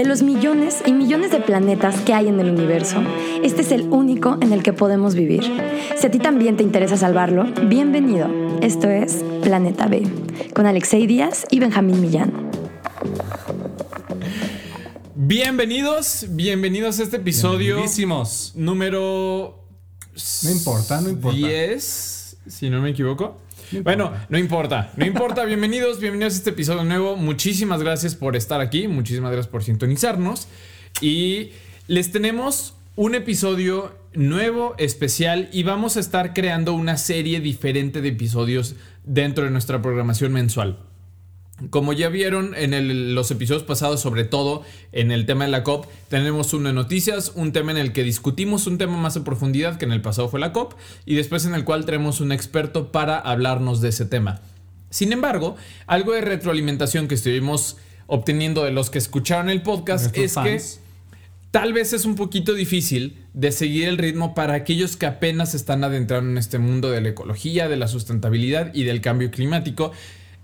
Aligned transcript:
De 0.00 0.06
los 0.06 0.22
millones 0.22 0.78
y 0.86 0.94
millones 0.94 1.30
de 1.30 1.40
planetas 1.40 2.00
que 2.00 2.14
hay 2.14 2.28
en 2.28 2.40
el 2.40 2.48
universo, 2.48 3.02
este 3.44 3.60
es 3.60 3.70
el 3.70 3.82
único 3.82 4.38
en 4.40 4.54
el 4.54 4.62
que 4.62 4.72
podemos 4.72 5.14
vivir. 5.14 5.42
Si 5.94 6.06
a 6.06 6.10
ti 6.10 6.18
también 6.18 6.56
te 6.56 6.62
interesa 6.62 6.96
salvarlo, 6.96 7.44
bienvenido. 7.68 8.26
Esto 8.62 8.88
es 8.88 9.22
Planeta 9.42 9.88
B, 9.88 10.04
con 10.54 10.64
Alexei 10.64 11.06
Díaz 11.06 11.44
y 11.50 11.58
Benjamín 11.60 12.00
Millán. 12.00 12.32
Bienvenidos, 15.14 16.24
bienvenidos 16.30 16.98
a 16.98 17.02
este 17.02 17.18
episodio 17.18 17.74
Bienvenidísimos. 17.74 18.52
número 18.54 19.66
No 20.44 20.50
importa, 20.50 21.02
no 21.02 21.10
importa. 21.10 21.36
10, 21.36 22.38
si 22.46 22.70
no 22.70 22.80
me 22.80 22.88
equivoco. 22.88 23.36
Bueno, 23.84 24.12
no 24.28 24.38
importa, 24.38 24.92
no 24.96 25.06
importa. 25.06 25.44
Bienvenidos, 25.44 26.00
bienvenidos 26.00 26.34
a 26.34 26.36
este 26.38 26.50
episodio 26.50 26.82
nuevo. 26.84 27.16
Muchísimas 27.16 27.82
gracias 27.82 28.16
por 28.16 28.34
estar 28.34 28.60
aquí, 28.60 28.88
muchísimas 28.88 29.30
gracias 29.30 29.50
por 29.50 29.62
sintonizarnos. 29.62 30.48
Y 31.00 31.50
les 31.86 32.10
tenemos 32.10 32.74
un 32.96 33.14
episodio 33.14 33.94
nuevo, 34.12 34.74
especial, 34.78 35.48
y 35.52 35.62
vamos 35.62 35.96
a 35.96 36.00
estar 36.00 36.34
creando 36.34 36.74
una 36.74 36.96
serie 36.96 37.40
diferente 37.40 38.00
de 38.00 38.08
episodios 38.08 38.74
dentro 39.04 39.44
de 39.44 39.50
nuestra 39.50 39.80
programación 39.80 40.32
mensual. 40.32 40.89
Como 41.68 41.92
ya 41.92 42.08
vieron 42.08 42.54
en 42.56 42.72
el- 42.72 43.14
los 43.14 43.30
episodios 43.30 43.62
pasados, 43.64 44.00
sobre 44.00 44.24
todo 44.24 44.62
en 44.92 45.10
el 45.10 45.26
tema 45.26 45.44
de 45.44 45.50
la 45.50 45.62
COP, 45.62 45.86
tenemos 46.08 46.54
uno 46.54 46.68
de 46.68 46.74
noticias, 46.74 47.32
un 47.34 47.52
tema 47.52 47.70
en 47.72 47.76
el 47.76 47.92
que 47.92 48.02
discutimos 48.02 48.66
un 48.66 48.78
tema 48.78 48.96
más 48.96 49.16
en 49.16 49.24
profundidad 49.24 49.76
que 49.76 49.84
en 49.84 49.92
el 49.92 50.00
pasado 50.00 50.28
fue 50.30 50.40
la 50.40 50.52
COP, 50.52 50.72
y 51.04 51.16
después 51.16 51.44
en 51.44 51.54
el 51.54 51.64
cual 51.64 51.84
tenemos 51.84 52.20
un 52.20 52.32
experto 52.32 52.90
para 52.92 53.18
hablarnos 53.18 53.80
de 53.82 53.90
ese 53.90 54.06
tema. 54.06 54.40
Sin 54.88 55.12
embargo, 55.12 55.56
algo 55.86 56.12
de 56.12 56.22
retroalimentación 56.22 57.08
que 57.08 57.14
estuvimos 57.14 57.76
obteniendo 58.06 58.64
de 58.64 58.72
los 58.72 58.88
que 58.90 58.98
escucharon 58.98 59.50
el 59.50 59.62
podcast 59.62 60.16
es 60.16 60.32
fans. 60.32 60.48
que 60.48 60.90
tal 61.52 61.72
vez 61.72 61.92
es 61.92 62.04
un 62.06 62.16
poquito 62.16 62.54
difícil 62.54 63.18
de 63.34 63.52
seguir 63.52 63.86
el 63.88 63.98
ritmo 63.98 64.34
para 64.34 64.54
aquellos 64.54 64.96
que 64.96 65.06
apenas 65.06 65.54
están 65.54 65.84
adentrando 65.84 66.30
en 66.30 66.38
este 66.38 66.58
mundo 66.58 66.90
de 66.90 67.00
la 67.00 67.10
ecología, 67.10 67.68
de 67.68 67.76
la 67.76 67.86
sustentabilidad 67.86 68.72
y 68.74 68.82
del 68.84 69.00
cambio 69.00 69.30
climático. 69.30 69.92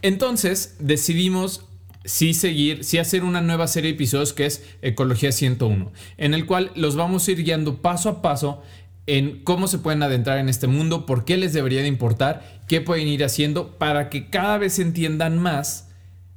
Entonces 0.03 0.77
decidimos 0.79 1.67
sí 2.05 2.35
seguir, 2.35 2.85
sí 2.85 2.99
hacer 2.99 3.25
una 3.25 3.41
nueva 3.41 3.67
serie 3.67 3.91
de 3.91 3.97
episodios 3.97 4.33
que 4.33 4.47
es 4.47 4.65
Ecología 4.83 5.33
101, 5.33 5.93
en 6.19 6.35
el 6.35 6.47
cual 6.47 6.71
los 6.75 6.97
vamos 6.97 7.27
a 7.27 7.33
ir 7.33 7.43
guiando 7.43 7.83
paso 7.83 8.09
a 8.09 8.23
paso 8.23 8.63
en 9.07 9.43
cómo 9.45 9.69
se 9.69 9.79
pueden 9.79 10.03
adentrar 10.03 10.39
en 10.39 10.49
este 10.49 10.67
mundo, 10.67 11.07
por 11.07 11.25
qué 11.25 11.37
les 11.37 11.53
debería 11.53 11.83
de 11.83 11.89
importar, 11.89 12.63
qué 12.69 12.81
pueden 12.81 13.09
ir 13.09 13.25
haciendo 13.25 13.79
para 13.79 14.09
que 14.11 14.31
cada 14.31 14.59
vez 14.59 14.79
entiendan 14.79 15.39
más 15.39 15.91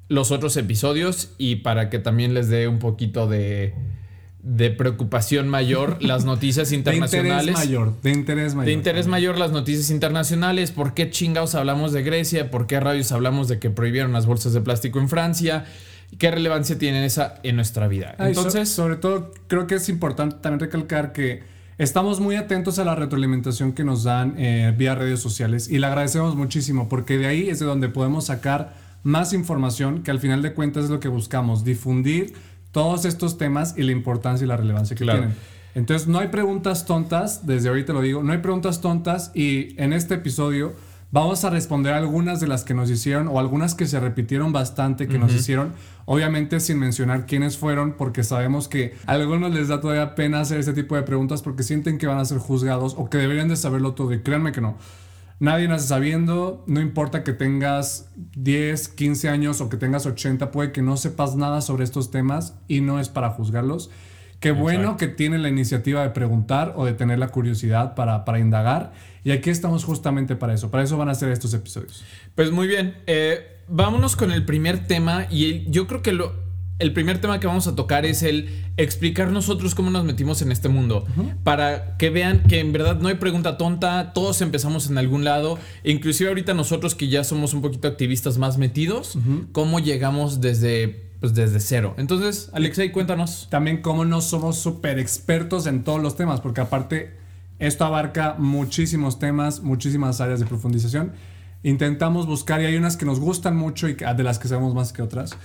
los 0.07 0.31
otros 0.31 0.57
episodios 0.57 1.33
y 1.37 1.57
para 1.57 1.89
que 1.89 1.99
también 1.99 2.33
les 2.33 2.49
dé 2.49 2.67
un 2.67 2.79
poquito 2.79 3.27
de, 3.27 3.73
de 4.41 4.71
preocupación 4.71 5.49
mayor 5.49 5.97
las 6.03 6.25
noticias 6.25 6.69
De 6.69 6.77
internacionales. 6.77 7.47
interés 7.49 7.67
mayor. 7.67 8.01
De 8.01 8.11
interés 8.11 8.55
mayor. 8.55 8.65
De 8.67 8.71
interés 8.73 9.07
mayor 9.07 9.37
las 9.37 9.51
noticias 9.51 9.89
internacionales, 9.89 10.71
por 10.71 10.93
qué 10.93 11.09
chingados 11.09 11.55
hablamos 11.55 11.91
de 11.91 12.03
Grecia, 12.03 12.49
por 12.51 12.65
qué 12.67 12.79
rayos 12.79 13.11
hablamos 13.11 13.47
de 13.47 13.59
que 13.59 13.69
prohibieron 13.69 14.13
las 14.13 14.25
bolsas 14.25 14.53
de 14.53 14.61
plástico 14.61 14.99
en 14.99 15.09
Francia, 15.09 15.65
qué 16.17 16.31
relevancia 16.31 16.77
tiene 16.77 17.05
esa 17.05 17.35
en 17.43 17.55
nuestra 17.57 17.87
vida. 17.87 18.15
So- 18.17 18.23
Entonces, 18.25 18.69
sobre 18.69 18.95
todo, 18.95 19.31
creo 19.47 19.67
que 19.67 19.75
es 19.75 19.89
importante 19.89 20.37
también 20.41 20.59
recalcar 20.61 21.11
que 21.11 21.43
estamos 21.77 22.19
muy 22.19 22.35
atentos 22.35 22.79
a 22.79 22.85
la 22.85 22.95
retroalimentación 22.95 23.73
que 23.73 23.83
nos 23.83 24.03
dan 24.03 24.35
eh, 24.37 24.73
vía 24.77 24.95
redes 24.95 25.19
sociales 25.19 25.69
y 25.69 25.79
le 25.79 25.87
agradecemos 25.87 26.35
muchísimo 26.35 26.87
porque 26.89 27.17
de 27.17 27.27
ahí 27.27 27.49
es 27.49 27.59
de 27.59 27.65
donde 27.65 27.89
podemos 27.89 28.25
sacar 28.27 28.73
más 29.03 29.31
información 29.31 30.03
que 30.03 30.11
al 30.11 30.19
final 30.19 30.41
de 30.41 30.53
cuentas 30.53 30.85
es 30.85 30.89
lo 30.89 30.99
que 30.99 31.07
buscamos, 31.07 31.63
difundir 31.63 32.33
todos 32.71 33.05
estos 33.05 33.37
temas 33.37 33.75
y 33.77 33.83
la 33.83 33.91
importancia 33.91 34.45
y 34.45 34.47
la 34.47 34.57
relevancia 34.57 34.95
que 34.95 35.03
Claro. 35.03 35.19
tienen. 35.19 35.37
Entonces, 35.75 36.07
no 36.07 36.19
hay 36.19 36.27
preguntas 36.29 36.85
tontas, 36.85 37.45
desde 37.45 37.69
ahorita 37.69 37.93
lo 37.93 38.01
digo, 38.01 38.23
no 38.23 38.31
hay 38.33 38.39
preguntas 38.39 38.81
tontas 38.81 39.31
y 39.35 39.79
en 39.81 39.93
este 39.93 40.15
episodio 40.15 40.73
vamos 41.11 41.43
a 41.43 41.49
responder 41.49 41.93
algunas 41.93 42.39
de 42.39 42.47
las 42.47 42.63
que 42.63 42.73
nos 42.73 42.89
hicieron 42.89 43.27
o 43.27 43.39
algunas 43.39 43.75
que 43.75 43.85
se 43.87 43.99
repitieron 43.99 44.51
bastante 44.51 45.07
que 45.07 45.17
nos 45.17 45.33
hicieron, 45.33 45.73
obviamente 46.05 46.59
sin 46.59 46.77
mencionar 46.79 47.25
quiénes 47.25 47.57
fueron 47.57 47.93
porque 47.93 48.23
sabemos 48.23 48.67
que 48.67 48.95
a 49.07 49.13
algunos 49.13 49.51
les 49.53 49.67
da 49.69 49.79
todavía 49.81 50.13
pena 50.15 50.41
hacer 50.41 50.59
este 50.59 50.73
tipo 50.73 50.95
de 50.95 51.01
preguntas 51.03 51.41
porque 51.41 51.63
sienten 51.63 51.97
que 51.97 52.05
van 52.07 52.19
a 52.19 52.25
ser 52.25 52.37
juzgados 52.39 52.95
o 52.97 53.09
que 53.09 53.17
deberían 53.17 53.47
de 53.47 53.55
saberlo 53.55 53.93
todo 53.93 54.13
y 54.13 54.19
créanme 54.19 54.51
que 54.51 54.61
no. 54.61 54.75
Nadie 55.39 55.69
nace 55.69 55.87
sabiendo, 55.87 56.65
no 56.67 56.81
importa 56.81 57.23
que 57.23 57.31
tengas 57.31 58.11
10, 58.35 58.89
15 58.89 59.29
años 59.29 59.61
o 59.61 59.69
que 59.69 59.77
tengas 59.77 60.05
80, 60.05 60.51
puede 60.51 60.73
que 60.73 60.81
no 60.81 60.97
sepas 60.97 61.37
nada 61.37 61.61
sobre 61.61 61.85
estos 61.85 62.11
temas 62.11 62.55
y 62.67 62.81
no 62.81 62.99
es 62.99 63.07
para 63.07 63.29
juzgarlos. 63.29 63.89
Qué 64.41 64.51
bueno 64.51 64.95
que 64.95 65.07
tienen 65.07 65.41
la 65.41 65.49
iniciativa 65.49 66.01
de 66.01 66.09
preguntar 66.11 66.73
o 66.75 66.85
de 66.85 66.93
tener 66.93 67.19
la 67.19 67.27
curiosidad 67.27 67.95
para, 67.95 68.23
para 68.23 68.39
indagar. 68.39 68.93
Y 69.23 69.31
aquí 69.31 69.49
estamos 69.49 69.83
justamente 69.83 70.35
para 70.35 70.53
eso. 70.53 70.71
Para 70.71 70.83
eso 70.83 70.97
van 70.97 71.09
a 71.09 71.15
ser 71.15 71.29
estos 71.29 71.53
episodios. 71.53 72.03
pues 72.35 72.51
muy 72.51 72.67
bien, 72.67 72.95
eh, 73.05 73.59
vámonos 73.67 74.15
con 74.15 74.31
el 74.31 74.45
primer 74.45 74.87
tema 74.87 75.27
y 75.29 75.69
yo 75.69 75.87
creo 75.87 76.01
que 76.01 76.13
lo, 76.13 76.48
el 76.79 76.93
primer 76.93 77.19
tema 77.19 77.39
que 77.39 77.47
vamos 77.47 77.67
a 77.67 77.75
tocar 77.75 78.05
es 78.05 78.23
el 78.23 78.49
explicar 78.77 79.29
nosotros 79.31 79.75
cómo 79.75 79.91
nos 79.91 80.05
metimos 80.05 80.41
en 80.41 80.51
este 80.51 80.69
mundo, 80.69 81.05
para 81.43 81.97
que 81.97 82.09
vean 82.09 82.43
que 82.43 82.59
en 82.59 82.71
verdad 82.71 82.99
no 82.99 83.09
hay 83.09 83.15
pregunta 83.15 83.57
tonta, 83.57 84.13
todos 84.13 84.41
empezamos 84.41 84.89
en 84.89 84.97
algún 84.97 85.25
lado, 85.25 85.59
inclusive 85.83 86.29
ahorita 86.29 86.53
nosotros 86.53 86.95
que 86.95 87.09
ya 87.09 87.23
somos 87.25 87.53
un 87.53 87.61
poquito 87.61 87.87
activistas 87.89 88.37
más 88.37 88.57
metidos, 88.57 89.17
cómo 89.51 89.79
llegamos 89.79 90.39
desde, 90.39 91.09
pues 91.19 91.33
desde 91.33 91.59
cero. 91.59 91.95
Entonces, 91.97 92.49
Alexei, 92.53 92.91
cuéntanos. 92.91 93.47
También 93.49 93.81
como 93.81 94.05
no 94.05 94.21
somos 94.21 94.57
súper 94.57 94.99
expertos 94.99 95.67
en 95.67 95.83
todos 95.83 96.01
los 96.01 96.15
temas, 96.15 96.39
porque 96.39 96.61
aparte 96.61 97.17
esto 97.59 97.83
abarca 97.83 98.35
muchísimos 98.37 99.19
temas, 99.19 99.61
muchísimas 99.61 100.21
áreas 100.21 100.39
de 100.39 100.45
profundización. 100.45 101.11
Intentamos 101.61 102.25
buscar 102.25 102.61
y 102.61 102.65
hay 102.65 102.77
unas 102.77 102.95
que 102.95 103.05
nos 103.05 103.19
gustan 103.19 103.57
mucho 103.57 103.89
y 103.89 103.95
de 103.95 104.23
las 104.23 104.39
que 104.39 104.47
sabemos 104.47 104.73
más 104.73 104.93
que 104.93 105.01
otras. 105.01 105.35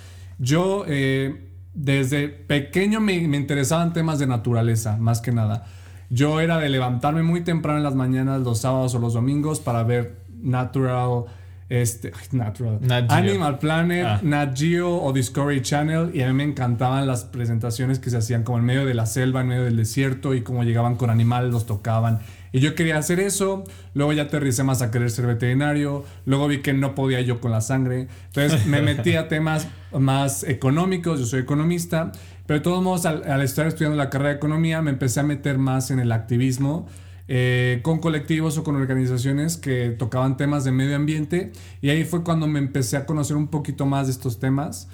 Yo 0.45 0.85
eh, 0.87 1.51
desde 1.73 2.29
pequeño 2.29 3.01
me, 3.01 3.27
me 3.29 3.37
interesaban 3.37 3.93
temas 3.93 4.19
de 4.19 4.27
naturaleza, 4.27 4.97
más 4.99 5.21
que 5.21 5.33
nada. 5.33 5.67
Yo 6.11 6.41
era 6.41 6.59
de 6.59 6.69
levantarme 6.69 7.23
muy 7.23 7.43
temprano 7.43 7.79
en 7.79 7.85
las 7.85 7.95
mañanas, 7.95 8.43
los 8.43 8.61
sábados 8.61 8.95
o 8.95 8.99
los 8.99 9.15
domingos 9.15 9.61
para 9.61 9.83
ver 9.83 10.25
Natural, 10.45 11.25
este, 11.69 12.13
Natural, 12.33 12.79
Nat. 12.83 13.11
Animal 13.11 13.59
Planet, 13.59 14.05
Ah. 14.07 14.21
Nat 14.23 14.57
Geo 14.57 15.03
o 15.03 15.13
Discovery 15.13 15.63
Channel 15.63 16.11
y 16.15 16.23
a 16.23 16.27
mí 16.29 16.33
me 16.35 16.45
encantaban 16.45 17.07
las 17.07 17.25
presentaciones 17.25 17.99
que 17.99 18.11
se 18.11 18.19
hacían 18.19 18.43
como 18.43 18.59
en 18.59 18.65
medio 18.65 18.85
de 18.85 18.95
la 18.95 19.07
selva, 19.07 19.41
en 19.41 19.49
medio 19.49 19.65
del 19.65 19.77
desierto 19.77 20.35
y 20.35 20.43
cómo 20.43 20.63
llegaban 20.65 20.97
con 20.97 21.11
animales, 21.11 21.51
los 21.53 21.67
tocaban. 21.67 22.21
Y 22.53 22.61
yo 22.61 22.75
quería 22.77 22.99
hacer 22.99 23.19
eso, 23.19 23.65
luego 23.95 24.13
ya 24.13 24.25
aterricé 24.25 24.63
más 24.63 24.81
a 24.81 24.91
querer 24.93 25.11
ser 25.11 25.27
veterinario, 25.27 26.05
luego 26.25 26.47
vi 26.47 26.59
que 26.59 26.73
no 26.73 26.95
podía 26.95 27.21
yo 27.21 27.41
con 27.41 27.51
la 27.51 27.61
sangre, 27.61 28.07
entonces 28.27 28.67
me 28.67 28.81
metí 28.83 29.17
a 29.17 29.27
temas 29.27 29.67
más 29.93 30.45
económicos, 30.45 31.19
yo 31.19 31.27
soy 31.27 31.41
economista, 31.41 32.13
pero 32.47 32.61
de 32.61 32.63
todos 32.63 32.81
modos 32.83 33.07
al, 33.07 33.25
al 33.29 33.41
estar 33.43 33.67
estudiando 33.67 33.97
la 33.97 34.09
carrera 34.11 34.31
de 34.31 34.37
economía 34.37 34.83
me 34.83 34.91
empecé 34.93 35.19
a 35.21 35.23
meter 35.25 35.59
más 35.59 35.91
en 35.91 35.99
el 35.99 36.13
activismo, 36.13 36.87
eh, 37.27 37.81
con 37.83 38.01
colectivos 38.01 38.59
o 38.59 38.65
con 38.65 38.77
organizaciones 38.77 39.57
que 39.57 39.91
tocaban 39.91 40.37
temas 40.37 40.65
de 40.65 40.73
medio 40.73 40.95
ambiente 40.95 41.53
y 41.81 41.89
ahí 41.89 42.05
fue 42.05 42.23
cuando 42.23 42.47
me 42.47 42.59
empecé 42.59 42.99
a 42.99 43.07
conocer 43.07 43.37
un 43.37 43.49
poquito 43.49 43.87
más 43.87 44.09
de 44.09 44.13
estos 44.13 44.39
temas. 44.39 44.89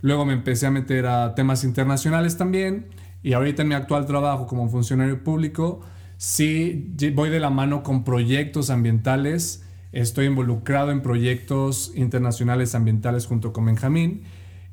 Luego 0.00 0.24
me 0.24 0.32
empecé 0.32 0.66
a 0.66 0.70
meter 0.70 1.06
a 1.06 1.34
temas 1.34 1.62
internacionales 1.62 2.36
también 2.38 2.86
y 3.22 3.34
ahorita 3.34 3.62
en 3.62 3.68
mi 3.68 3.74
actual 3.74 4.06
trabajo 4.06 4.46
como 4.46 4.68
funcionario 4.68 5.22
público 5.22 5.80
sí 6.16 6.94
voy 7.14 7.28
de 7.28 7.40
la 7.40 7.50
mano 7.50 7.82
con 7.82 8.02
proyectos 8.04 8.70
ambientales. 8.70 9.64
Estoy 9.92 10.26
involucrado 10.26 10.90
en 10.90 11.02
proyectos 11.02 11.92
internacionales 11.94 12.74
ambientales 12.74 13.26
junto 13.26 13.52
con 13.52 13.66
Benjamín 13.66 14.22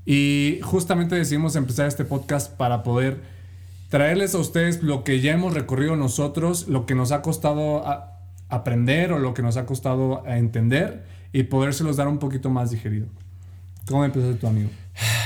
y 0.06 0.60
justamente 0.64 1.16
decidimos 1.16 1.56
empezar 1.56 1.88
este 1.88 2.06
podcast 2.06 2.56
para 2.56 2.84
poder 2.84 3.41
traerles 3.92 4.34
a 4.36 4.38
ustedes 4.38 4.82
lo 4.82 5.04
que 5.04 5.20
ya 5.20 5.34
hemos 5.34 5.54
recorrido 5.54 5.98
nosotros, 5.98 6.70
lo 6.70 6.86
que 6.86 6.96
nos 6.96 7.12
ha 7.12 7.22
costado 7.22 7.84
aprender 8.48 9.12
o 9.12 9.20
lo 9.20 9.34
que 9.34 9.42
nos 9.42 9.58
ha 9.58 9.66
costado 9.66 10.24
entender 10.26 11.04
y 11.34 11.44
podérselos 11.44 11.98
dar 11.98 12.08
un 12.08 12.18
poquito 12.18 12.50
más 12.50 12.72
digerido. 12.72 13.08
¿Cómo 13.90 14.06
empezaste 14.06 14.36
tu 14.36 14.48
amigo? 14.48 14.70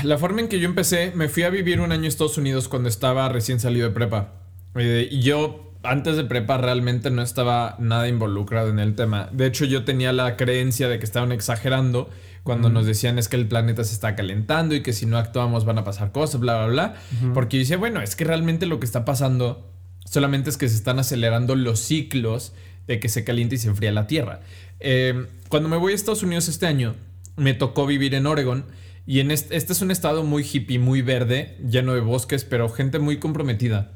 La 0.03 0.17
forma 0.17 0.41
en 0.41 0.47
que 0.47 0.59
yo 0.59 0.67
empecé, 0.67 1.11
me 1.13 1.29
fui 1.29 1.43
a 1.43 1.51
vivir 1.51 1.79
un 1.79 1.91
año 1.91 2.05
a 2.05 2.07
Estados 2.07 2.39
Unidos 2.39 2.67
cuando 2.67 2.89
estaba 2.89 3.29
recién 3.29 3.59
salido 3.59 3.87
de 3.87 3.93
prepa. 3.93 4.33
Eh, 4.73 5.09
yo, 5.21 5.71
antes 5.83 6.17
de 6.17 6.23
prepa, 6.23 6.57
realmente 6.57 7.11
no 7.11 7.21
estaba 7.21 7.75
nada 7.77 8.07
involucrado 8.07 8.69
en 8.69 8.79
el 8.79 8.95
tema. 8.95 9.29
De 9.31 9.45
hecho, 9.45 9.65
yo 9.65 9.85
tenía 9.85 10.11
la 10.11 10.37
creencia 10.37 10.87
de 10.87 10.97
que 10.97 11.05
estaban 11.05 11.31
exagerando 11.31 12.09
cuando 12.45 12.69
nos 12.69 12.85
decían 12.85 13.17
es 13.17 13.27
que 13.27 13.37
el 13.37 13.47
planeta 13.47 13.83
se 13.83 13.95
está 13.95 14.15
calentando 14.15 14.75
y 14.75 14.83
que 14.83 14.93
si 14.93 15.07
no 15.07 15.17
actuamos 15.17 15.65
van 15.65 15.79
a 15.79 15.83
pasar 15.83 16.11
cosas, 16.11 16.39
bla, 16.39 16.57
bla, 16.57 16.67
bla. 16.67 16.95
Porque 17.33 17.57
yo 17.57 17.61
decía, 17.61 17.77
bueno, 17.77 18.01
es 18.01 18.15
que 18.15 18.23
realmente 18.23 18.67
lo 18.67 18.79
que 18.79 18.85
está 18.85 19.03
pasando 19.03 19.73
solamente 20.05 20.51
es 20.51 20.57
que 20.57 20.69
se 20.69 20.75
están 20.75 20.99
acelerando 20.99 21.55
los 21.55 21.79
ciclos 21.79 22.53
de 22.85 22.99
que 22.99 23.09
se 23.09 23.23
calienta 23.23 23.55
y 23.55 23.57
se 23.57 23.67
enfría 23.67 23.91
la 23.91 24.05
Tierra. 24.05 24.41
Eh, 24.79 25.25
cuando 25.49 25.69
me 25.69 25.77
voy 25.77 25.93
a 25.93 25.95
Estados 25.95 26.21
Unidos 26.21 26.47
este 26.47 26.67
año, 26.67 26.93
me 27.35 27.55
tocó 27.55 27.87
vivir 27.87 28.13
en 28.13 28.27
Oregon 28.27 28.65
Y 29.07 29.21
en 29.21 29.31
este, 29.31 29.55
este, 29.55 29.73
es 29.73 29.81
un 29.81 29.89
estado 29.89 30.23
muy 30.23 30.43
hippie, 30.43 30.77
muy 30.77 31.01
verde, 31.01 31.57
lleno 31.67 31.95
de 31.95 32.01
bosques, 32.01 32.43
pero 32.43 32.69
gente 32.69 32.99
muy 32.99 33.17
comprometida. 33.17 33.91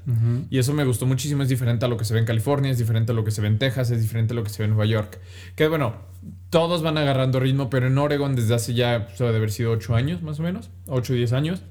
Y 0.49 0.57
eso 0.57 0.73
me 0.73 0.85
gustó 0.85 1.05
muchísimo. 1.05 1.43
Es 1.43 1.49
diferente 1.49 1.85
a 1.85 1.87
lo 1.87 1.97
que 1.97 2.05
se 2.05 2.15
ve 2.15 2.19
en 2.19 2.25
California, 2.25 2.71
es 2.71 2.79
diferente 2.79 3.11
a 3.11 3.15
lo 3.15 3.23
que 3.23 3.29
se 3.31 3.41
ve 3.41 3.47
en 3.47 3.59
Texas, 3.59 3.91
es 3.91 4.01
diferente 4.01 4.33
a 4.33 4.35
lo 4.35 4.43
que 4.43 4.49
se 4.49 4.59
ve 4.59 4.65
en 4.65 4.71
Nueva 4.71 4.85
York. 4.85 5.19
Que 5.55 5.67
bueno, 5.67 6.09
todos 6.49 6.81
van 6.81 6.97
agarrando 6.97 7.39
ritmo, 7.39 7.69
pero 7.69 7.87
en 7.87 7.97
Oregon 7.97 8.35
desde 8.35 8.55
hace 8.55 8.73
ya, 8.73 9.07
debe 9.17 9.37
haber 9.37 9.51
sido 9.51 9.71
8 9.71 9.95
años 9.95 10.21
más 10.21 10.39
o 10.39 10.43
menos, 10.43 10.69
8 10.87 11.13
o 11.13 11.15
10 11.15 11.33
años. 11.33 11.63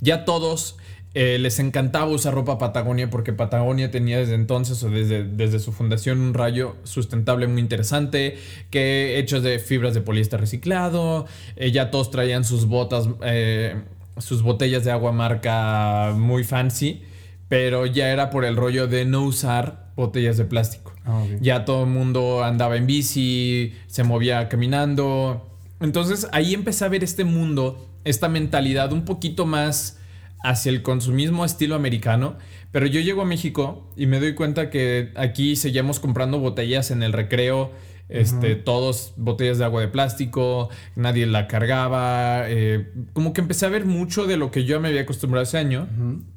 Ya 0.00 0.24
todos 0.24 0.76
eh, 1.14 1.38
les 1.38 1.58
encantaba 1.60 2.10
usar 2.10 2.34
ropa 2.34 2.58
Patagonia 2.58 3.08
porque 3.08 3.32
Patagonia 3.32 3.90
tenía 3.90 4.18
desde 4.18 4.34
entonces 4.34 4.82
o 4.82 4.90
desde, 4.90 5.24
desde 5.24 5.58
su 5.60 5.72
fundación 5.72 6.20
un 6.20 6.34
rayo 6.34 6.76
sustentable 6.84 7.46
muy 7.46 7.62
interesante, 7.62 8.36
que 8.68 9.18
hechos 9.18 9.42
de 9.42 9.58
fibras 9.58 9.94
de 9.94 10.02
poliéster 10.02 10.38
reciclado, 10.38 11.26
eh, 11.56 11.72
ya 11.72 11.90
todos 11.90 12.10
traían 12.10 12.44
sus 12.44 12.66
botas, 12.66 13.08
eh, 13.22 13.82
sus 14.18 14.42
botellas 14.42 14.84
de 14.84 14.90
agua 14.90 15.12
marca 15.12 16.12
muy 16.14 16.44
fancy, 16.44 17.02
pero 17.48 17.86
ya 17.86 18.10
era 18.10 18.28
por 18.28 18.44
el 18.44 18.54
rollo 18.54 18.86
de 18.86 19.06
no 19.06 19.22
usar 19.22 19.85
botellas 19.96 20.36
de 20.36 20.44
plástico. 20.44 20.92
Ah, 21.04 21.24
ya 21.40 21.64
todo 21.64 21.84
el 21.84 21.90
mundo 21.90 22.44
andaba 22.44 22.76
en 22.76 22.86
bici, 22.86 23.72
se 23.86 24.04
movía 24.04 24.48
caminando. 24.48 25.50
Entonces 25.80 26.28
ahí 26.32 26.54
empecé 26.54 26.84
a 26.84 26.88
ver 26.88 27.02
este 27.02 27.24
mundo, 27.24 27.88
esta 28.04 28.28
mentalidad 28.28 28.92
un 28.92 29.04
poquito 29.04 29.46
más 29.46 29.98
hacia 30.44 30.70
el 30.70 30.82
consumismo 30.82 31.44
estilo 31.44 31.74
americano. 31.74 32.36
Pero 32.70 32.86
yo 32.86 33.00
llego 33.00 33.22
a 33.22 33.24
México 33.24 33.90
y 33.96 34.06
me 34.06 34.20
doy 34.20 34.34
cuenta 34.34 34.70
que 34.70 35.12
aquí 35.16 35.56
seguíamos 35.56 35.98
comprando 35.98 36.38
botellas 36.38 36.90
en 36.90 37.02
el 37.02 37.12
recreo. 37.12 37.72
Este, 38.08 38.54
todos 38.54 39.14
botellas 39.16 39.58
de 39.58 39.64
agua 39.64 39.80
de 39.80 39.88
plástico, 39.88 40.68
nadie 40.94 41.26
la 41.26 41.48
cargaba. 41.48 42.48
Eh, 42.48 42.92
como 43.14 43.32
que 43.32 43.40
empecé 43.40 43.66
a 43.66 43.68
ver 43.68 43.84
mucho 43.84 44.26
de 44.26 44.36
lo 44.36 44.50
que 44.50 44.64
yo 44.64 44.78
me 44.78 44.88
había 44.88 45.00
acostumbrado 45.00 45.42
ese 45.42 45.58
año, 45.58 45.88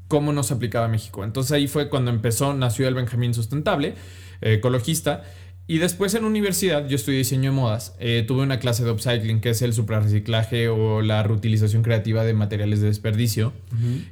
cómo 0.10 0.34
no 0.34 0.44
se 0.44 0.56
aplicaba 0.56 0.88
a 0.88 0.90
México. 0.90 1.24
Entonces 1.24 1.54
ahí 1.54 1.68
fue 1.68 1.88
cuando 1.88 2.12
empezó, 2.12 2.54
nació 2.54 2.90
el 2.90 2.96
Benjamín 2.96 3.34
Sustentable, 3.34 3.94
eh, 4.42 4.56
ecologista. 4.56 5.24
Y 5.68 5.78
después 5.78 6.16
en 6.16 6.26
universidad, 6.26 6.88
yo 6.88 6.96
estudié 6.96 7.20
diseño 7.20 7.52
de 7.52 7.56
modas, 7.56 7.96
eh, 8.00 8.26
tuve 8.28 8.42
una 8.42 8.60
clase 8.60 8.84
de 8.84 8.90
upcycling, 8.90 9.40
que 9.40 9.52
es 9.52 9.62
el 9.62 9.72
suprarreciclaje 9.72 10.68
o 10.68 11.04
la 11.04 11.22
reutilización 11.22 11.84
creativa 11.84 12.26
de 12.26 12.34
materiales 12.34 12.82
de 12.82 12.88
desperdicio. 12.88 13.54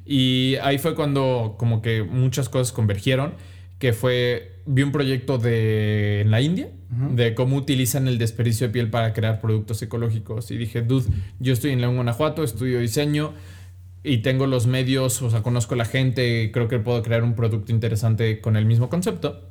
Y 0.06 0.58
ahí 0.62 0.78
fue 0.78 0.94
cuando 0.94 1.56
como 1.58 1.82
que 1.82 2.04
muchas 2.04 2.48
cosas 2.48 2.72
convergieron, 2.72 3.34
que 3.80 3.92
fue, 3.92 4.62
vi 4.68 4.84
un 4.84 4.92
proyecto 4.92 5.40
de, 5.40 6.22
en 6.22 6.30
la 6.30 6.42
India, 6.42 6.70
de 7.16 7.34
cómo 7.34 7.56
utilizan 7.56 8.08
el 8.08 8.20
desperdicio 8.20 8.68
de 8.68 8.74
piel 8.74 8.92
para 8.92 9.14
crear 9.14 9.42
productos 9.42 9.82
ecológicos. 9.82 10.52
Y 10.52 10.58
dije, 10.58 10.84
dude, 10.84 11.08
yo 11.40 11.54
estoy 11.54 11.72
en 11.72 11.82
León, 11.82 11.96
Guanajuato, 11.96 12.44
estudio 12.44 12.80
diseño 12.80 13.34
y 14.04 14.20
tengo 14.20 14.48
los 14.48 14.68
medios, 14.68 15.22
o 15.22 15.30
sea, 15.30 15.44
conozco 15.44 15.74
a 15.74 15.78
la 15.78 15.86
gente, 15.86 16.52
creo 16.52 16.68
que 16.68 16.80
puedo 16.80 17.02
crear 17.04 17.24
un 17.24 17.36
producto 17.36 17.72
interesante 17.72 18.40
con 18.42 18.56
el 18.56 18.66
mismo 18.66 18.90
concepto. 18.90 19.48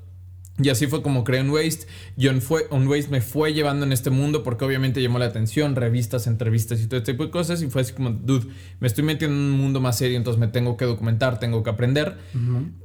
Y 0.58 0.70
así 0.70 0.86
fue 0.86 1.02
como 1.02 1.22
creé 1.22 1.42
Unwaste. 1.42 1.86
Y 2.16 2.28
Unwaste 2.28 3.10
me 3.10 3.20
fue 3.20 3.52
llevando 3.52 3.84
en 3.84 3.92
este 3.92 4.08
mundo 4.08 4.42
porque 4.42 4.64
obviamente 4.64 5.02
llamó 5.02 5.18
la 5.18 5.26
atención, 5.26 5.76
revistas, 5.76 6.26
entrevistas 6.26 6.80
y 6.80 6.86
todo 6.86 6.98
este 6.98 7.12
tipo 7.12 7.24
de 7.24 7.30
cosas. 7.30 7.60
Y 7.62 7.68
fue 7.68 7.82
así 7.82 7.92
como, 7.92 8.10
dude, 8.10 8.46
me 8.80 8.86
estoy 8.86 9.04
metiendo 9.04 9.36
en 9.36 9.42
un 9.42 9.50
mundo 9.50 9.80
más 9.80 9.98
serio, 9.98 10.16
entonces 10.16 10.40
me 10.40 10.48
tengo 10.48 10.78
que 10.78 10.86
documentar, 10.86 11.38
tengo 11.38 11.62
que 11.62 11.70
aprender. 11.70 12.16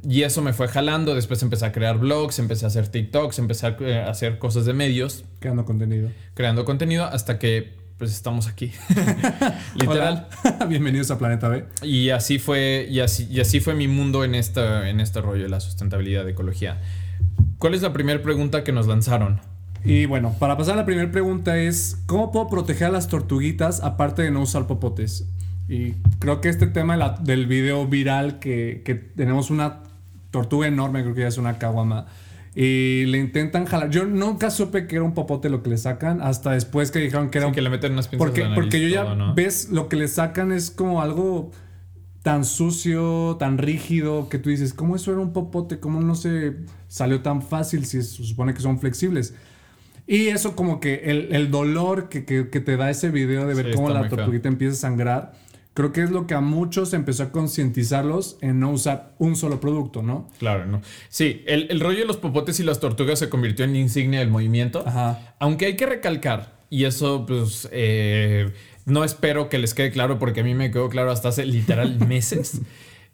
Y 0.07 0.23
eso 0.23 0.41
me 0.41 0.51
fue 0.51 0.67
jalando. 0.67 1.15
Después 1.15 1.41
empecé 1.43 1.65
a 1.65 1.71
crear 1.71 1.97
blogs, 1.97 2.39
empecé 2.39 2.65
a 2.65 2.67
hacer 2.67 2.89
TikToks, 2.89 3.39
empecé 3.39 3.67
a 3.67 3.77
eh, 3.79 3.99
hacer 4.01 4.37
cosas 4.37 4.65
de 4.65 4.73
medios. 4.73 5.23
Creando 5.39 5.63
contenido. 5.63 6.09
Creando 6.33 6.65
contenido 6.65 7.05
hasta 7.05 7.39
que 7.39 7.80
pues 8.01 8.13
estamos 8.13 8.47
aquí. 8.47 8.71
Literal. 9.75 10.27
Bienvenidos 10.67 11.11
a 11.11 11.19
Planeta 11.19 11.49
B. 11.49 11.65
Y 11.83 12.09
así 12.09 12.39
fue, 12.39 12.87
y 12.89 12.99
así, 12.99 13.27
y 13.29 13.41
así 13.41 13.59
fue 13.59 13.75
mi 13.75 13.87
mundo 13.87 14.23
en, 14.23 14.33
esta, 14.33 14.89
en 14.89 14.99
este 14.99 15.21
rollo 15.21 15.43
de 15.43 15.49
la 15.49 15.59
sustentabilidad 15.59 16.25
de 16.25 16.31
ecología. 16.31 16.81
¿Cuál 17.59 17.75
es 17.75 17.83
la 17.83 17.93
primera 17.93 18.19
pregunta 18.23 18.63
que 18.63 18.71
nos 18.71 18.87
lanzaron? 18.87 19.39
Y 19.85 20.07
bueno, 20.07 20.35
para 20.39 20.57
pasar 20.57 20.73
a 20.73 20.77
la 20.77 20.85
primera 20.87 21.11
pregunta 21.11 21.59
es, 21.59 22.01
¿cómo 22.07 22.31
puedo 22.31 22.49
proteger 22.49 22.87
a 22.87 22.89
las 22.91 23.07
tortuguitas 23.07 23.81
aparte 23.81 24.23
de 24.23 24.31
no 24.31 24.41
usar 24.41 24.65
popotes? 24.65 25.27
Y 25.69 25.91
creo 26.17 26.41
que 26.41 26.49
este 26.49 26.65
tema 26.65 26.97
del 27.19 27.45
video 27.45 27.85
viral 27.85 28.39
que, 28.39 28.81
que, 28.83 28.95
tenemos 28.95 29.51
una 29.51 29.83
tortuga 30.31 30.65
enorme, 30.67 31.03
creo 31.03 31.13
que 31.13 31.21
ya 31.21 31.27
es 31.27 31.37
una 31.37 31.59
caguama, 31.59 32.07
y 32.53 33.05
le 33.05 33.17
intentan 33.17 33.65
jalar. 33.65 33.89
Yo 33.89 34.05
nunca 34.05 34.49
supe 34.51 34.87
que 34.87 34.97
era 34.97 35.05
un 35.05 35.13
popote 35.13 35.49
lo 35.49 35.63
que 35.63 35.69
le 35.69 35.77
sacan, 35.77 36.21
hasta 36.21 36.51
después 36.51 36.91
que 36.91 36.99
dijeron 36.99 37.29
que 37.29 37.37
era 37.37 37.47
sí, 37.47 37.53
que 37.53 37.61
le 37.61 37.69
meten 37.69 37.93
unas 37.93 38.07
pinzas 38.07 38.27
porque, 38.27 38.45
porque 38.53 38.81
yo 38.81 38.87
ya 38.89 39.33
ves, 39.33 39.69
lo 39.69 39.87
que 39.87 39.95
le 39.95 40.07
sacan 40.07 40.51
es 40.51 40.71
como 40.71 41.01
algo 41.01 41.51
tan 42.23 42.45
sucio, 42.45 43.37
tan 43.39 43.57
rígido, 43.57 44.29
que 44.29 44.37
tú 44.37 44.49
dices, 44.49 44.73
¿cómo 44.73 44.95
eso 44.95 45.11
era 45.11 45.21
un 45.21 45.33
popote? 45.33 45.79
¿Cómo 45.79 46.01
no 46.01 46.15
se 46.15 46.57
salió 46.87 47.21
tan 47.21 47.41
fácil 47.41 47.85
si 47.85 48.01
se 48.03 48.23
supone 48.23 48.53
que 48.53 48.61
son 48.61 48.79
flexibles? 48.79 49.33
Y 50.05 50.27
eso 50.27 50.55
como 50.55 50.79
que 50.79 50.95
el, 51.05 51.51
dolor 51.51 52.09
que, 52.09 52.21
te 52.21 52.77
da 52.77 52.89
ese 52.89 53.09
video 53.09 53.47
de 53.47 53.53
ver 53.53 53.73
cómo 53.73 53.89
la 53.89 54.09
tortuguita 54.09 54.49
empieza 54.49 54.73
a 54.73 54.79
sangrar, 54.89 55.33
creo 55.81 55.93
que 55.93 56.03
es 56.03 56.11
lo 56.11 56.27
que 56.27 56.35
a 56.35 56.41
muchos 56.41 56.93
empezó 56.93 57.23
a 57.23 57.31
concientizarlos 57.31 58.37
en 58.41 58.59
no 58.59 58.69
usar 58.69 59.15
un 59.17 59.35
solo 59.35 59.59
producto, 59.59 60.03
¿no? 60.03 60.29
Claro, 60.37 60.67
¿no? 60.67 60.81
Sí, 61.09 61.41
el, 61.47 61.79
rollo 61.79 61.99
de 61.99 62.05
los 62.05 62.17
popotes 62.17 62.59
y 62.59 62.63
las 62.63 62.79
tortugas 62.79 63.17
se 63.17 63.29
convirtió 63.29 63.65
en 63.65 63.75
insignia 63.75 64.19
del 64.19 64.29
movimiento. 64.29 64.83
Ajá. 64.85 65.35
Aunque 65.39 65.65
hay 65.65 65.75
que 65.75 65.87
recalcar, 65.87 66.59
y 66.69 66.85
eso 66.85 67.25
pues... 67.25 67.67
Eh, 67.71 68.51
no 68.85 69.03
espero 69.03 69.47
que 69.47 69.57
les 69.59 69.73
quede 69.73 69.91
claro 69.91 70.17
porque 70.19 70.41
a 70.41 70.43
mí 70.43 70.55
me 70.55 70.71
quedó 70.71 70.89
claro 70.89 71.11
hasta 71.11 71.29
hace 71.29 71.45
literal 71.45 71.99
meses. 72.07 72.61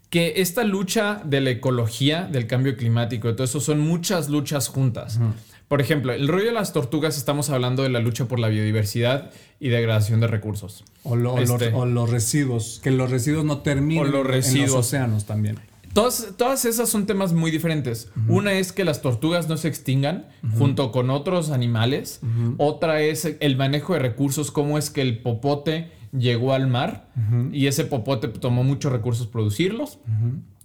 que 0.09 0.35
esta 0.37 0.63
lucha 0.63 1.21
de 1.25 1.41
la 1.41 1.49
ecología, 1.49 2.23
del 2.23 2.47
cambio 2.47 2.77
climático, 2.77 3.33
todo 3.35 3.43
eso 3.43 3.59
son 3.59 3.79
muchas 3.79 4.29
luchas 4.29 4.69
juntas. 4.69 5.19
Por 5.67 5.81
ejemplo, 5.81 6.13
el 6.13 6.27
rollo 6.27 6.45
de 6.45 6.51
las 6.53 6.71
tortugas 6.71 7.17
estamos 7.17 7.49
hablando 7.49 7.83
de 7.83 7.89
la 7.89 7.99
lucha 7.99 8.25
por 8.25 8.39
la 8.39 8.47
biodiversidad 8.47 9.31
y 9.59 9.67
degradación 9.69 10.21
de 10.21 10.27
recursos. 10.27 10.85
O, 11.03 11.15
este 11.39 11.71
los, 11.71 12.09
residuos, 12.09 12.79
que 12.81 12.91
los 12.91 13.11
residuos 13.11 13.43
no 13.43 13.59
terminen 13.59 14.11
los 14.11 14.55
en 14.55 14.61
los 14.61 14.71
océanos 14.73 15.25
también. 15.25 15.59
Todas, 15.93 16.65
esas 16.65 16.89
son 16.89 17.07
temas 17.07 17.33
muy 17.33 17.49
diferentes. 17.49 18.11
Una 18.27 18.53
es 18.53 18.71
que 18.71 18.85
las 18.85 19.01
tortugas 19.01 19.49
no 19.49 19.57
se 19.57 19.67
extingan 19.67 20.27
junto 20.57 20.91
con 20.91 21.09
otros 21.09 21.49
animales. 21.49 22.21
Otra 22.57 23.01
es 23.01 23.25
el 23.39 23.57
manejo 23.57 23.93
de 23.93 23.99
recursos, 23.99 24.51
cómo 24.51 24.77
es 24.77 24.89
que 24.89 25.01
el 25.01 25.19
popote 25.19 25.91
llegó 26.17 26.53
al 26.53 26.67
mar 26.67 27.09
y 27.51 27.67
ese 27.67 27.83
popote 27.83 28.27
tomó 28.27 28.63
muchos 28.63 28.91
recursos 28.91 29.27
producirlos. 29.27 29.99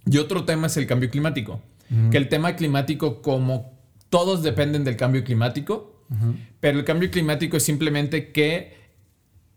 Y 0.05 0.17
otro 0.17 0.45
tema 0.45 0.67
es 0.67 0.77
el 0.77 0.85
cambio 0.85 1.09
climático. 1.09 1.61
Que 2.11 2.17
el 2.17 2.29
tema 2.29 2.55
climático, 2.55 3.21
como 3.21 3.73
todos 4.13 4.43
dependen 4.43 4.83
del 4.83 4.95
cambio 4.95 5.23
climático, 5.23 6.05
pero 6.59 6.77
el 6.77 6.85
cambio 6.85 7.09
climático 7.09 7.57
es 7.57 7.63
simplemente 7.63 8.31
que 8.31 8.77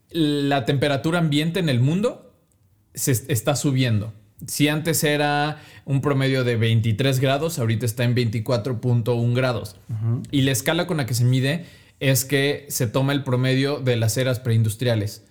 la 0.08 0.64
temperatura 0.64 1.18
ambiente 1.18 1.60
en 1.60 1.68
el 1.68 1.78
mundo 1.78 2.32
se 2.94 3.12
está 3.28 3.54
subiendo. 3.54 4.14
Si 4.46 4.68
antes 4.68 5.04
era 5.04 5.60
un 5.84 6.00
promedio 6.00 6.42
de 6.42 6.56
23 6.56 7.20
grados, 7.20 7.58
ahorita 7.58 7.84
está 7.84 8.04
en 8.04 8.14
24.1 8.16 9.34
grados. 9.34 9.76
Y 10.30 10.40
la 10.40 10.52
escala 10.52 10.86
con 10.86 10.96
la 10.96 11.04
que 11.04 11.12
se 11.12 11.26
mide 11.26 11.66
es 12.00 12.24
que 12.24 12.64
se 12.70 12.86
toma 12.86 13.12
el 13.12 13.24
promedio 13.24 13.80
de 13.80 13.96
las 13.96 14.16
eras 14.16 14.40
preindustriales. 14.40 15.26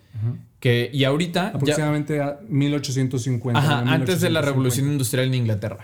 que, 0.60 0.92
y 0.94 1.04
ahorita... 1.04 1.48
Aproximadamente 1.48 2.22
a 2.22 2.42
1850. 2.48 3.60
Ajá, 3.60 3.80
antes 3.92 4.22
de 4.22 4.30
la 4.30 4.44
revolución 4.44 4.86
industrial 4.86 5.26
en 5.26 5.34
Inglaterra. 5.34 5.84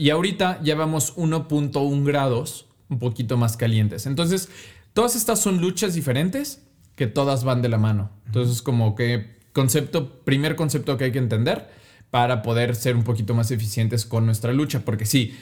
Y 0.00 0.08
ahorita 0.08 0.60
ya 0.62 0.76
vamos 0.76 1.14
1.1 1.18 2.06
grados, 2.06 2.64
un 2.88 2.98
poquito 2.98 3.36
más 3.36 3.58
calientes. 3.58 4.06
Entonces, 4.06 4.48
todas 4.94 5.14
estas 5.14 5.40
son 5.40 5.60
luchas 5.60 5.92
diferentes 5.92 6.62
que 6.94 7.06
todas 7.06 7.44
van 7.44 7.60
de 7.60 7.68
la 7.68 7.76
mano. 7.76 8.10
Entonces, 8.24 8.62
como 8.62 8.94
que 8.94 9.36
concepto, 9.52 10.22
primer 10.24 10.56
concepto 10.56 10.96
que 10.96 11.04
hay 11.04 11.12
que 11.12 11.18
entender 11.18 11.68
para 12.10 12.40
poder 12.40 12.76
ser 12.76 12.96
un 12.96 13.04
poquito 13.04 13.34
más 13.34 13.50
eficientes 13.50 14.06
con 14.06 14.24
nuestra 14.24 14.54
lucha. 14.54 14.86
Porque 14.86 15.04
sí, 15.04 15.36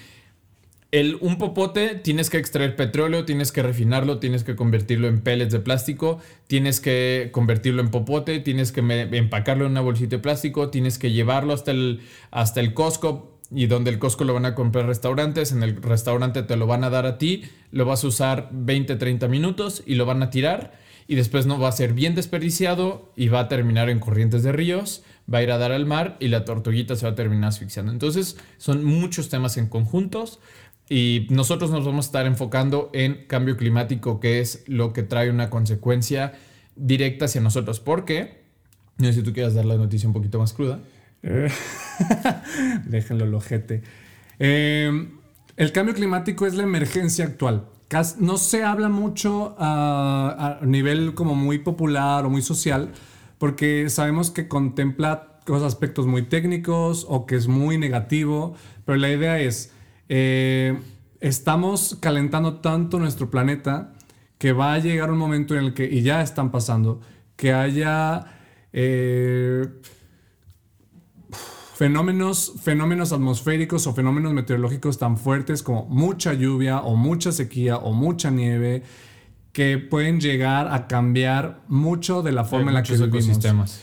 el, 0.91 1.19
un 1.21 1.38
popote 1.38 1.95
tienes 1.95 2.29
que 2.29 2.38
extraer 2.38 2.75
petróleo, 2.75 3.25
tienes 3.25 3.53
que 3.53 3.62
refinarlo, 3.62 4.19
tienes 4.19 4.43
que 4.43 4.57
convertirlo 4.57 5.07
en 5.07 5.21
pellets 5.21 5.53
de 5.53 5.61
plástico, 5.61 6.19
tienes 6.49 6.81
que 6.81 7.29
convertirlo 7.31 7.81
en 7.81 7.93
popote, 7.93 8.41
tienes 8.41 8.73
que 8.73 8.81
empacarlo 8.81 9.67
en 9.67 9.71
una 9.71 9.83
bolsita 9.83 10.17
de 10.17 10.19
plástico, 10.19 10.69
tienes 10.71 10.99
que 10.99 11.12
llevarlo 11.12 11.53
hasta 11.53 11.71
el, 11.71 12.00
hasta 12.33 12.59
el 12.59 12.75
Costco 12.75 13.38
y 13.50 13.67
donde 13.67 13.90
el 13.90 13.99
Costco 13.99 14.25
lo 14.25 14.35
van 14.35 14.47
a 14.47 14.55
comprar 14.55 14.87
restaurantes, 14.87 15.52
en 15.52 15.62
el 15.62 15.81
restaurante 15.83 16.43
te 16.43 16.57
lo 16.57 16.67
van 16.67 16.85
a 16.85 16.90
dar 16.90 17.07
a 17.07 17.19
ti, 17.19 17.45
lo 17.73 17.85
vas 17.85 18.05
a 18.05 18.09
usar 18.09 18.49
20, 18.52 18.97
30 18.97 19.28
minutos 19.28 19.83
y 19.87 19.95
lo 19.95 20.07
van 20.07 20.23
a 20.23 20.31
tirar 20.31 20.73
y 21.07 21.14
después 21.14 21.47
no 21.47 21.59
va 21.59 21.69
a 21.69 21.73
ser 21.73 21.95
bien 21.95 22.14
desperdiciado 22.14 23.11
y 23.17 23.28
va 23.28 23.40
a 23.40 23.49
terminar 23.49 23.88
en 23.88 24.00
corrientes 24.00 24.43
de 24.43 24.52
ríos 24.52 25.02
va 25.33 25.38
a 25.38 25.43
ir 25.43 25.50
a 25.50 25.59
dar 25.59 25.73
al 25.73 25.87
mar 25.87 26.17
y 26.21 26.28
la 26.28 26.45
tortuguita 26.45 26.97
se 26.97 27.07
va 27.07 27.12
a 27.12 27.14
terminar 27.14 27.49
asfixiando. 27.49 27.93
Entonces 27.93 28.37
son 28.57 28.85
muchos 28.85 29.28
temas 29.28 29.57
en 29.57 29.69
conjuntos 29.69 30.40
y 30.88 31.26
nosotros 31.31 31.71
nos 31.71 31.85
vamos 31.85 32.07
a 32.07 32.09
estar 32.09 32.26
enfocando 32.26 32.90
en 32.95 33.26
cambio 33.26 33.57
climático, 33.57 34.21
que 34.21 34.40
es 34.40 34.64
lo 34.67 34.93
que 34.93 35.02
trae 35.02 35.31
una 35.31 35.50
consecuencia 35.50 36.33
directa 36.76 37.26
hacia 37.26 37.40
nosotros, 37.40 37.81
porque 37.81 38.47
No 38.97 39.07
sé 39.07 39.12
si 39.12 39.23
tú 39.23 39.33
quieras 39.33 39.55
dar 39.55 39.64
la 39.64 39.76
noticia 39.76 40.09
un 40.09 40.12
poquito 40.12 40.40
más 40.40 40.52
cruda. 40.52 40.81
Eh, 41.23 41.51
déjenlo 42.87 43.27
lojete. 43.27 43.83
Eh, 44.39 45.09
el 45.57 45.73
cambio 45.73 45.95
climático 45.95 46.47
es 46.47 46.55
la 46.55 46.63
emergencia 46.63 47.25
actual. 47.25 47.67
No 48.19 48.37
se 48.37 48.65
habla 48.65 48.89
mucho 48.89 49.57
a, 49.59 50.61
nivel 50.63 51.15
como 51.15 51.35
muy 51.35 51.59
popular 51.59 52.27
o 52.27 52.31
muy 52.31 52.43
social 52.43 52.91
porque 53.39 53.89
sabemos 53.89 54.31
que 54.31 54.47
contempla 54.47 55.39
aspectos 55.57 56.07
muy 56.07 56.23
técnicos 56.23 57.07
o 57.09 57.25
que 57.25 57.37
es 57.37 57.49
muy 57.49 57.79
negativo, 57.79 58.55
pero 58.85 58.99
la 58.99 59.11
idea 59.11 59.41
es, 59.41 59.73
eh, 60.09 60.79
estamos 61.21 61.97
calentando 62.01 62.61
tanto 62.61 62.99
nuestro 62.99 63.31
planeta 63.31 63.95
que 64.37 64.53
va 64.53 64.75
a 64.75 64.79
llegar 64.79 65.11
un 65.11 65.19
momento 65.19 65.57
en 65.57 65.65
el 65.65 65.75
que, 65.75 65.87
y 65.87 66.03
ya 66.03 66.23
están 66.23 66.51
pasando, 66.51 67.01
que 67.37 67.53
haya 67.53 68.27
eh, 68.73 69.67
fenómenos, 71.79 72.55
fenómenos 72.61 73.13
atmosféricos 73.13 73.87
o 73.87 73.95
fenómenos 73.95 74.33
meteorológicos 74.33 74.99
tan 74.99 75.17
fuertes 75.17 75.63
como 75.63 75.87
mucha 75.87 76.33
lluvia 76.33 76.81
o 76.81 76.97
mucha 76.97 77.31
sequía 77.31 77.77
o 77.77 77.93
mucha 77.93 78.33
nieve 78.33 78.83
que 79.53 79.79
pueden 79.79 80.21
llegar 80.21 80.67
a 80.75 80.89
cambiar 80.89 81.61
mucho 81.69 82.25
de 82.25 82.33
la 82.33 82.43
forma 82.43 82.73
en 82.73 82.75
la 82.75 82.83
que 82.83 82.97
vivimos. 82.97 83.81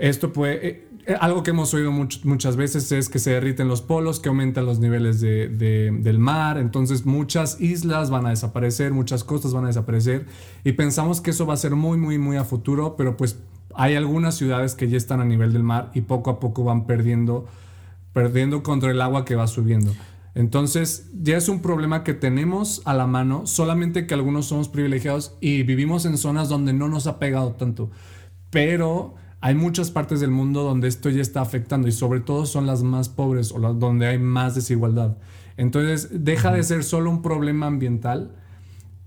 Esto 0.00 0.32
puede, 0.32 0.68
eh, 0.68 0.88
eh, 1.06 1.14
algo 1.20 1.44
que 1.44 1.50
hemos 1.50 1.72
oído 1.72 1.92
muchas 1.92 2.56
veces 2.56 2.90
es 2.90 3.08
que 3.08 3.20
se 3.20 3.30
derriten 3.30 3.68
los 3.68 3.80
polos, 3.80 4.18
que 4.18 4.28
aumentan 4.28 4.66
los 4.66 4.80
niveles 4.80 5.20
del 5.20 6.18
mar, 6.18 6.58
entonces 6.58 7.06
muchas 7.06 7.60
islas 7.60 8.10
van 8.10 8.26
a 8.26 8.30
desaparecer, 8.30 8.92
muchas 8.92 9.22
costas 9.22 9.52
van 9.52 9.64
a 9.64 9.68
desaparecer 9.68 10.26
y 10.64 10.72
pensamos 10.72 11.20
que 11.20 11.30
eso 11.30 11.46
va 11.46 11.54
a 11.54 11.58
ser 11.58 11.76
muy, 11.76 11.96
muy, 11.96 12.18
muy 12.18 12.38
a 12.38 12.44
futuro, 12.44 12.96
pero 12.96 13.16
pues 13.16 13.38
hay 13.74 13.94
algunas 13.94 14.36
ciudades 14.36 14.74
que 14.74 14.88
ya 14.88 14.96
están 14.96 15.20
a 15.20 15.24
nivel 15.24 15.52
del 15.52 15.62
mar 15.62 15.90
y 15.94 16.02
poco 16.02 16.30
a 16.30 16.40
poco 16.40 16.64
van 16.64 16.86
perdiendo, 16.86 17.46
perdiendo 18.12 18.62
contra 18.62 18.90
el 18.90 19.00
agua 19.00 19.24
que 19.24 19.34
va 19.34 19.46
subiendo. 19.46 19.92
Entonces 20.34 21.08
ya 21.22 21.38
es 21.38 21.48
un 21.48 21.60
problema 21.60 22.04
que 22.04 22.12
tenemos 22.12 22.82
a 22.84 22.92
la 22.92 23.06
mano, 23.06 23.46
solamente 23.46 24.06
que 24.06 24.12
algunos 24.12 24.46
somos 24.46 24.68
privilegiados 24.68 25.34
y 25.40 25.62
vivimos 25.62 26.04
en 26.04 26.18
zonas 26.18 26.50
donde 26.50 26.74
no 26.74 26.88
nos 26.88 27.06
ha 27.06 27.18
pegado 27.18 27.52
tanto, 27.52 27.90
pero 28.50 29.14
hay 29.40 29.54
muchas 29.54 29.90
partes 29.90 30.20
del 30.20 30.30
mundo 30.30 30.62
donde 30.62 30.88
esto 30.88 31.08
ya 31.08 31.22
está 31.22 31.40
afectando 31.40 31.88
y 31.88 31.92
sobre 31.92 32.20
todo 32.20 32.44
son 32.44 32.66
las 32.66 32.82
más 32.82 33.08
pobres 33.08 33.50
o 33.50 33.58
las 33.58 33.78
donde 33.78 34.06
hay 34.06 34.18
más 34.18 34.54
desigualdad. 34.54 35.16
Entonces 35.56 36.08
deja 36.12 36.52
de 36.52 36.62
ser 36.64 36.84
solo 36.84 37.10
un 37.10 37.22
problema 37.22 37.66
ambiental, 37.66 38.35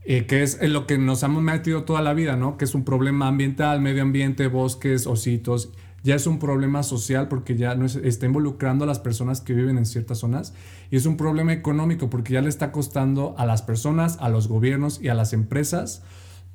eh, 0.10 0.26
que 0.26 0.42
es 0.42 0.58
en 0.60 0.74
lo 0.74 0.88
que 0.88 0.98
nos 0.98 1.22
hemos 1.22 1.44
metido 1.44 1.84
toda 1.84 2.02
la 2.02 2.16
vida, 2.16 2.36
¿no? 2.36 2.58
Que 2.58 2.66
es 2.66 2.74
un 2.74 2.84
problema 2.84 3.28
ambiental, 3.28 3.80
medio 3.80 4.02
ambiente, 4.02 4.48
bosques, 4.48 5.06
ositos. 5.06 5.70
Ya 6.02 6.16
es 6.16 6.26
un 6.26 6.40
problema 6.40 6.82
social 6.82 7.28
porque 7.28 7.56
ya 7.56 7.76
no 7.76 7.86
está 7.86 8.26
involucrando 8.26 8.86
a 8.86 8.88
las 8.88 8.98
personas 8.98 9.40
que 9.40 9.54
viven 9.54 9.78
en 9.78 9.86
ciertas 9.86 10.18
zonas. 10.18 10.56
Y 10.90 10.98
es 10.98 11.06
un 11.06 11.16
problema 11.16 11.54
económico 11.54 12.10
porque 12.10 12.34
ya 12.34 12.42
le 12.42 12.50
está 12.50 12.72
costando 12.72 13.36
a 13.38 13.46
las 13.46 13.62
personas, 13.62 14.18
a 14.20 14.30
los 14.30 14.48
gobiernos 14.48 15.00
y 15.00 15.10
a 15.10 15.14
las 15.14 15.32
empresas 15.32 16.02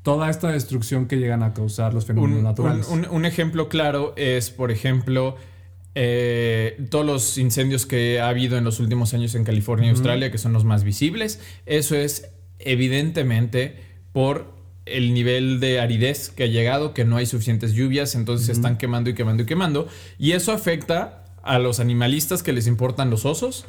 toda 0.02 0.30
esta 0.30 0.48
destrucción 0.48 1.06
que 1.06 1.18
llegan 1.18 1.44
a 1.44 1.54
causar 1.54 1.94
los 1.94 2.06
fenómenos 2.06 2.42
naturales. 2.42 2.88
Un, 2.88 3.24
ejemplo 3.24 3.68
claro 3.68 4.14
es, 4.16 4.50
por 4.50 4.72
ejemplo, 4.72 5.36
eh, 5.94 6.84
todos 6.90 7.06
los 7.06 7.38
incendios 7.38 7.86
que 7.86 8.20
ha 8.20 8.30
habido 8.30 8.58
en 8.58 8.64
los 8.64 8.80
últimos 8.80 9.14
años 9.14 9.36
en 9.36 9.44
California 9.44 9.86
y 9.86 9.90
Australia, 9.90 10.32
que 10.32 10.38
son 10.38 10.52
los 10.52 10.64
más 10.64 10.82
visibles. 10.82 11.40
Eso 11.66 11.94
es 11.94 12.33
evidentemente 12.58 13.76
por 14.12 14.54
el 14.86 15.14
nivel 15.14 15.60
de 15.60 15.80
aridez 15.80 16.28
que 16.28 16.44
ha 16.44 16.46
llegado, 16.46 16.92
que 16.94 17.04
no 17.04 17.16
hay 17.16 17.26
suficientes 17.26 17.72
lluvias, 17.72 18.14
entonces 18.14 18.46
se 18.46 18.52
están 18.52 18.76
quemando 18.76 19.10
y 19.10 19.14
quemando 19.14 19.42
y 19.42 19.46
quemando. 19.46 19.88
Y 20.18 20.32
eso 20.32 20.52
afecta 20.52 21.24
a 21.42 21.58
los 21.58 21.78
animalistas 21.78 22.42
que 22.42 22.52
les 22.52 22.66
importan 22.66 23.10
los 23.10 23.26
osos, 23.26 23.66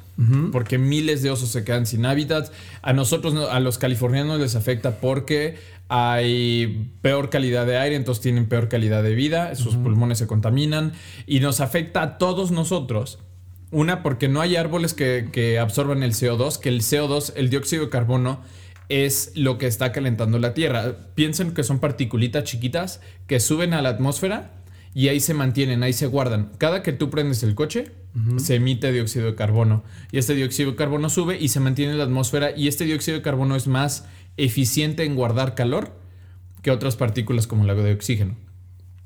porque 0.51 0.77
miles 0.77 1.21
de 1.21 1.29
osos 1.29 1.49
se 1.49 1.65
quedan 1.65 1.85
sin 1.85 2.05
hábitat. 2.05 2.51
A 2.81 2.93
nosotros, 2.93 3.35
a 3.49 3.59
los 3.59 3.77
californianos 3.77 4.39
les 4.39 4.55
afecta 4.55 4.99
porque 4.99 5.57
hay 5.89 6.89
peor 7.01 7.29
calidad 7.29 7.65
de 7.65 7.77
aire, 7.77 7.95
entonces 7.95 8.21
tienen 8.21 8.47
peor 8.47 8.69
calidad 8.69 9.03
de 9.03 9.13
vida, 9.13 9.55
sus 9.55 9.75
pulmones 9.75 10.17
se 10.17 10.27
contaminan 10.27 10.93
y 11.27 11.41
nos 11.41 11.59
afecta 11.59 12.01
a 12.01 12.17
todos 12.17 12.51
nosotros. 12.51 13.19
Una, 13.71 14.03
porque 14.03 14.29
no 14.29 14.39
hay 14.39 14.55
árboles 14.55 14.93
que, 14.93 15.29
que 15.33 15.59
absorban 15.59 16.01
el 16.01 16.13
CO2, 16.13 16.59
que 16.59 16.69
el 16.69 16.81
CO2, 16.81 17.33
el 17.35 17.49
dióxido 17.49 17.85
de 17.85 17.89
carbono, 17.89 18.39
es 18.89 19.31
lo 19.35 19.57
que 19.57 19.67
está 19.67 19.91
calentando 19.91 20.39
la 20.39 20.53
Tierra. 20.53 20.95
Piensen 21.15 21.53
que 21.53 21.63
son 21.63 21.79
partículitas 21.79 22.43
chiquitas 22.43 23.01
que 23.27 23.39
suben 23.39 23.73
a 23.73 23.81
la 23.81 23.89
atmósfera 23.89 24.51
y 24.93 25.09
ahí 25.09 25.19
se 25.19 25.33
mantienen, 25.33 25.83
ahí 25.83 25.93
se 25.93 26.07
guardan. 26.07 26.51
Cada 26.57 26.81
que 26.81 26.93
tú 26.93 27.09
prendes 27.09 27.43
el 27.43 27.55
coche, 27.55 27.91
se 28.37 28.55
emite 28.55 28.91
dióxido 28.93 29.25
de 29.25 29.35
carbono. 29.35 29.83
Y 30.11 30.19
este 30.19 30.35
dióxido 30.35 30.71
de 30.71 30.77
carbono 30.77 31.09
sube 31.09 31.37
y 31.37 31.49
se 31.49 31.59
mantiene 31.59 31.91
en 31.91 31.97
la 31.97 32.05
atmósfera. 32.05 32.55
Y 32.55 32.69
este 32.69 32.85
dióxido 32.85 33.17
de 33.17 33.23
carbono 33.23 33.55
es 33.57 33.67
más 33.67 34.05
eficiente 34.37 35.03
en 35.03 35.15
guardar 35.15 35.53
calor 35.53 35.99
que 36.61 36.71
otras 36.71 36.95
partículas 36.95 37.45
como 37.45 37.69
el 37.69 37.75
de 37.75 37.93
oxígeno. 37.93 38.35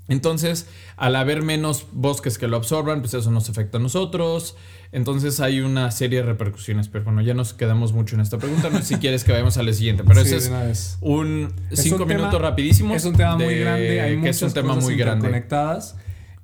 Entonces, 0.10 0.68
al 0.98 1.16
haber 1.16 1.44
menos 1.44 1.86
bosques 1.92 2.38
que 2.38 2.48
lo 2.48 2.58
absorban, 2.58 3.02
pues 3.02 3.14
eso 3.14 3.32
nos 3.32 3.50
afecta 3.50 3.78
a 3.78 3.82
nosotros. 3.82 4.58
Entonces 4.92 5.40
hay 5.40 5.62
una 5.62 5.92
serie 5.92 6.20
de 6.20 6.26
repercusiones. 6.26 6.88
Pero 6.90 7.06
bueno, 7.06 7.22
ya 7.22 7.36
nos 7.36 7.54
quedamos 7.54 7.94
mucho 7.94 8.16
en 8.16 8.22
esta 8.22 8.40
pregunta. 8.40 8.70
No 8.72 8.80
sé 8.80 8.86
si 8.86 8.96
quieres 8.96 9.24
que 9.24 9.32
vayamos 9.32 9.58
a 9.58 9.64
la 9.64 9.72
siguiente. 9.72 10.04
Pero 10.04 10.22
ese 10.22 10.38
es 10.38 10.98
un 11.02 11.54
cinco 11.72 12.06
minutos 12.06 12.42
rapidísimo. 12.42 12.96
Es 12.96 13.06
un 13.06 13.16
tema 13.16 13.38
muy 13.38 13.56
grande. 13.60 14.02
Hay 14.02 14.18
muchas 14.18 14.38
es 14.38 14.42
un 14.42 14.54
tema 14.54 14.76
muy 14.76 14.96
grande. 14.96 15.28
conectadas. 15.28 15.96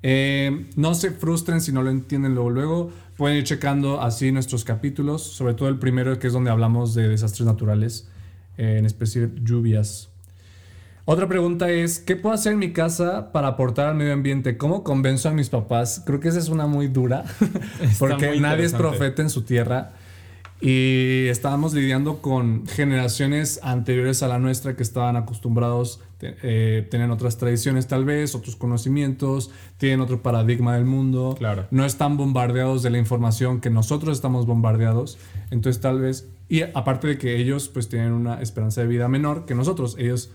Eh, 0.02 0.66
no 0.76 0.94
se 0.94 1.10
frustren 1.10 1.60
si 1.60 1.72
no 1.72 1.82
lo 1.82 1.90
entienden 1.90 2.34
luego. 2.34 2.50
Luego 2.50 2.92
pueden 3.16 3.38
ir 3.38 3.44
checando 3.44 4.00
así 4.00 4.30
nuestros 4.30 4.62
capítulos. 4.62 5.24
Sobre 5.24 5.54
todo 5.54 5.68
el 5.68 5.78
primero, 5.80 6.16
que 6.20 6.28
es 6.28 6.32
donde 6.32 6.50
hablamos 6.50 6.94
de 6.94 7.08
desastres 7.08 7.46
naturales. 7.46 8.08
Eh, 8.58 8.76
en 8.78 8.86
especial 8.86 9.34
lluvias 9.42 10.08
otra 11.06 11.28
pregunta 11.28 11.70
es, 11.70 12.00
¿qué 12.00 12.16
puedo 12.16 12.34
hacer 12.34 12.52
en 12.52 12.58
mi 12.58 12.72
casa 12.72 13.30
para 13.30 13.46
aportar 13.46 13.86
al 13.86 13.94
medio 13.94 14.12
ambiente? 14.12 14.56
¿Cómo 14.56 14.82
convenzo 14.82 15.28
a 15.28 15.32
mis 15.32 15.48
papás? 15.48 16.02
Creo 16.04 16.18
que 16.18 16.28
esa 16.28 16.40
es 16.40 16.48
una 16.48 16.66
muy 16.66 16.88
dura, 16.88 17.24
porque 18.00 18.40
nadie 18.40 18.64
es 18.64 18.74
profeta 18.74 19.22
en 19.22 19.30
su 19.30 19.42
tierra. 19.42 19.92
Y 20.60 21.26
estábamos 21.28 21.74
lidiando 21.74 22.22
con 22.22 22.66
generaciones 22.66 23.60
anteriores 23.62 24.24
a 24.24 24.28
la 24.28 24.40
nuestra 24.40 24.74
que 24.74 24.82
estaban 24.82 25.14
acostumbrados, 25.14 26.00
eh, 26.20 26.88
tienen 26.90 27.12
otras 27.12 27.36
tradiciones 27.36 27.86
tal 27.86 28.04
vez, 28.04 28.34
otros 28.34 28.56
conocimientos, 28.56 29.52
tienen 29.76 30.00
otro 30.00 30.22
paradigma 30.22 30.74
del 30.74 30.86
mundo. 30.86 31.36
Claro. 31.38 31.66
No 31.70 31.84
están 31.84 32.16
bombardeados 32.16 32.82
de 32.82 32.90
la 32.90 32.98
información 32.98 33.60
que 33.60 33.70
nosotros 33.70 34.16
estamos 34.16 34.46
bombardeados. 34.46 35.18
Entonces 35.52 35.80
tal 35.80 36.00
vez, 36.00 36.26
y 36.48 36.62
aparte 36.62 37.06
de 37.06 37.18
que 37.18 37.36
ellos 37.36 37.68
pues 37.68 37.88
tienen 37.88 38.12
una 38.12 38.40
esperanza 38.40 38.80
de 38.80 38.88
vida 38.88 39.06
menor 39.06 39.44
que 39.44 39.54
nosotros, 39.54 39.94
ellos 40.00 40.30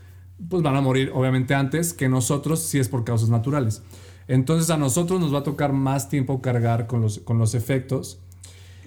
pues 0.49 0.63
van 0.63 0.75
a 0.75 0.81
morir 0.81 1.11
obviamente 1.13 1.53
antes 1.53 1.93
que 1.93 2.09
nosotros 2.09 2.59
si 2.61 2.79
es 2.79 2.89
por 2.89 3.03
causas 3.03 3.29
naturales. 3.29 3.83
Entonces 4.27 4.69
a 4.69 4.77
nosotros 4.77 5.19
nos 5.19 5.33
va 5.33 5.39
a 5.39 5.43
tocar 5.43 5.73
más 5.73 6.09
tiempo 6.09 6.41
cargar 6.41 6.87
con 6.87 7.01
los, 7.01 7.19
con 7.19 7.37
los 7.37 7.53
efectos. 7.55 8.19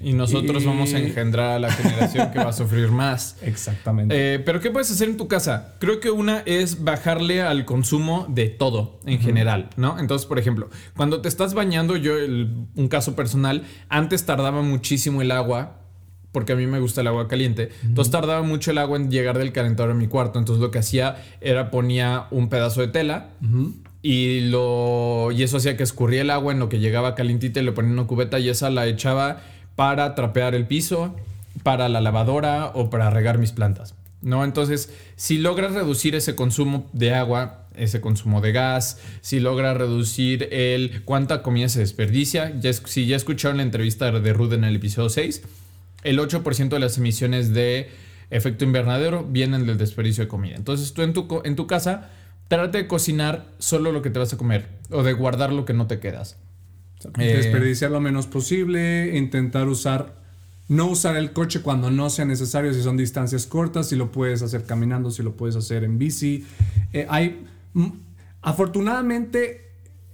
Y 0.03 0.13
nosotros 0.13 0.65
vamos 0.65 0.93
a 0.93 0.99
engendrar 0.99 1.53
a 1.53 1.59
la 1.59 1.71
generación 1.71 2.31
que 2.33 2.39
va 2.39 2.49
a 2.49 2.53
sufrir 2.53 2.91
más. 2.91 3.37
Exactamente. 3.43 4.35
Eh, 4.35 4.39
pero 4.41 4.61
¿qué 4.61 4.71
puedes 4.71 4.91
hacer 4.91 5.09
en 5.09 5.17
tu 5.17 5.29
casa? 5.29 5.77
Creo 5.79 6.01
que 6.01 6.11
una 6.11 6.41
es 6.47 6.83
bajarle 6.83 7.43
al 7.43 7.65
consumo 7.65 8.27
de 8.29 8.49
todo 8.49 8.99
en 9.07 9.21
general, 9.21 9.71
¿no? 9.77 9.99
Entonces, 9.99 10.27
por 10.27 10.39
ejemplo, 10.39 10.69
cuando 10.97 11.23
te 11.23 11.29
estás 11.29 11.55
bañando, 11.55 11.97
yo, 11.97 12.15
un 12.17 12.89
caso 12.89 13.15
personal, 13.15 13.65
antes 13.89 14.27
tardaba 14.27 14.63
muchísimo 14.63 15.23
el 15.23 15.31
agua 15.31 15.84
porque 16.35 16.53
a 16.53 16.57
mí 16.57 16.67
me 16.67 16.81
gusta 16.81 17.01
el 17.01 17.07
agua 17.07 17.29
caliente. 17.29 17.71
Entonces 17.85 18.11
tardaba 18.11 18.43
mucho 18.43 18.73
el 18.73 18.79
agua 18.79 18.99
en 18.99 19.09
llegar 19.09 19.39
del 19.39 19.53
calentador 19.53 19.93
a 19.93 19.95
mi 19.95 20.09
cuarto. 20.09 20.41
Entonces 20.41 20.61
lo 20.61 20.73
que 20.73 20.81
hacía 20.81 21.17
era 21.41 21.71
ponía 21.71 22.27
un 22.33 22.49
pedazo 22.49 22.81
de 22.81 22.89
tela 22.89 23.29
y 24.03 24.41
lo 24.41 25.31
y 25.31 25.45
eso 25.45 25.59
hacía 25.59 25.77
que 25.77 25.85
escurría 25.85 26.23
el 26.23 26.31
agua 26.31 26.53
en 26.53 26.59
lo 26.59 26.69
que 26.69 26.81
llegaba 26.81 27.15
calientita 27.15 27.61
y 27.61 27.65
le 27.65 27.71
ponía 27.71 27.93
una 27.93 28.09
cubeta 28.09 28.41
y 28.41 28.49
esa 28.49 28.69
la 28.69 28.87
echaba 28.89 29.43
para 29.77 30.17
trapear 30.17 30.57
el 30.57 30.67
piso, 30.67 31.15
para 31.63 31.89
la 31.89 32.01
lavadora 32.01 32.73
o 32.75 32.91
para 32.91 33.11
regar 33.11 33.39
mis 33.39 33.53
plantas. 33.53 33.95
¿No? 34.21 34.43
Entonces, 34.43 34.91
si 35.17 35.39
logras 35.39 35.73
reducir 35.73 36.17
ese 36.17 36.35
consumo 36.35 36.89
de 36.93 37.15
agua, 37.15 37.69
ese 37.77 38.01
consumo 38.01 38.41
de 38.41 38.53
gas, 38.53 38.99
si 39.21 39.39
logras 39.39 39.77
reducir 39.77 40.49
el 40.51 41.05
cuánta 41.05 41.43
comida 41.43 41.69
se 41.69 41.81
desperdicia, 41.81 42.59
ya, 42.59 42.73
si 42.73 43.07
ya 43.07 43.17
escucharon 43.17 43.59
la 43.59 43.63
entrevista 43.63 44.11
de 44.11 44.33
Ruth 44.33 44.55
en 44.55 44.65
el 44.65 44.77
episodio 44.77 45.11
6, 45.11 45.43
el 46.05 46.19
8% 46.19 46.69
de 46.69 46.79
las 46.79 46.99
emisiones 46.99 47.53
de 47.53 47.91
efecto 48.31 48.65
invernadero 48.65 49.25
vienen 49.25 49.67
del 49.67 49.79
desperdicio 49.79 50.25
de 50.25 50.29
comida. 50.29 50.57
Entonces 50.57 50.93
tú 50.93 51.03
en 51.03 51.13
tu, 51.13 51.43
en 51.45 51.57
tu 51.57 51.67
casa 51.67 52.11
trate 52.49 52.79
de 52.79 52.87
cocinar 52.87 53.47
solo 53.59 53.91
lo 53.91 54.03
que 54.03 54.11
te 54.11 54.19
vas 54.19 54.33
a 54.33 54.37
comer 54.37 54.69
o 54.91 55.03
de 55.03 55.13
guardar 55.13 55.53
lo 55.53 55.65
que 55.65 55.73
no 55.73 55.87
te 55.87 55.99
quedas. 55.99 56.39
Eh, 57.19 57.35
desperdiciar 57.37 57.91
lo 57.91 58.01
menos 58.01 58.27
posible, 58.27 59.17
intentar 59.17 59.69
usar, 59.69 60.17
no 60.69 60.87
usar 60.87 61.17
el 61.17 61.33
coche 61.33 61.61
cuando 61.61 61.91
no 61.91 62.09
sea 62.09 62.25
necesario, 62.25 62.73
si 62.73 62.83
son 62.83 62.97
distancias 62.97 63.47
cortas, 63.47 63.89
si 63.89 63.97
lo 63.97 64.11
puedes 64.11 64.43
hacer 64.43 64.65
caminando, 64.65 65.11
si 65.11 65.23
lo 65.23 65.37
puedes 65.37 65.57
hacer 65.57 65.85
en 65.85 65.99
bici. 65.99 66.47
Eh, 66.93 67.07
hay, 67.11 67.45
mm, 67.75 67.89
afortunadamente, 68.41 69.64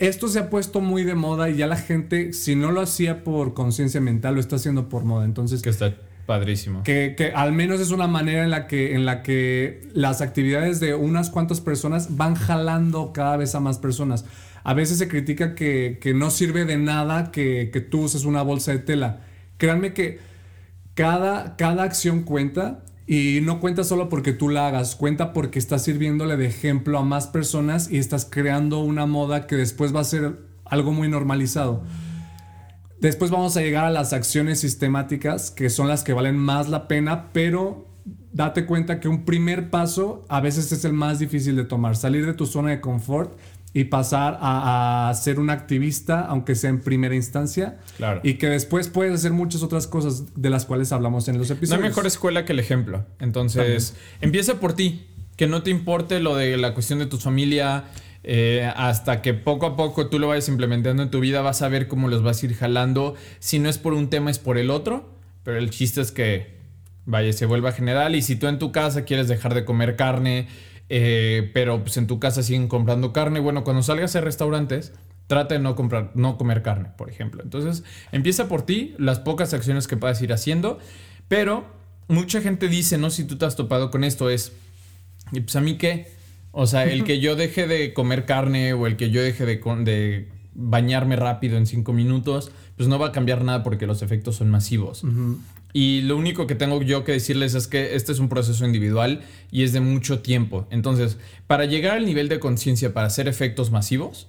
esto 0.00 0.28
se 0.28 0.38
ha 0.38 0.50
puesto 0.50 0.80
muy 0.80 1.04
de 1.04 1.14
moda 1.14 1.48
y 1.50 1.56
ya 1.56 1.66
la 1.66 1.76
gente, 1.76 2.32
si 2.32 2.56
no 2.56 2.70
lo 2.72 2.80
hacía 2.80 3.22
por 3.22 3.54
conciencia 3.54 4.00
mental, 4.00 4.34
lo 4.34 4.40
está 4.40 4.56
haciendo 4.56 4.88
por 4.88 5.04
moda. 5.04 5.24
Entonces, 5.24 5.62
Que 5.62 5.70
está 5.70 5.94
padrísimo. 6.26 6.82
que, 6.82 7.14
que 7.16 7.32
al 7.32 7.52
menos 7.52 7.80
es 7.80 7.90
una 7.90 8.06
manera 8.06 8.42
en 8.42 8.50
la 8.50 8.66
que, 8.66 8.94
en 8.94 9.04
la 9.04 9.22
que 9.22 9.88
las 9.92 10.20
actividades 10.20 10.80
de 10.80 10.94
unas 10.94 11.30
cuantas 11.30 11.60
personas 11.60 12.16
van 12.16 12.34
jalando 12.34 13.12
cada 13.12 13.36
vez 13.36 13.54
a 13.54 13.60
más 13.60 13.78
personas. 13.78 14.24
A 14.64 14.74
veces 14.74 14.98
se 14.98 15.08
critica 15.08 15.54
que, 15.54 15.98
que 16.00 16.14
no 16.14 16.30
sirve 16.30 16.64
de 16.64 16.76
nada 16.76 17.30
que, 17.30 17.70
que 17.72 17.80
tú 17.80 18.02
uses 18.02 18.24
una 18.24 18.42
bolsa 18.42 18.72
de 18.72 18.78
tela. 18.78 19.20
Créanme 19.58 19.92
que 19.94 20.18
cada, 20.94 21.56
cada 21.56 21.82
acción 21.82 22.22
cuenta 22.22 22.84
y 23.12 23.40
no 23.42 23.58
cuenta 23.58 23.82
solo 23.82 24.08
porque 24.08 24.32
tú 24.32 24.50
la 24.50 24.68
hagas, 24.68 24.94
cuenta 24.94 25.32
porque 25.32 25.58
estás 25.58 25.82
sirviéndole 25.82 26.36
de 26.36 26.46
ejemplo 26.46 26.96
a 26.96 27.02
más 27.02 27.26
personas 27.26 27.90
y 27.90 27.98
estás 27.98 28.24
creando 28.24 28.78
una 28.78 29.04
moda 29.04 29.48
que 29.48 29.56
después 29.56 29.92
va 29.92 29.98
a 29.98 30.04
ser 30.04 30.38
algo 30.64 30.92
muy 30.92 31.08
normalizado. 31.08 31.82
Después 33.00 33.32
vamos 33.32 33.56
a 33.56 33.62
llegar 33.62 33.84
a 33.84 33.90
las 33.90 34.12
acciones 34.12 34.60
sistemáticas, 34.60 35.50
que 35.50 35.70
son 35.70 35.88
las 35.88 36.04
que 36.04 36.12
valen 36.12 36.36
más 36.36 36.68
la 36.68 36.86
pena, 36.86 37.32
pero 37.32 37.88
date 38.32 38.64
cuenta 38.64 39.00
que 39.00 39.08
un 39.08 39.24
primer 39.24 39.70
paso 39.70 40.24
a 40.28 40.40
veces 40.40 40.70
es 40.70 40.84
el 40.84 40.92
más 40.92 41.18
difícil 41.18 41.56
de 41.56 41.64
tomar. 41.64 41.96
Salir 41.96 42.24
de 42.24 42.34
tu 42.34 42.46
zona 42.46 42.70
de 42.70 42.80
confort 42.80 43.36
y 43.72 43.84
pasar 43.84 44.38
a, 44.40 45.08
a 45.10 45.14
ser 45.14 45.38
un 45.38 45.48
activista, 45.50 46.20
aunque 46.22 46.54
sea 46.56 46.70
en 46.70 46.80
primera 46.80 47.14
instancia. 47.14 47.78
Claro. 47.96 48.20
Y 48.24 48.34
que 48.34 48.48
después 48.48 48.88
puedes 48.88 49.14
hacer 49.14 49.32
muchas 49.32 49.62
otras 49.62 49.86
cosas 49.86 50.24
de 50.34 50.50
las 50.50 50.64
cuales 50.66 50.90
hablamos 50.92 51.28
en 51.28 51.38
los 51.38 51.48
No 51.50 51.54
episodios. 51.54 51.82
hay 51.82 51.88
mejor 51.88 52.06
escuela 52.06 52.44
que 52.44 52.52
el 52.52 52.58
ejemplo. 52.58 53.06
Entonces, 53.20 53.94
empieza 54.20 54.58
por 54.60 54.72
ti. 54.74 55.06
Que 55.36 55.46
no 55.46 55.62
te 55.62 55.70
importe 55.70 56.20
lo 56.20 56.34
de 56.36 56.56
la 56.58 56.74
cuestión 56.74 56.98
de 56.98 57.06
tu 57.06 57.16
familia. 57.18 57.84
eh, 58.22 58.70
hasta 58.76 59.22
que 59.22 59.32
poco 59.32 59.64
a 59.64 59.76
poco 59.76 60.08
tú 60.08 60.18
lo 60.18 60.28
vayas 60.28 60.48
implementando 60.48 61.02
en 61.02 61.10
tu 61.10 61.20
vida, 61.20 61.40
vas 61.40 61.62
a 61.62 61.68
ver 61.68 61.88
cómo 61.88 62.08
los 62.08 62.22
vas 62.22 62.42
a 62.42 62.46
ir 62.46 62.54
jalando. 62.54 63.14
Si 63.38 63.58
no 63.58 63.70
es 63.70 63.78
por 63.78 63.94
un 63.94 64.10
tema, 64.10 64.30
es 64.30 64.38
por 64.38 64.58
el 64.58 64.68
otro. 64.70 65.08
Pero 65.42 65.56
el 65.56 65.70
chiste 65.70 66.02
es 66.02 66.12
que, 66.12 66.58
vaya, 67.06 67.32
se 67.32 67.46
vuelva 67.46 67.72
general. 67.72 68.14
Y 68.14 68.20
si 68.20 68.36
tú 68.36 68.46
en 68.48 68.58
tu 68.58 68.72
casa 68.72 69.04
quieres 69.06 69.28
dejar 69.28 69.54
de 69.54 69.64
comer 69.64 69.96
carne, 69.96 70.48
eh, 70.92 71.48
pero 71.54 71.82
pues 71.82 71.96
en 71.96 72.08
tu 72.08 72.18
casa 72.18 72.42
siguen 72.42 72.66
comprando 72.66 73.12
carne, 73.12 73.38
bueno, 73.38 73.62
cuando 73.62 73.82
salgas 73.84 74.16
a 74.16 74.20
restaurantes, 74.20 74.92
trata 75.28 75.54
de 75.54 75.60
no 75.60 75.76
comprar, 75.76 76.10
no 76.14 76.36
comer 76.36 76.62
carne, 76.62 76.90
por 76.98 77.08
ejemplo. 77.08 77.44
Entonces, 77.44 77.84
empieza 78.10 78.48
por 78.48 78.62
ti, 78.62 78.96
las 78.98 79.20
pocas 79.20 79.54
acciones 79.54 79.86
que 79.86 79.96
puedas 79.96 80.20
ir 80.20 80.32
haciendo, 80.32 80.80
pero 81.28 81.64
mucha 82.08 82.40
gente 82.40 82.66
dice, 82.66 82.98
no 82.98 83.10
si 83.10 83.22
tú 83.22 83.38
te 83.38 83.44
has 83.44 83.54
topado 83.54 83.92
con 83.92 84.02
esto, 84.02 84.28
es, 84.30 84.52
¿y 85.30 85.40
pues 85.40 85.54
a 85.54 85.60
mí 85.60 85.78
qué? 85.78 86.08
O 86.50 86.66
sea, 86.66 86.84
el 86.84 87.04
que 87.04 87.20
yo 87.20 87.36
deje 87.36 87.68
de 87.68 87.94
comer 87.94 88.26
carne 88.26 88.72
o 88.72 88.88
el 88.88 88.96
que 88.96 89.10
yo 89.10 89.22
deje 89.22 89.46
de, 89.46 89.60
de 89.84 90.28
bañarme 90.54 91.14
rápido 91.14 91.56
en 91.56 91.66
cinco 91.66 91.92
minutos, 91.92 92.50
pues 92.76 92.88
no 92.88 92.98
va 92.98 93.08
a 93.08 93.12
cambiar 93.12 93.44
nada 93.44 93.62
porque 93.62 93.86
los 93.86 94.02
efectos 94.02 94.34
son 94.34 94.50
masivos. 94.50 95.04
Y 95.72 96.02
lo 96.02 96.16
único 96.16 96.46
que 96.46 96.54
tengo 96.54 96.82
yo 96.82 97.04
que 97.04 97.12
decirles 97.12 97.54
es 97.54 97.68
que 97.68 97.94
este 97.94 98.12
es 98.12 98.18
un 98.18 98.28
proceso 98.28 98.64
individual 98.64 99.22
y 99.50 99.62
es 99.62 99.72
de 99.72 99.80
mucho 99.80 100.20
tiempo. 100.20 100.66
Entonces, 100.70 101.18
para 101.46 101.64
llegar 101.64 101.96
al 101.96 102.06
nivel 102.06 102.28
de 102.28 102.40
conciencia 102.40 102.92
para 102.92 103.06
hacer 103.06 103.28
efectos 103.28 103.70
masivos, 103.70 104.28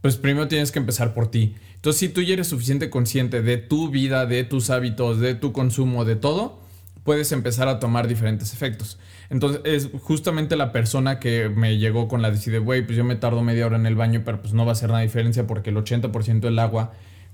pues 0.00 0.16
primero 0.16 0.48
tienes 0.48 0.72
que 0.72 0.78
empezar 0.78 1.14
por 1.14 1.30
ti. 1.30 1.56
Entonces, 1.74 2.00
si 2.00 2.08
tú 2.08 2.22
ya 2.22 2.34
eres 2.34 2.48
suficiente 2.48 2.90
consciente 2.90 3.42
de 3.42 3.58
tu 3.58 3.90
vida, 3.90 4.26
de 4.26 4.44
tus 4.44 4.70
hábitos, 4.70 5.20
de 5.20 5.34
tu 5.34 5.52
consumo, 5.52 6.04
de 6.04 6.16
todo, 6.16 6.60
puedes 7.04 7.32
empezar 7.32 7.68
a 7.68 7.78
tomar 7.78 8.08
diferentes 8.08 8.52
efectos. 8.52 8.98
Entonces, 9.30 9.60
es 9.64 9.88
justamente 10.02 10.56
la 10.56 10.72
persona 10.72 11.18
que 11.20 11.48
me 11.48 11.76
llegó 11.78 12.08
con 12.08 12.22
la 12.22 12.30
decide, 12.30 12.58
güey, 12.58 12.84
pues 12.84 12.96
yo 12.96 13.04
me 13.04 13.16
tardo 13.16 13.42
media 13.42 13.66
hora 13.66 13.76
en 13.76 13.86
el 13.86 13.94
baño, 13.94 14.22
pero 14.24 14.40
pues 14.40 14.54
no 14.54 14.64
va 14.64 14.72
a 14.72 14.74
hacer 14.74 14.88
nada 14.88 15.02
diferencia 15.02 15.46
porque 15.46 15.70
el 15.70 15.76
80% 15.76 16.40
del 16.40 16.58
agua 16.58 16.92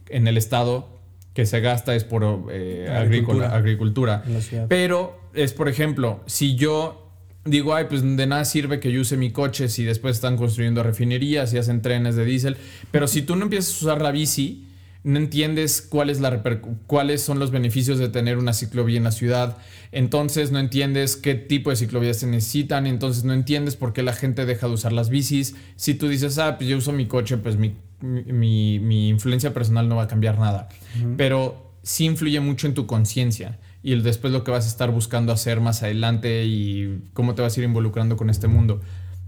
en 0.08 0.26
el 0.26 0.36
estado 0.36 0.88
que 1.34 1.46
se 1.46 1.60
gasta 1.60 1.94
es 1.94 2.04
por 2.04 2.24
eh, 2.50 2.88
Agricultura. 2.88 3.54
agricultura. 3.54 4.24
Ciudad. 4.40 4.66
Pero 4.68 5.18
es, 5.34 5.52
por 5.52 5.68
ejemplo, 5.68 6.20
si 6.26 6.54
yo 6.56 7.10
digo, 7.44 7.74
ay, 7.74 7.86
pues 7.88 8.02
de 8.02 8.26
nada 8.26 8.44
sirve 8.44 8.80
que 8.80 8.90
yo 8.90 9.00
use 9.00 9.16
mi 9.16 9.30
coche 9.30 9.68
si 9.68 9.84
después 9.84 10.16
están 10.16 10.36
construyendo 10.36 10.82
refinerías 10.82 11.52
y 11.52 11.58
hacen 11.58 11.82
trenes 11.82 12.16
de 12.16 12.24
diésel. 12.24 12.56
Pero 12.90 13.06
si 13.06 13.22
tú 13.22 13.36
no 13.36 13.42
empiezas 13.42 13.74
a 13.74 13.84
usar 13.86 14.02
la 14.02 14.12
bici, 14.12 14.64
no 15.04 15.18
entiendes 15.18 15.80
cuál 15.82 16.10
es 16.10 16.20
la 16.20 16.42
cuáles 16.86 17.22
son 17.22 17.38
los 17.38 17.50
beneficios 17.50 17.98
de 17.98 18.08
tener 18.08 18.38
una 18.38 18.52
ciclovía 18.54 18.96
en 18.98 19.04
la 19.04 19.12
ciudad. 19.12 19.56
Entonces 19.92 20.50
no 20.50 20.58
entiendes 20.58 21.16
qué 21.16 21.34
tipo 21.34 21.70
de 21.70 21.76
ciclovías 21.76 22.16
se 22.18 22.26
necesitan. 22.26 22.86
Entonces 22.86 23.22
no 23.24 23.32
entiendes 23.34 23.76
por 23.76 23.92
qué 23.92 24.02
la 24.02 24.12
gente 24.14 24.44
deja 24.46 24.66
de 24.66 24.72
usar 24.74 24.92
las 24.92 25.10
bicis. 25.10 25.54
Si 25.76 25.94
tú 25.94 26.08
dices, 26.08 26.38
ah, 26.38 26.56
pues 26.56 26.68
yo 26.68 26.78
uso 26.78 26.90
mi 26.92 27.06
coche, 27.06 27.36
pues 27.36 27.56
mi, 27.56 27.76
mi, 28.00 28.22
mi- 28.32 28.78
mi 28.80 29.08
influencia 29.10 29.52
personal 29.54 29.88
no 29.88 29.96
va 29.96 30.04
a 30.04 30.08
cambiar 30.08 30.38
nada. 30.38 30.68
Pero 31.16 31.70
sí 31.82 32.06
influye 32.06 32.40
mucho 32.40 32.66
en 32.66 32.72
tu 32.74 32.86
conciencia 32.86 33.58
y 33.82 33.94
después 34.00 34.32
lo 34.32 34.42
que 34.42 34.50
vas 34.50 34.64
a 34.64 34.68
estar 34.68 34.90
buscando 34.90 35.32
hacer 35.32 35.60
más 35.60 35.82
adelante 35.82 36.46
y 36.46 37.02
cómo 37.12 37.34
te 37.34 37.42
vas 37.42 37.54
a 37.56 37.60
ir 37.60 37.64
involucrando 37.66 38.16
con 38.16 38.30
este 38.30 38.48
mundo. 38.48 38.80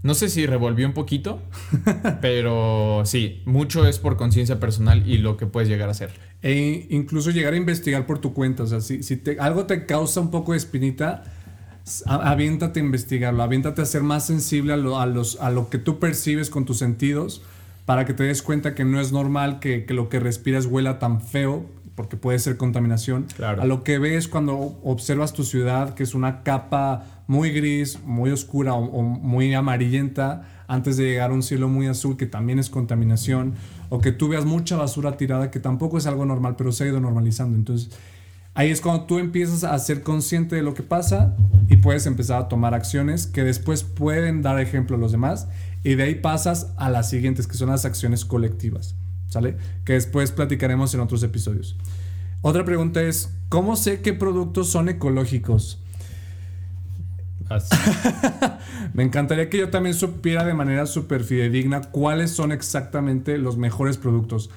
No 0.03 0.13
sé 0.13 0.29
si 0.29 0.45
revolvió 0.45 0.87
un 0.87 0.93
poquito, 0.93 1.41
pero 2.21 3.01
sí, 3.05 3.41
mucho 3.45 3.85
es 3.87 3.99
por 3.99 4.15
conciencia 4.17 4.59
personal 4.59 5.07
y 5.09 5.17
lo 5.17 5.37
que 5.37 5.45
puedes 5.47 5.67
llegar 5.69 5.89
a 5.89 5.91
hacer. 5.91 6.11
E 6.41 6.85
incluso 6.89 7.31
llegar 7.31 7.53
a 7.53 7.57
investigar 7.57 8.05
por 8.05 8.19
tu 8.19 8.33
cuenta. 8.33 8.63
O 8.63 8.67
sea, 8.67 8.79
si, 8.81 9.03
si 9.03 9.17
te- 9.17 9.39
algo 9.39 9.65
te 9.65 9.85
causa 9.85 10.21
un 10.21 10.31
poco 10.31 10.51
de 10.51 10.59
espinita, 10.59 11.23
aviéntate 12.05 12.79
a 12.79 12.83
investigarlo, 12.83 13.43
aviéntate 13.43 13.81
a 13.81 13.85
ser 13.85 14.03
más 14.03 14.25
sensible 14.25 14.73
a 14.73 14.77
lo, 14.77 14.99
a 14.99 15.05
los, 15.05 15.39
a 15.41 15.49
lo 15.49 15.69
que 15.69 15.77
tú 15.77 15.99
percibes 15.99 16.49
con 16.49 16.65
tus 16.65 16.77
sentidos 16.77 17.41
para 17.85 18.05
que 18.05 18.13
te 18.13 18.23
des 18.23 18.41
cuenta 18.41 18.75
que 18.75 18.83
no 18.83 18.99
es 18.99 19.11
normal 19.13 19.59
que, 19.59 19.85
que 19.85 19.93
lo 19.93 20.09
que 20.09 20.19
respiras 20.19 20.65
huela 20.65 20.99
tan 20.99 21.21
feo, 21.21 21.65
porque 21.95 22.17
puede 22.17 22.37
ser 22.39 22.57
contaminación. 22.57 23.25
Claro. 23.35 23.61
A 23.61 23.65
lo 23.65 23.83
que 23.83 23.97
ves 23.97 24.27
cuando 24.27 24.77
observas 24.83 25.33
tu 25.33 25.43
ciudad, 25.43 25.95
que 25.95 26.03
es 26.03 26.13
una 26.13 26.43
capa 26.43 27.16
muy 27.27 27.51
gris, 27.51 27.99
muy 28.03 28.31
oscura 28.31 28.73
o, 28.73 29.03
muy 29.03 29.53
amarillenta, 29.53 30.47
antes 30.67 30.97
de 30.97 31.05
llegar 31.05 31.31
a 31.31 31.33
un 31.33 31.43
cielo 31.43 31.69
muy 31.69 31.87
azul, 31.87 32.17
que 32.17 32.25
también 32.25 32.59
es 32.59 32.69
contaminación, 32.69 33.53
o 33.89 33.99
que 33.99 34.11
tú 34.11 34.29
veas 34.29 34.45
mucha 34.45 34.77
basura 34.77 35.17
tirada, 35.17 35.51
que 35.51 35.59
tampoco 35.59 35.97
es 35.97 36.07
algo 36.07 36.25
normal, 36.25 36.55
pero 36.57 36.71
se 36.71 36.85
ha 36.85 36.87
ido 36.87 36.99
normalizando. 36.99 37.55
Entonces, 37.57 37.89
ahí 38.53 38.69
es 38.69 38.81
cuando 38.81 39.05
tú 39.05 39.19
empiezas 39.19 39.63
a 39.63 39.77
ser 39.79 40.03
consciente 40.03 40.55
de 40.55 40.63
lo 40.63 40.73
que 40.73 40.83
pasa 40.83 41.35
y 41.69 41.77
puedes 41.77 42.05
empezar 42.05 42.41
a 42.41 42.47
tomar 42.47 42.73
acciones 42.73 43.27
que 43.27 43.43
después 43.43 43.83
pueden 43.83 44.41
dar 44.41 44.59
ejemplo 44.59 44.95
a 44.95 44.99
los 44.99 45.11
demás, 45.11 45.47
y 45.83 45.95
de 45.95 46.03
ahí 46.03 46.15
pasas 46.15 46.73
a 46.77 46.89
las 46.89 47.09
siguientes, 47.09 47.47
que 47.47 47.55
son 47.55 47.69
las 47.69 47.85
acciones 47.85 48.25
colectivas, 48.25 48.95
¿sale? 49.27 49.57
Que 49.85 49.93
después 49.93 50.31
platicaremos 50.31 50.93
en 50.93 51.01
otros 51.01 51.23
episodios. 51.23 51.77
Otra 52.41 52.65
pregunta 52.65 53.01
es, 53.01 53.33
¿cómo 53.49 53.75
sé 53.75 54.01
qué 54.01 54.13
productos 54.13 54.69
son 54.69 54.89
ecológicos? 54.89 55.81
Me 58.93 59.03
encantaría 59.03 59.49
que 59.49 59.57
yo 59.57 59.69
también 59.69 59.95
supiera 59.95 60.43
de 60.43 60.53
manera 60.53 60.85
súper 60.85 61.23
fidedigna 61.23 61.81
cuáles 61.81 62.31
son 62.31 62.51
exactamente 62.51 63.37
los 63.37 63.57
mejores 63.57 63.97
productos. 63.97 64.49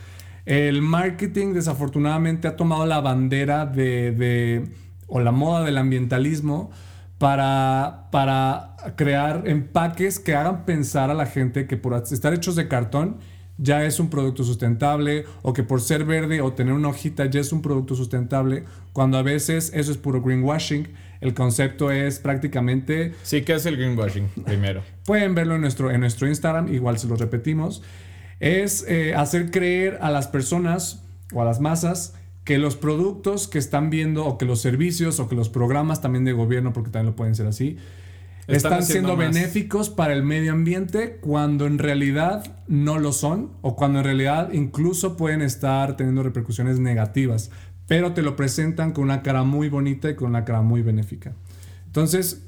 El 0.47 0.83
marketing 0.83 1.53
desafortunadamente 1.53 2.49
ha 2.49 2.57
tomado 2.57 2.87
la 2.87 3.01
bandera 3.01 3.67
de, 3.67 4.13
de- 4.13 4.69
o 5.07 5.21
la 5.21 5.33
moda 5.33 5.65
del 5.65 5.77
ambientalismo 5.79 6.71
para, 7.19 8.09
para 8.11 8.77
crear 8.97 9.43
empaques 9.47 10.19
que 10.19 10.35
hagan 10.35 10.65
pensar 10.65 11.11
a 11.11 11.15
la 11.15 11.27
gente 11.27 11.67
que 11.67 11.77
por 11.77 11.95
estar 11.95 12.33
hechos 12.33 12.57
de 12.57 12.67
cartón 12.69 13.19
ya 13.59 13.85
es 13.85 14.01
un 14.01 14.09
producto 14.09 14.43
sustentable 14.43 15.27
o 15.43 15.53
que 15.53 15.63
por 15.63 15.83
ser 15.83 16.05
verde 16.07 16.41
o 16.41 16.55
tener 16.55 16.73
una 16.73 16.89
hojita 16.89 17.27
ya 17.27 17.41
es 17.41 17.53
un 17.53 17.61
producto 17.61 17.95
sustentable, 17.95 18.65
cuando 18.95 19.19
a 19.19 19.23
veces 19.23 19.71
eso 19.75 19.93
es 19.93 19.99
puro 19.99 20.23
greenwashing. 20.23 20.89
El 21.21 21.35
concepto 21.35 21.91
es 21.91 22.19
prácticamente 22.19 23.13
Sí, 23.23 23.43
¿qué 23.43 23.55
es 23.55 23.67
el 23.67 23.77
greenwashing 23.77 24.29
primero? 24.45 24.83
Pueden 25.05 25.35
verlo 25.35 25.57
en 25.57 25.61
nuestro, 25.61 25.91
en 25.91 26.01
nuestro 26.01 26.27
Instagram, 26.29 26.73
igual 26.73 26.99
se 26.99 27.07
lo 27.09 27.17
repetimos. 27.17 27.83
Es 28.41 28.85
eh, 28.89 29.15
hacer 29.15 29.51
creer 29.51 29.99
a 30.01 30.11
las 30.11 30.29
personas 30.29 31.05
o 31.33 31.43
a 31.43 31.45
las 31.45 31.61
masas 31.61 32.15
que 32.45 32.59
los 32.59 32.75
productos 32.75 33.49
que 33.49 33.59
están 33.59 33.91
viendo 33.91 34.25
o 34.25 34.39
que 34.39 34.47
los 34.47 34.61
servicios 34.63 35.21
o 35.21 35.29
que 35.29 35.35
los 35.37 35.51
programas 35.51 36.01
también 36.01 36.25
de 36.25 36.33
gobierno, 36.33 36.73
porque 36.73 36.91
también 36.91 37.11
lo 37.11 37.17
pueden 37.17 37.35
ser 37.35 37.47
así, 37.47 37.77
Están 38.49 38.83
siendo 38.83 39.15
más. 39.17 39.29
benéficos 39.33 39.91
para 39.91 40.15
el 40.15 40.23
medio 40.25 40.53
ambiente 40.53 41.19
cuando 41.21 41.67
en 41.67 41.79
realidad 41.79 42.57
no 42.67 42.99
lo 42.99 43.13
son 43.13 43.53
o 43.61 43.77
cuando 43.77 43.99
en 43.99 44.07
realidad 44.07 44.53
incluso 44.53 45.17
pueden 45.17 45.43
estar 45.43 45.97
teniendo 45.97 46.23
repercusiones 46.23 46.81
negativas, 46.81 47.51
pero 47.91 48.13
te 48.13 48.23
lo 48.23 48.37
presentan 48.37 48.93
con 48.93 49.03
una 49.03 49.21
cara 49.21 49.43
muy 49.43 49.69
bonita 49.69 50.09
y 50.09 50.15
con 50.15 50.29
una 50.29 50.45
cara 50.45 50.63
muy 50.63 50.81
benéfica. 50.81 51.33
Entonces, 51.87 52.47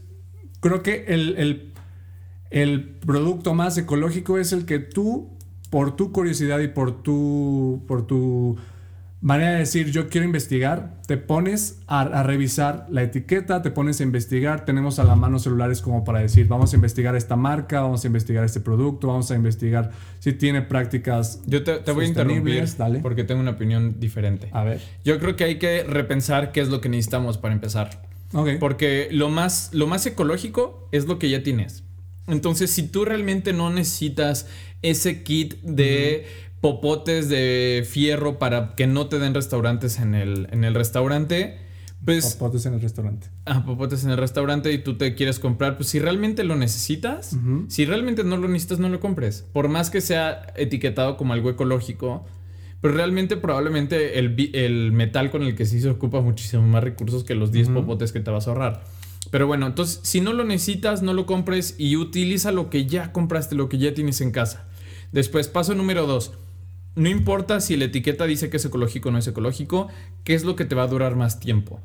creo 0.60 0.84
que 0.84 1.06
el, 1.08 1.34
el- 1.36 1.72
producto 3.04 3.52
más 3.52 3.76
ecológico 3.76 4.38
es 4.38 4.52
el 4.52 4.66
que 4.66 4.78
tú, 4.78 5.30
por 5.68 5.96
tu 5.96 6.12
curiosidad 6.12 6.60
y 6.60 6.68
por 6.68 7.02
tu, 7.02 7.82
por 7.88 8.06
tu 8.06 8.56
manera 9.22 9.52
de 9.52 9.58
decir 9.60 9.90
yo 9.92 10.08
quiero 10.08 10.26
investigar, 10.26 11.00
te 11.06 11.16
pones 11.16 11.80
a, 11.86 12.00
a, 12.00 12.22
revisar 12.24 12.86
la 12.90 13.04
etiqueta, 13.04 13.62
te 13.62 13.70
pones 13.70 14.00
a 14.00 14.02
investigar, 14.02 14.64
tenemos 14.64 14.98
a 14.98 15.04
la 15.04 15.14
mano 15.14 15.38
celulares 15.38 15.80
como 15.80 16.04
para 16.04 16.18
decir 16.18 16.48
vamos 16.48 16.72
a 16.72 16.76
investigar 16.76 17.14
esta 17.14 17.36
marca, 17.36 17.80
vamos 17.80 18.02
a 18.02 18.08
investigar 18.08 18.44
este 18.44 18.60
producto, 18.60 19.06
vamos 19.06 19.30
a 19.30 19.36
investigar 19.36 19.92
si 20.18 20.32
tiene 20.32 20.60
prácticas. 20.62 21.40
Yo 21.46 21.62
te, 21.62 21.78
te 21.78 21.92
voy 21.92 22.06
a 22.06 22.08
interrumpir 22.08 22.64
Dale. 22.76 22.98
porque 22.98 23.22
tengo 23.22 23.40
una 23.40 23.52
opinión 23.52 24.00
diferente. 24.00 24.48
A 24.52 24.64
ver. 24.64 24.80
Yo 25.04 25.18
creo 25.20 25.36
que 25.36 25.44
hay 25.44 25.58
que 25.58 25.84
repensar 25.84 26.50
qué 26.50 26.60
es 26.60 26.68
lo 26.68 26.80
que 26.80 26.88
necesitamos 26.88 27.38
para 27.38 27.54
empezar. 27.54 28.02
Okay. 28.34 28.58
Porque 28.58 29.08
lo 29.12 29.28
más, 29.28 29.70
lo 29.72 29.86
más 29.86 30.04
ecológico 30.04 30.88
es 30.90 31.06
lo 31.06 31.20
que 31.20 31.30
ya 31.30 31.44
tienes. 31.44 31.84
Entonces, 32.26 32.70
si 32.70 32.88
tú 32.88 33.04
realmente 33.04 33.52
no 33.52 33.70
necesitas 33.70 34.48
ese 34.82 35.22
kit 35.22 35.60
de... 35.62 36.24
Uh 36.24 36.48
-huh 36.48 36.51
popotes 36.62 37.28
de 37.28 37.84
fierro 37.86 38.38
para 38.38 38.74
que 38.76 38.86
no 38.86 39.08
te 39.08 39.18
den 39.18 39.34
restaurantes 39.34 39.98
en 39.98 40.14
el, 40.14 40.48
en 40.52 40.62
el 40.64 40.74
restaurante. 40.74 41.58
Pues, 42.04 42.36
popotes 42.36 42.64
en 42.66 42.74
el 42.74 42.80
restaurante. 42.80 43.28
Ah, 43.46 43.64
popotes 43.66 44.04
en 44.04 44.10
el 44.10 44.16
restaurante 44.16 44.72
y 44.72 44.78
tú 44.78 44.96
te 44.96 45.14
quieres 45.14 45.40
comprar. 45.40 45.76
Pues 45.76 45.88
si 45.88 45.98
realmente 45.98 46.44
lo 46.44 46.54
necesitas, 46.54 47.32
uh 47.32 47.36
-huh. 47.36 47.64
si 47.68 47.84
realmente 47.84 48.22
no 48.22 48.36
lo 48.36 48.46
necesitas, 48.46 48.78
no 48.78 48.88
lo 48.88 49.00
compres. 49.00 49.44
Por 49.52 49.68
más 49.68 49.90
que 49.90 50.00
sea 50.00 50.46
etiquetado 50.56 51.16
como 51.16 51.32
algo 51.32 51.50
ecológico, 51.50 52.24
pero 52.80 52.94
realmente 52.94 53.36
probablemente 53.36 54.20
el, 54.20 54.50
el 54.54 54.92
metal 54.92 55.32
con 55.32 55.42
el 55.42 55.56
que 55.56 55.66
sí 55.66 55.80
se 55.80 55.90
ocupa 55.90 56.20
muchísimo 56.20 56.62
más 56.62 56.84
recursos 56.84 57.24
que 57.24 57.34
los 57.34 57.50
10 57.50 57.68
uh 57.68 57.70
-huh. 57.70 57.74
popotes 57.74 58.12
que 58.12 58.20
te 58.20 58.30
vas 58.30 58.46
a 58.46 58.52
ahorrar. 58.52 58.84
Pero 59.32 59.48
bueno, 59.48 59.66
entonces 59.66 59.98
si 60.04 60.20
no 60.20 60.32
lo 60.32 60.44
necesitas, 60.44 61.02
no 61.02 61.12
lo 61.12 61.26
compres 61.26 61.74
y 61.76 61.96
utiliza 61.96 62.52
lo 62.52 62.70
que 62.70 62.86
ya 62.86 63.10
compraste, 63.12 63.56
lo 63.56 63.68
que 63.68 63.78
ya 63.78 63.94
tienes 63.94 64.20
en 64.20 64.30
casa. 64.30 64.68
Después, 65.10 65.48
paso 65.48 65.74
número 65.74 66.06
2 66.06 66.32
no 66.94 67.08
importa 67.08 67.60
si 67.60 67.76
la 67.76 67.86
etiqueta 67.86 68.26
dice 68.26 68.50
que 68.50 68.58
es 68.58 68.64
ecológico 68.64 69.08
o 69.08 69.12
no 69.12 69.18
es 69.18 69.26
ecológico, 69.26 69.88
¿qué 70.24 70.34
es 70.34 70.44
lo 70.44 70.56
que 70.56 70.64
te 70.64 70.74
va 70.74 70.84
a 70.84 70.86
durar 70.88 71.16
más 71.16 71.40
tiempo? 71.40 71.80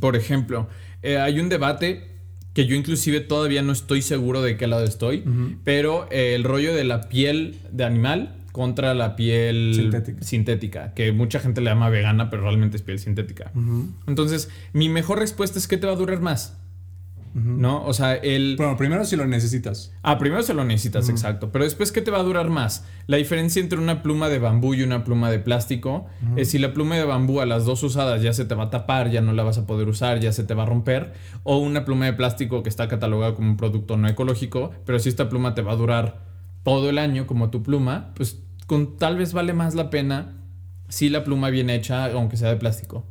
Por 0.00 0.16
ejemplo, 0.16 0.68
eh, 1.02 1.18
hay 1.18 1.40
un 1.40 1.48
debate 1.48 2.08
que 2.54 2.66
yo 2.66 2.74
inclusive 2.76 3.20
todavía 3.20 3.62
no 3.62 3.72
estoy 3.72 4.02
seguro 4.02 4.42
de 4.42 4.56
qué 4.56 4.66
lado 4.66 4.84
estoy, 4.84 5.22
uh 5.26 5.30
-huh. 5.30 5.58
pero 5.64 6.06
eh, 6.10 6.34
el 6.34 6.44
rollo 6.44 6.74
de 6.74 6.84
la 6.84 7.08
piel 7.08 7.56
de 7.70 7.84
animal 7.84 8.36
contra 8.52 8.94
la 8.94 9.16
piel 9.16 9.72
sintética. 9.74 10.22
sintética. 10.22 10.94
que 10.94 11.12
mucha 11.12 11.40
gente 11.40 11.62
le 11.62 11.70
llama 11.70 11.88
vegana, 11.88 12.28
pero 12.28 12.42
realmente 12.42 12.76
es 12.76 12.82
piel 12.82 12.98
sintética. 12.98 13.50
Uh 13.54 13.60
-huh. 13.60 13.86
Entonces, 14.06 14.50
mi 14.74 14.88
mejor 14.88 15.18
respuesta 15.18 15.58
es 15.58 15.66
que 15.66 15.78
te 15.78 15.86
va 15.86 15.94
a 15.94 15.96
durar 15.96 16.20
más. 16.20 16.58
Uh 17.34 17.38
-huh. 17.38 17.56
¿No? 17.56 17.84
O 17.84 17.94
sea, 17.94 18.14
el. 18.14 18.56
Bueno, 18.56 18.76
primero 18.76 19.04
si 19.04 19.16
lo 19.16 19.26
necesitas. 19.26 19.92
Ah, 20.02 20.18
primero 20.18 20.42
si 20.42 20.52
lo 20.52 20.64
necesitas, 20.64 21.04
uh 21.04 21.08
-huh. 21.08 21.12
exacto. 21.12 21.50
Pero 21.50 21.64
después, 21.64 21.92
¿qué 21.92 22.02
te 22.02 22.10
va 22.10 22.18
a 22.18 22.22
durar 22.22 22.50
más? 22.50 22.84
La 23.06 23.16
diferencia 23.16 23.60
entre 23.60 23.78
una 23.78 24.02
pluma 24.02 24.28
de 24.28 24.38
bambú 24.38 24.74
y 24.74 24.82
una 24.82 25.02
pluma 25.04 25.30
de 25.30 25.38
plástico 25.38 26.06
uh 26.22 26.26
-huh. 26.26 26.40
es 26.40 26.50
si 26.50 26.58
la 26.58 26.72
pluma 26.74 26.96
de 26.96 27.04
bambú 27.04 27.40
a 27.40 27.46
las 27.46 27.64
dos 27.64 27.82
usadas 27.82 28.22
ya 28.22 28.32
se 28.32 28.44
te 28.44 28.54
va 28.54 28.64
a 28.64 28.70
tapar, 28.70 29.10
ya 29.10 29.20
no 29.20 29.32
la 29.32 29.42
vas 29.42 29.58
a 29.58 29.66
poder 29.66 29.88
usar, 29.88 30.20
ya 30.20 30.32
se 30.32 30.44
te 30.44 30.54
va 30.54 30.64
a 30.64 30.66
romper. 30.66 31.12
O 31.42 31.58
una 31.58 31.84
pluma 31.84 32.06
de 32.06 32.12
plástico 32.12 32.62
que 32.62 32.68
está 32.68 32.88
catalogada 32.88 33.34
como 33.34 33.50
un 33.50 33.56
producto 33.56 33.96
no 33.96 34.08
ecológico, 34.08 34.70
pero 34.84 34.98
si 34.98 35.08
esta 35.08 35.28
pluma 35.28 35.54
te 35.54 35.62
va 35.62 35.72
a 35.72 35.76
durar 35.76 36.32
todo 36.62 36.90
el 36.90 36.98
año 36.98 37.26
como 37.26 37.50
tu 37.50 37.62
pluma, 37.62 38.12
pues 38.14 38.42
con, 38.66 38.96
tal 38.96 39.16
vez 39.16 39.32
vale 39.32 39.52
más 39.52 39.74
la 39.74 39.90
pena 39.90 40.34
si 40.88 41.08
la 41.08 41.24
pluma 41.24 41.50
bien 41.50 41.70
hecha, 41.70 42.04
aunque 42.12 42.36
sea 42.36 42.50
de 42.50 42.56
plástico. 42.56 43.04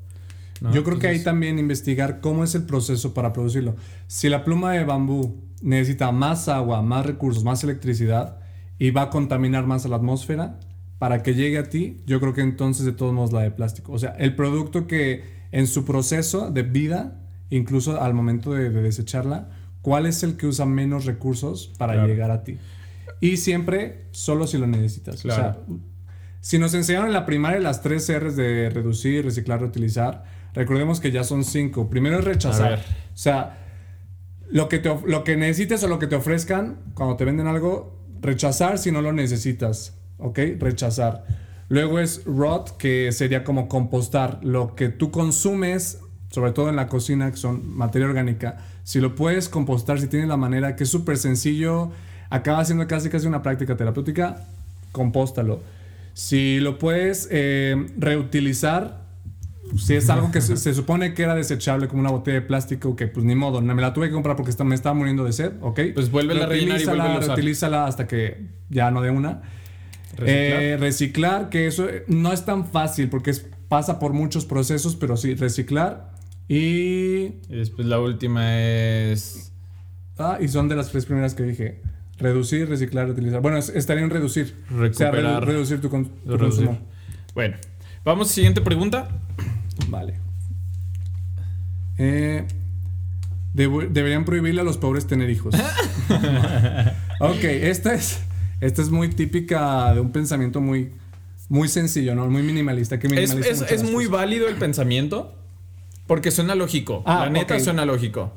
¿No? 0.62 0.70
Yo 0.70 0.84
creo 0.84 0.96
Entonces, 0.96 1.02
que 1.02 1.08
hay 1.18 1.24
también 1.24 1.60
investigar 1.60 2.22
cómo 2.22 2.46
es 2.46 2.56
el 2.56 2.64
proceso 2.64 3.14
para 3.14 3.34
producirlo. 3.34 3.76
Si 4.08 4.30
la 4.30 4.46
pluma 4.46 4.72
de 4.72 4.86
bambú 4.86 5.44
necesita 5.62 6.12
más 6.14 6.48
agua, 6.48 6.82
más 6.82 7.06
recursos, 7.06 7.44
más 7.44 7.64
electricidad 7.64 8.38
y 8.80 8.92
va 8.92 9.04
a 9.04 9.10
contaminar 9.10 9.66
más 9.66 9.86
a 9.86 9.90
la 9.90 9.98
atmósfera, 9.98 10.60
para 11.02 11.24
que 11.24 11.34
llegue 11.34 11.58
a 11.58 11.64
ti, 11.64 11.98
yo 12.06 12.20
creo 12.20 12.34
que 12.34 12.42
entonces 12.42 12.86
de 12.86 12.92
todos 12.92 13.12
modos 13.12 13.34
la 13.34 13.42
de 13.42 13.50
plástico. 13.50 13.92
O 13.92 13.98
sea, 13.98 14.12
el 14.12 14.36
producto 14.36 14.86
que 14.86 15.24
en 15.52 15.66
su 15.66 15.84
proceso 15.84 16.52
de 16.52 16.62
vida, 16.62 17.20
incluso 17.50 18.00
al 18.00 18.14
momento 18.14 18.54
de, 18.54 18.70
de 18.70 18.84
desecharla, 18.84 19.50
¿cuál 19.82 20.06
es 20.06 20.22
el 20.22 20.38
que 20.38 20.46
usa 20.46 20.68
menos 20.68 21.06
recursos 21.06 21.74
para 21.80 21.94
claro. 21.94 22.08
llegar 22.08 22.30
a 22.30 22.44
ti? 22.44 22.60
Y 23.20 23.38
siempre 23.38 24.06
solo 24.12 24.46
si 24.46 24.60
lo 24.60 24.68
necesitas. 24.68 25.24
Claro. 25.24 25.42
O 25.42 25.74
sea, 25.74 25.78
si 26.42 26.58
nos 26.58 26.74
enseñaron 26.74 27.08
en 27.08 27.14
la 27.14 27.26
primaria 27.26 27.60
las 27.60 27.82
tres 27.82 28.12
R's 28.12 28.36
de 28.36 28.70
reducir, 28.70 29.26
reciclar, 29.26 29.60
reutilizar, 29.60 30.24
recordemos 30.54 31.00
que 31.00 31.12
ya 31.12 31.24
son 31.24 31.44
cinco. 31.44 31.90
Primero 31.90 32.20
es 32.20 32.26
rechazar. 32.26 32.80
O 32.80 33.18
sea, 33.18 33.58
lo 34.50 34.68
que, 34.70 34.80
te, 34.80 34.96
lo 35.06 35.24
que 35.24 35.38
necesites 35.38 35.84
o 35.84 35.88
lo 35.88 36.00
que 36.00 36.08
te 36.08 36.16
ofrezcan 36.16 36.78
cuando 36.94 37.16
te 37.16 37.26
venden 37.26 37.48
algo, 37.48 37.98
rechazar 38.22 38.78
si 38.78 38.92
no 38.92 39.02
lo 39.02 39.14
necesitas. 39.14 39.96
¿Ok? 40.18 40.40
Rechazar. 40.60 41.26
Luego 41.70 42.00
es 42.00 42.26
rot, 42.26 42.76
que 42.78 43.12
sería 43.12 43.44
como 43.44 43.68
compostar. 43.70 44.40
Lo 44.44 44.76
que 44.76 44.90
tú 44.90 45.10
consumes, 45.10 46.00
sobre 46.30 46.52
todo 46.52 46.70
en 46.70 46.76
la 46.76 46.88
cocina, 46.88 47.32
que 47.32 47.38
son 47.38 47.76
materia 47.76 48.08
orgánica, 48.08 48.58
si 48.84 49.00
lo 49.00 49.16
puedes 49.16 49.48
compostar, 49.48 50.00
si 50.00 50.08
tienes 50.08 50.28
la 50.28 50.38
manera, 50.38 50.76
que 50.76 50.84
es 50.84 50.90
súper 50.90 51.18
sencillo, 51.18 51.92
acaba 52.30 52.66
siendo 52.66 52.88
casi 52.88 53.10
casi 53.10 53.26
una 53.26 53.42
práctica 53.42 53.78
terapéutica, 53.78 54.46
compóstalo. 54.92 55.62
Si 56.14 56.60
lo 56.60 56.78
puedes 56.78 57.28
eh, 57.32 57.88
reutilizar, 57.98 59.01
si 59.78 59.96
es 59.96 60.10
algo 60.10 60.32
que 60.32 60.42
se, 60.42 60.58
se, 60.58 60.74
supone 60.74 61.14
que 61.14 61.24
era 61.24 61.36
desechable, 61.36 61.88
como 61.88 62.02
una 62.02 62.12
botella 62.12 62.36
de 62.36 62.46
plástico, 62.46 62.96
que 62.96 63.08
pues 63.08 63.26
ni 63.26 63.36
modo, 63.36 63.62
me 63.62 63.82
la 63.82 63.94
tuve 63.94 64.08
que 64.08 64.14
comprar 64.14 64.36
porque 64.36 64.52
me 64.64 64.76
estaba 64.76 64.94
muriendo 64.94 65.24
de 65.24 65.34
sed, 65.34 65.54
¿ok? 65.62 65.80
Pues 65.94 66.12
vuelve 66.12 66.42
a 66.42 66.46
rellenar 66.46 66.82
y 66.82 66.86
vuelve 66.86 67.04
a 67.04 67.86
hasta 67.86 68.08
que 68.08 68.48
ya 68.70 68.92
no 68.92 69.02
dé 69.02 69.10
una. 69.10 69.42
Reciclar. 70.18 70.64
Eh, 70.64 70.78
reciclar, 70.78 71.50
que 71.50 71.68
eso 71.68 71.88
no 72.08 72.34
es 72.34 72.44
tan 72.46 72.68
fácil 72.68 73.10
porque 73.10 73.32
es, 73.32 73.46
pasa 73.68 74.00
por 74.00 74.14
muchos 74.14 74.46
procesos, 74.46 74.96
pero 74.96 75.16
sí, 75.18 75.36
reciclar. 75.36 76.12
Y... 76.48 77.36
y 77.48 77.56
después 77.56 77.88
la 77.88 78.00
última 78.00 78.60
es... 78.60 79.54
Ah, 80.18 80.38
y 80.42 80.50
son 80.50 80.68
de 80.68 80.76
las 80.76 80.92
tres 80.92 81.06
primeras 81.06 81.34
que 81.34 81.44
dije. 81.44 81.82
Reducir, 82.20 82.70
reciclar, 82.70 83.10
utilizar. 83.10 83.42
Bueno, 83.42 83.58
estaría 83.58 84.04
en 84.04 84.10
reducir. 84.10 84.54
Recuperar. 84.70 85.16
O 85.16 85.22
sea, 85.22 85.40
re 85.40 85.46
reducir 85.46 85.82
tu, 85.82 85.90
con, 85.90 86.06
tu 86.06 86.38
reducir. 86.38 86.66
consumo. 86.66 86.88
Bueno, 87.34 87.56
vamos 88.04 88.28
a 88.28 88.30
la 88.30 88.34
siguiente 88.34 88.62
pregunta. 88.62 89.08
Vale. 89.92 90.16
Eh, 91.98 92.46
deb 93.54 93.90
deberían 93.92 94.24
prohibirle 94.24 94.62
a 94.62 94.64
los 94.64 94.78
pobres 94.78 95.06
tener 95.06 95.30
hijos. 95.30 95.54
ok, 97.20 97.44
esta 97.44 97.94
es, 97.94 98.22
esta 98.62 98.82
es 98.82 98.90
muy 98.90 99.10
típica 99.10 99.94
de 99.94 100.00
un 100.00 100.12
pensamiento 100.12 100.62
muy, 100.62 100.94
muy 101.50 101.68
sencillo, 101.68 102.16
¿no? 102.16 102.26
Muy 102.28 102.42
minimalista. 102.42 103.00
Que 103.00 103.08
es, 103.22 103.34
es, 103.34 103.62
es 103.62 103.84
muy 103.84 104.08
válido 104.08 104.48
el 104.48 104.56
pensamiento 104.56 105.36
porque 106.08 106.32
suena 106.32 106.56
lógico. 106.56 107.04
Ah, 107.06 107.26
la 107.26 107.30
neta 107.30 107.56
okay. 107.56 107.64
suena 107.64 107.86
lógico. 107.86 108.34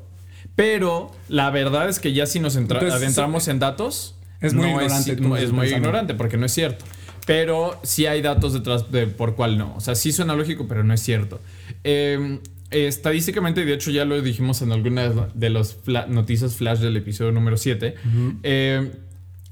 Pero 0.55 1.11
la 1.29 1.51
verdad 1.51 1.87
es 1.87 1.99
que 1.99 2.11
ya 2.11 2.25
si 2.25 2.41
nos 2.41 2.57
Entonces, 2.57 2.91
adentramos 2.91 3.47
en 3.47 3.59
datos, 3.59 4.15
es 4.41 4.53
muy 4.53 4.65
no 4.65 4.81
ignorante. 4.81 5.13
Es, 5.13 5.43
es 5.43 5.51
muy 5.53 5.67
ignorante 5.69 6.13
porque 6.15 6.35
no 6.35 6.45
es 6.45 6.51
cierto. 6.51 6.83
Pero 7.25 7.79
sí 7.83 8.05
hay 8.05 8.21
datos 8.21 8.53
detrás 8.53 8.91
de 8.91 9.07
por 9.07 9.35
cuál 9.35 9.57
no. 9.57 9.75
O 9.75 9.81
sea, 9.81 9.95
sí 9.95 10.11
suena 10.11 10.35
lógico, 10.35 10.67
pero 10.67 10.83
no 10.83 10.93
es 10.93 11.01
cierto. 11.01 11.41
Eh, 11.83 12.39
estadísticamente, 12.69 13.65
de 13.65 13.73
hecho 13.73 13.91
ya 13.91 14.05
lo 14.05 14.21
dijimos 14.21 14.61
en 14.61 14.71
algunas 14.71 15.13
de 15.33 15.49
las 15.49 15.75
fla 15.75 16.05
noticias 16.07 16.55
flash 16.55 16.79
del 16.79 16.97
episodio 16.97 17.31
número 17.31 17.57
7, 17.57 17.95
uh 17.95 18.07
-huh. 18.07 18.39
eh, 18.43 18.91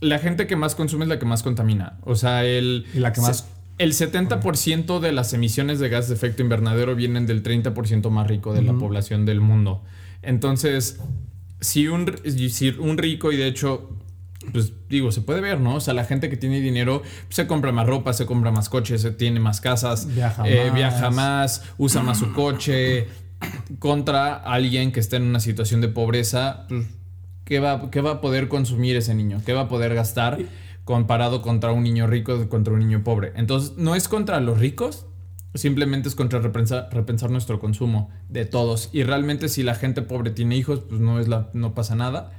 la 0.02 0.20
gente 0.20 0.48
que 0.48 0.56
más 0.56 0.76
consume 0.76 1.06
es 1.06 1.10
la 1.10 1.20
que 1.20 1.26
más 1.26 1.44
contamina. 1.44 1.98
O 2.02 2.16
sea, 2.16 2.46
el... 2.46 2.86
Y 2.94 3.00
la 3.00 3.14
que 3.14 3.22
más... 3.22 3.48
El 3.80 3.94
70% 3.94 5.00
de 5.00 5.12
las 5.12 5.34
emisiones 5.34 5.80
de 5.80 5.90
gas 5.90 6.08
de 6.08 6.14
efecto 6.14 6.44
invernadero 6.44 6.96
vienen 6.96 7.26
del 7.26 7.42
30% 7.42 8.10
más 8.12 8.28
rico 8.28 8.54
de 8.54 8.60
uh 8.60 8.64
-huh. 8.64 8.74
la 8.74 8.74
población 8.74 9.26
del 9.26 9.40
mundo. 9.42 9.82
Entonces, 10.22 11.00
si 11.60 11.88
un, 11.88 12.14
si 12.50 12.70
un 12.70 12.98
rico, 12.98 13.32
y 13.32 13.38
de 13.38 13.48
hecho, 13.48 13.90
pues 14.52 14.74
digo, 14.90 15.12
se 15.12 15.22
puede 15.22 15.42
ver, 15.42 15.60
¿no? 15.60 15.76
O 15.76 15.80
sea, 15.80 15.94
la 15.94 16.06
gente 16.06 16.30
que 16.30 16.38
tiene 16.38 16.60
dinero 16.62 17.02
pues, 17.02 17.36
se 17.36 17.48
compra 17.48 17.72
más 17.72 17.88
ropa, 17.88 18.14
se 18.14 18.26
compra 18.26 18.52
más 18.52 18.70
coches, 18.70 19.02
se 19.02 19.12
tiene 19.12 19.40
más 19.40 19.62
casas, 19.62 20.14
viaja, 20.14 20.48
eh, 20.48 20.66
más. 20.66 20.76
viaja 20.76 21.10
más, 21.12 21.64
usa 21.78 22.02
más 22.02 22.20
su 22.20 22.34
coche. 22.34 23.08
Contra 23.80 24.36
alguien 24.36 24.94
que 24.94 25.02
está 25.02 25.18
en 25.18 25.24
una 25.24 25.42
situación 25.42 25.82
de 25.82 25.90
pobreza, 25.90 26.66
pues, 26.70 26.88
¿qué 27.44 27.60
va, 27.60 27.92
¿qué 27.92 28.02
va 28.02 28.12
a 28.12 28.22
poder 28.22 28.48
consumir 28.48 28.96
ese 28.96 29.14
niño? 29.14 29.42
¿Qué 29.46 29.54
va 29.54 29.62
a 29.62 29.68
poder 29.68 29.94
gastar 29.94 30.40
comparado 30.86 31.42
contra 31.42 31.72
un 31.74 31.84
niño 31.84 32.08
rico, 32.08 32.48
contra 32.48 32.74
un 32.74 32.80
niño 32.80 33.04
pobre? 33.04 33.34
Entonces, 33.36 33.74
no 33.78 33.96
es 33.96 34.08
contra 34.08 34.40
los 34.40 34.60
ricos, 34.60 35.08
Simplemente 35.56 36.10
es 36.10 36.16
contra 36.16 36.40
repensar, 36.40 36.90
repensar, 36.92 37.30
nuestro 37.30 37.60
consumo 37.60 38.10
de 38.28 38.46
todos. 38.46 38.90
Y 38.92 39.04
realmente 39.04 39.50
si 39.50 39.62
la 39.62 39.76
gente 39.76 40.02
pobre 40.02 40.32
tiene 40.32 40.58
hijos, 40.58 40.80
pues 40.80 41.00
no, 41.00 41.20
es 41.20 41.28
la, 41.28 41.50
no 41.54 41.76
pasa 41.76 41.96
nada. 41.96 42.32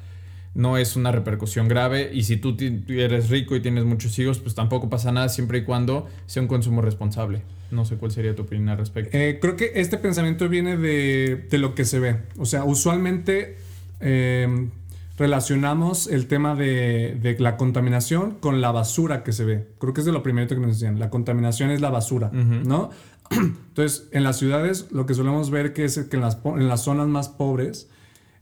No 0.54 0.78
es 0.78 0.94
una 0.96 1.10
repercusión 1.12 1.66
grave. 1.68 2.10
Y 2.12 2.22
si 2.24 2.36
tú 2.36 2.56
eres 2.88 3.28
rico 3.28 3.56
y 3.56 3.60
tienes 3.60 3.84
muchos 3.84 4.18
hijos, 4.18 4.38
pues 4.38 4.54
tampoco 4.54 4.88
pasa 4.88 5.10
nada 5.12 5.28
siempre 5.28 5.58
y 5.58 5.64
cuando 5.64 6.06
sea 6.26 6.42
un 6.42 6.48
consumo 6.48 6.80
responsable. 6.80 7.42
No 7.70 7.84
sé 7.84 7.96
cuál 7.96 8.12
sería 8.12 8.34
tu 8.36 8.42
opinión 8.42 8.68
al 8.68 8.78
respecto. 8.78 9.16
Eh, 9.16 9.38
creo 9.40 9.56
que 9.56 9.72
este 9.74 9.98
pensamiento 9.98 10.48
viene 10.48 10.76
de, 10.76 11.46
de, 11.50 11.58
lo 11.58 11.74
que 11.74 11.84
se 11.84 11.98
ve. 11.98 12.16
O 12.38 12.46
sea, 12.46 12.64
usualmente... 12.64 13.56
Eh, 14.00 14.68
relacionamos 15.16 16.08
el 16.08 16.26
tema 16.26 16.54
de, 16.56 17.16
de 17.22 17.38
la 17.38 17.56
contaminación 17.56 18.32
con 18.40 18.60
la 18.60 18.72
basura 18.72 19.22
que 19.22 19.32
se 19.32 19.44
ve. 19.44 19.68
Creo 19.78 19.94
que 19.94 20.00
es 20.00 20.04
de 20.06 20.12
lo 20.12 20.22
primero 20.24 20.48
que 20.48 20.56
nos 20.56 20.72
decían. 20.72 20.98
La 20.98 21.08
contaminación 21.08 21.70
es 21.70 21.80
la 21.80 21.90
basura, 21.90 22.30
¿no? 22.32 22.90
Entonces, 23.30 24.08
en 24.12 24.24
las 24.24 24.38
ciudades 24.38 24.88
lo 24.90 25.06
que 25.06 25.14
solemos 25.14 25.50
ver 25.50 25.72
que 25.72 25.84
es 25.84 25.98
que 26.10 26.16
en 26.16 26.22
las, 26.22 26.36
po- 26.36 26.58
en 26.58 26.68
las 26.68 26.82
zonas 26.82 27.06
más 27.06 27.28
pobres 27.28 27.88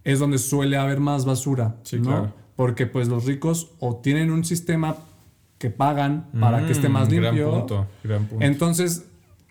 es 0.05 0.19
donde 0.19 0.38
suele 0.38 0.77
haber 0.77 1.01
más 1.01 1.25
basura, 1.25 1.77
Sí, 1.85 1.97
¿no? 1.99 2.03
claro. 2.05 2.33
Porque 2.57 2.87
pues 2.87 3.09
los 3.09 3.25
ricos 3.25 3.71
o 3.81 3.97
tienen 3.97 4.31
un 4.31 4.45
sistema 4.45 4.97
que 5.59 5.71
pagan 5.71 6.29
para 6.41 6.67
que 6.67 6.73
esté 6.73 6.88
más 6.88 7.09
Mm, 7.09 7.12
limpio. 7.12 7.47
Gran 7.51 7.59
punto, 7.61 7.87
gran 8.05 8.25
punto. 8.27 8.45
Entonces, 8.45 9.05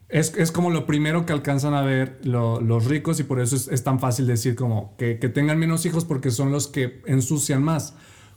es, 0.09 0.35
es 0.37 0.51
como 0.51 0.69
lo 0.69 0.85
primero 0.85 1.25
que 1.25 1.31
alcanzan 1.33 1.73
a 1.73 1.81
ver 1.83 2.19
lo- 2.23 2.59
los 2.59 2.85
ricos 2.85 3.19
y 3.21 3.23
por 3.23 3.39
eso 3.39 3.55
es, 3.55 3.69
es 3.69 3.83
tan 3.83 3.99
fácil 3.99 4.27
decir 4.27 4.55
como 4.55 4.93
que, 4.97 5.19
que 5.19 5.29
tengan 5.29 5.57
menos 5.57 5.85
hijos 5.85 6.03
porque 6.05 6.31
son 6.31 6.51
los 6.51 6.67
que 6.67 7.01
ensucian 7.07 7.63
más. 7.63 7.95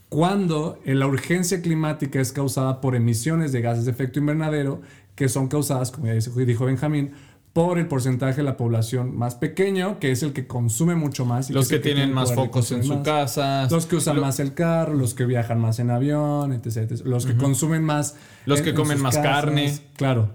Cuando 0.09 0.79
la 0.85 1.07
urgencia 1.07 1.61
climática 1.61 2.21
es 2.21 2.31
causada 2.31 2.79
por 2.79 2.95
emisiones 2.95 3.51
de 3.51 3.61
gases 3.61 3.85
de 3.85 3.91
efecto 3.91 4.19
invernadero 4.19 4.81
que 5.15 5.27
son 5.29 5.47
causadas, 5.47 5.91
como 5.91 6.07
ya 6.07 6.13
dijo 6.13 6.65
Benjamín, 6.65 7.11
por 7.55 7.79
el 7.79 7.87
porcentaje 7.87 8.35
de 8.35 8.43
la 8.43 8.57
población 8.57 9.15
más 9.17 9.35
pequeño, 9.35 9.97
que 9.97 10.11
es 10.11 10.23
el 10.23 10.33
que 10.33 10.45
consume 10.45 10.95
mucho 10.95 11.23
más. 11.23 11.49
y 11.49 11.53
los 11.53 11.69
que 11.69 11.79
tienen 11.79 12.03
tiene 12.07 12.13
más 12.13 12.33
focos 12.35 12.69
en 12.73 12.83
su 12.83 12.95
más. 12.95 13.05
casa. 13.05 13.65
Los 13.71 13.85
que 13.85 13.95
usan 13.95 14.19
más 14.19 14.41
el 14.41 14.53
carro, 14.53 14.93
los 14.93 15.13
que 15.13 15.23
viajan 15.25 15.61
más 15.61 15.79
en 15.79 15.89
avión, 15.89 16.51
etc. 16.51 16.75
etc. 16.91 17.05
Los 17.05 17.25
que 17.25 17.37
consumen 17.37 17.81
más. 17.81 18.17
Los 18.45 18.59
en- 18.59 18.63
que 18.65 18.69
en 18.71 18.75
comen 18.75 18.99
más 19.01 19.17
carne. 19.17 19.73
Claro. 19.95 20.31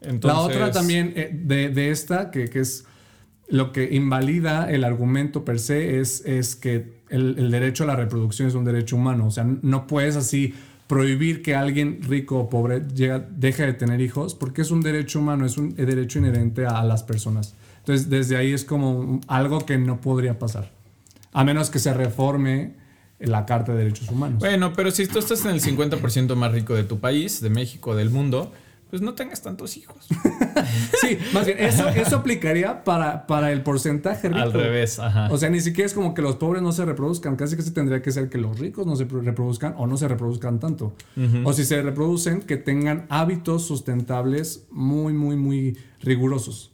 Entonces, 0.00 0.38
la 0.38 0.40
otra 0.40 0.70
también 0.70 1.12
eh, 1.16 1.28
de, 1.34 1.68
de 1.68 1.90
esta, 1.90 2.30
que, 2.30 2.48
que 2.48 2.60
es 2.60 2.86
lo 3.48 3.70
que 3.72 3.94
invalida 3.94 4.70
el 4.70 4.84
argumento 4.84 5.44
per 5.44 5.58
se, 5.60 6.00
es, 6.00 6.24
es 6.24 6.56
que 6.56 7.02
el, 7.10 7.34
el 7.38 7.50
derecho 7.50 7.84
a 7.84 7.88
la 7.88 7.96
reproducción 7.96 8.48
es 8.48 8.54
un 8.54 8.64
derecho 8.64 8.96
humano. 8.96 9.26
O 9.26 9.30
sea, 9.30 9.44
no 9.44 9.86
puedes 9.86 10.16
así 10.16 10.54
prohibir 10.86 11.42
que 11.42 11.54
alguien 11.54 12.00
rico 12.02 12.38
o 12.38 12.50
pobre 12.50 12.82
llega, 12.94 13.18
deje 13.18 13.66
de 13.66 13.72
tener 13.72 14.00
hijos, 14.00 14.34
porque 14.34 14.62
es 14.62 14.70
un 14.70 14.82
derecho 14.82 15.18
humano, 15.18 15.46
es 15.46 15.56
un 15.56 15.74
derecho 15.74 16.18
inherente 16.18 16.66
a, 16.66 16.82
las 16.84 17.02
personas. 17.02 17.54
Entonces, 17.78 18.08
desde 18.10 18.36
ahí 18.36 18.52
es 18.52 18.64
como 18.64 19.20
algo 19.26 19.64
que 19.64 19.78
no 19.78 20.00
podría 20.00 20.38
pasar. 20.38 20.70
A 21.32 21.44
menos 21.44 21.70
que 21.70 21.78
se 21.78 21.92
reforme 21.92 22.74
la 23.18 23.46
Carta 23.46 23.72
de 23.72 23.78
Derechos 23.78 24.08
Humanos. 24.10 24.38
Bueno, 24.40 24.72
pero 24.74 24.90
si 24.90 25.06
tú 25.06 25.18
estás 25.18 25.44
en 25.44 25.52
el 25.52 25.60
50% 25.60 26.34
más 26.34 26.52
rico 26.52 26.74
de 26.74 26.84
tu 26.84 26.98
país, 27.00 27.40
de 27.40 27.50
México, 27.50 27.94
del 27.94 28.10
mundo, 28.10 28.52
pues 28.94 29.02
no 29.02 29.14
tengas 29.14 29.42
tantos 29.42 29.76
hijos. 29.76 30.06
Sí, 31.00 31.18
más 31.34 31.44
bien, 31.46 31.58
eso, 31.58 31.88
eso 31.88 32.16
aplicaría 32.16 32.84
para, 32.84 33.26
para 33.26 33.50
el 33.52 33.62
porcentaje 33.62 34.28
rico. 34.28 34.40
Al 34.40 34.52
revés, 34.52 34.98
ajá. 34.98 35.28
O 35.30 35.36
sea, 35.36 35.50
ni 35.50 35.60
siquiera 35.60 35.86
es 35.86 35.92
como 35.94 36.14
que 36.14 36.22
los 36.22 36.36
pobres 36.36 36.62
no 36.62 36.70
se 36.72 36.84
reproduzcan, 36.84 37.36
casi 37.36 37.56
que 37.56 37.62
se 37.62 37.72
tendría 37.72 38.00
que 38.00 38.10
ser 38.12 38.30
que 38.30 38.38
los 38.38 38.58
ricos 38.58 38.86
no 38.86 38.94
se 38.96 39.04
pro- 39.04 39.20
reproduzcan 39.20 39.74
o 39.76 39.86
no 39.86 39.96
se 39.96 40.06
reproduzcan 40.08 40.60
tanto. 40.60 40.94
O 41.44 41.52
si 41.52 41.64
se 41.64 41.82
reproducen, 41.82 42.40
que 42.42 42.56
tengan 42.56 43.04
hábitos 43.10 43.66
sustentables 43.66 44.64
muy, 44.70 45.12
muy, 45.12 45.36
muy 45.36 45.76
rigurosos, 46.00 46.72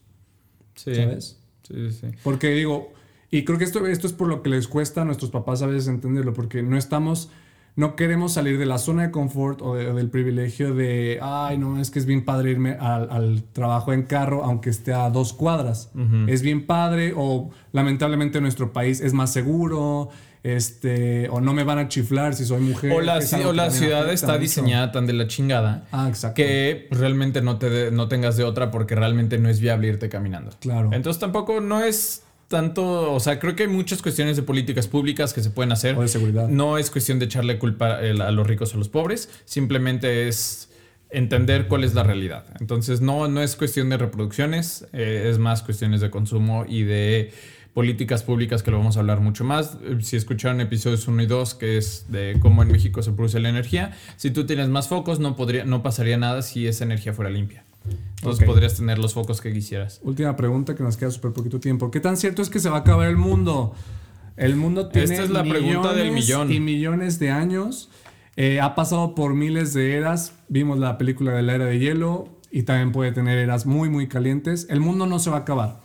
sí. 0.77 0.95
¿sabes? 0.95 1.39
Sí, 1.67 1.75
sí, 1.91 1.99
sí. 2.03 2.07
Porque 2.23 2.51
digo, 2.51 2.93
y 3.31 3.45
creo 3.45 3.59
que 3.59 3.65
esto, 3.65 3.85
esto 3.87 4.07
es 4.07 4.13
por 4.13 4.29
lo 4.29 4.43
que 4.43 4.51
les 4.51 4.69
cuesta 4.69 5.03
a 5.03 5.05
nuestros 5.05 5.31
papás 5.31 5.63
a 5.63 5.67
veces 5.67 5.89
entenderlo, 5.89 6.35
porque 6.35 6.63
no 6.63 6.77
estamos, 6.77 7.31
no 7.77 7.97
queremos 7.97 8.33
salir 8.35 8.59
de 8.59 8.67
la 8.67 8.79
zona 8.79 9.03
de 9.05 9.11
confort 9.11 9.63
o, 9.63 9.75
de- 9.75 9.89
o 9.89 9.95
del 9.95 10.11
privilegio 10.11 10.75
de, 10.75 11.19
ay, 11.23 11.57
no, 11.59 11.81
es 11.81 11.91
que 11.91 11.99
es 11.99 12.07
bien 12.07 12.25
padre 12.25 12.51
irme 12.51 12.73
al, 12.79 13.11
al 13.11 13.43
trabajo 13.53 13.93
en 13.93 14.03
carro, 14.03 14.45
aunque 14.45 14.71
esté 14.71 14.93
a 14.93 15.09
dos 15.11 15.33
cuadras. 15.33 15.91
Es 16.27 16.43
bien 16.43 16.67
padre, 16.67 17.15
o 17.17 17.51
lamentablemente 17.73 18.39
en 18.39 18.45
nuestro 18.45 18.73
país 18.73 19.01
es 19.01 19.13
más 19.15 19.33
seguro, 19.33 20.11
este, 20.43 21.29
o 21.29 21.41
no 21.41 21.53
me 21.53 21.65
van 21.65 21.79
a 21.79 21.89
chiflar 21.89 22.35
si 22.35 22.45
soy 22.45 22.61
mujer. 22.61 22.93
O 22.93 23.01
la, 23.01 23.19
o 23.47 23.53
la 23.53 23.71
ciudad 23.71 24.11
está 24.13 24.29
mucho. 24.29 24.39
diseñada 24.41 24.91
tan 24.93 25.07
de 25.07 25.13
la 25.13 25.27
chingada 25.27 25.87
Ah, 25.93 26.11
que 26.35 26.89
realmente 26.91 27.43
no, 27.43 27.59
te 27.59 27.69
de- 27.71 27.91
no 27.91 28.09
tengas 28.09 28.37
de 28.37 28.45
otra 28.45 28.71
porque 28.71 28.95
realmente 28.95 29.39
no 29.39 29.49
es 29.49 29.61
viable 29.61 29.89
irte 29.89 30.09
caminando. 30.09 30.51
Claro. 30.61 30.91
Entonces 30.93 31.21
tampoco 31.21 31.61
no 31.61 31.83
es 31.83 32.25
tanto, 32.51 33.13
o 33.15 33.21
sea, 33.21 33.39
creo 33.39 33.55
que 33.55 33.63
hay 33.63 33.69
muchas 33.69 34.03
cuestiones 34.03 34.37
de 34.37 34.43
políticas 34.43 34.89
públicas 34.89 35.33
que 35.33 35.41
se 35.41 35.51
pueden 35.51 35.71
hacer. 35.71 35.97
O 35.97 36.03
de 36.03 36.09
seguridad. 36.09 36.49
No 36.49 36.79
es 36.79 36.91
cuestión 36.91 37.21
de 37.21 37.27
echarle 37.27 37.59
culpa 37.61 38.01
el- 38.01 38.21
a 38.21 38.33
los 38.33 38.45
ricos 38.45 38.73
o 38.73 38.75
a 38.75 38.79
los 38.79 38.89
pobres, 38.89 39.31
simplemente 39.45 40.27
es 40.27 40.69
entender 41.11 41.69
cuál 41.69 41.85
es 41.85 41.95
la 41.95 42.03
realidad. 42.03 42.45
Entonces 42.61 43.01
no, 43.01 43.29
no 43.29 43.41
es 43.41 43.55
cuestión 43.55 43.89
de 43.89 43.99
reproducciones, 43.99 44.87
eh, 44.93 45.29
es 45.31 45.39
más 45.39 45.63
cuestiones 45.63 46.01
de 46.01 46.11
consumo 46.11 46.65
y 46.69 46.83
de 46.83 47.33
políticas 47.73 48.25
públicas 48.25 48.65
que 48.65 48.73
lo 48.73 48.79
vamos 48.79 48.97
a 48.97 49.01
hablar 49.01 49.21
mucho 49.21 49.45
más. 49.45 49.79
Eh, 49.85 49.99
Si 50.03 50.17
escucharon 50.17 50.61
episodios 50.61 51.07
1 51.07 51.23
y 51.23 51.27
2, 51.27 51.55
que 51.55 51.79
es 51.79 52.07
de 52.09 52.37
cómo 52.41 52.65
en 52.65 52.73
México 52.73 53.01
se 53.03 53.13
produce 53.13 53.39
la 53.39 53.49
energía, 53.49 53.93
si 54.17 54.33
tú 54.33 54.45
tienes 54.45 54.69
más 54.69 54.89
focos 54.89 55.21
no, 55.21 55.37
podría, 55.37 55.65
no 55.65 55.85
pasaría 55.85 56.17
nada 56.17 56.43
si 56.43 56.67
esa 56.67 56.83
energía 56.83 57.13
fuera 57.13 57.31
limpia. 57.31 57.63
Entonces 58.17 58.47
podrías 58.47 58.75
tener 58.75 58.99
los 58.99 59.15
focos 59.15 59.41
que 59.41 59.53
quisieras. 59.53 60.01
Última 60.03 60.37
pregunta 60.37 60.75
que 60.75 60.83
nos 60.83 60.97
queda 60.97 61.11
súper 61.11 61.33
poquito 61.33 61.59
tiempo. 61.59 61.91
¿Qué 61.91 62.01
tan 62.01 62.17
cierto 62.17 62.43
es 62.43 62.51
que 62.51 62.61
se 62.61 62.69
va 62.69 62.77
a 62.79 62.81
acabar 62.81 63.09
el 63.09 63.17
mundo? 63.17 63.75
El 64.37 64.57
mundo 64.57 64.89
tiene 64.89 65.13
Esta 65.13 65.25
es 65.25 65.31
la 65.31 65.43
pregunta 65.43 65.93
del 65.93 66.13
millones 66.13 66.49
millón. 66.49 66.53
y 66.53 66.61
millones 66.61 67.19
de 67.19 67.31
años. 67.31 67.91
Eh, 68.37 68.61
ha 68.61 68.75
pasado 68.75 69.15
por 69.15 69.35
miles 69.35 69.75
de 69.75 69.97
eras. 69.97 70.35
Vimos 70.49 70.79
la 70.79 70.99
película 70.99 71.33
de 71.33 71.43
la 71.43 71.55
era 71.55 71.65
de 71.67 71.79
hielo 71.79 72.29
y 72.51 72.63
también 72.63 72.93
puede 72.93 73.13
tener 73.13 73.39
eras 73.39 73.67
muy, 73.67 73.89
muy 73.89 74.09
calientes. 74.09 74.67
El 74.71 74.81
mundo 74.81 75.07
no 75.07 75.19
se 75.19 75.31
va 75.31 75.39
a 75.39 75.41
acabar. 75.41 75.81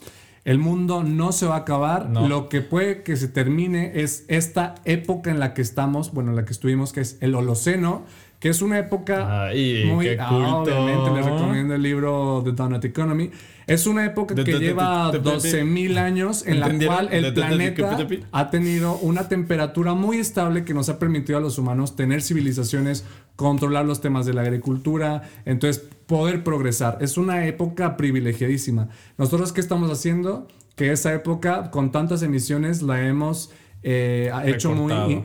El 0.45 0.59
mundo 0.59 1.03
no 1.03 1.31
se 1.31 1.47
va 1.47 1.55
a 1.55 1.59
acabar. 1.59 2.09
No. 2.09 2.27
Lo 2.27 2.49
que 2.49 2.61
puede 2.61 3.01
que 3.03 3.15
se 3.17 3.27
termine 3.27 3.93
es 3.95 4.25
esta 4.27 4.75
época 4.85 5.31
en 5.31 5.39
la 5.39 5.53
que 5.53 5.61
estamos, 5.61 6.13
bueno, 6.13 6.29
en 6.29 6.35
la 6.35 6.45
que 6.45 6.53
estuvimos, 6.53 6.93
que 6.93 7.01
es 7.01 7.17
el 7.21 7.33
Holoceno, 7.33 8.05
que 8.39 8.49
es 8.49 8.61
una 8.61 8.77
época 8.79 9.45
Ay, 9.47 9.85
muy... 9.87 10.05
qué 10.05 10.17
Ah, 10.19 10.55
obviamente 10.57 11.11
les 11.11 11.25
recomiendo 11.25 11.75
el 11.75 11.81
libro 11.81 12.41
The 12.45 12.51
Donut 12.51 12.83
Economy. 12.85 13.31
Es 13.67 13.87
una 13.87 14.05
época 14.05 14.35
que 14.35 14.43
lleva 14.59 15.11
de- 15.11 15.19
de- 15.19 15.23
de- 15.31 15.63
12.000 15.65 15.97
años 15.97 16.45
en 16.45 16.59
la 16.59 16.67
cual 16.87 17.09
el 17.11 17.33
planeta 17.33 17.97
ha 18.31 18.49
tenido 18.51 18.97
una 18.97 19.27
temperatura 19.27 19.93
muy 19.95 20.17
estable 20.19 20.63
que 20.63 20.73
nos 20.75 20.87
ha 20.89 20.99
permitido 20.99 21.39
a 21.39 21.41
los 21.41 21.57
humanos 21.57 21.95
tener 21.95 22.21
civilizaciones, 22.21 23.05
controlar 23.35 23.85
los 23.85 24.01
temas 24.01 24.25
de 24.27 24.33
la 24.33 24.41
agricultura, 24.41 25.23
entonces 25.45 25.83
poder 26.05 26.43
progresar. 26.43 26.99
Es 27.01 27.17
una 27.17 27.47
época 27.47 27.97
privilegiadísima. 27.97 28.89
Nosotros, 29.17 29.51
¿qué 29.51 29.61
estamos 29.61 29.89
haciendo? 29.89 30.47
Que 30.75 30.91
esa 30.91 31.13
época, 31.13 31.71
con 31.71 31.91
tantas 31.91 32.21
emisiones, 32.21 32.83
la 32.83 33.01
hemos 33.07 33.49
eh, 33.81 34.29
hecho 34.45 34.73
muy... 34.75 35.23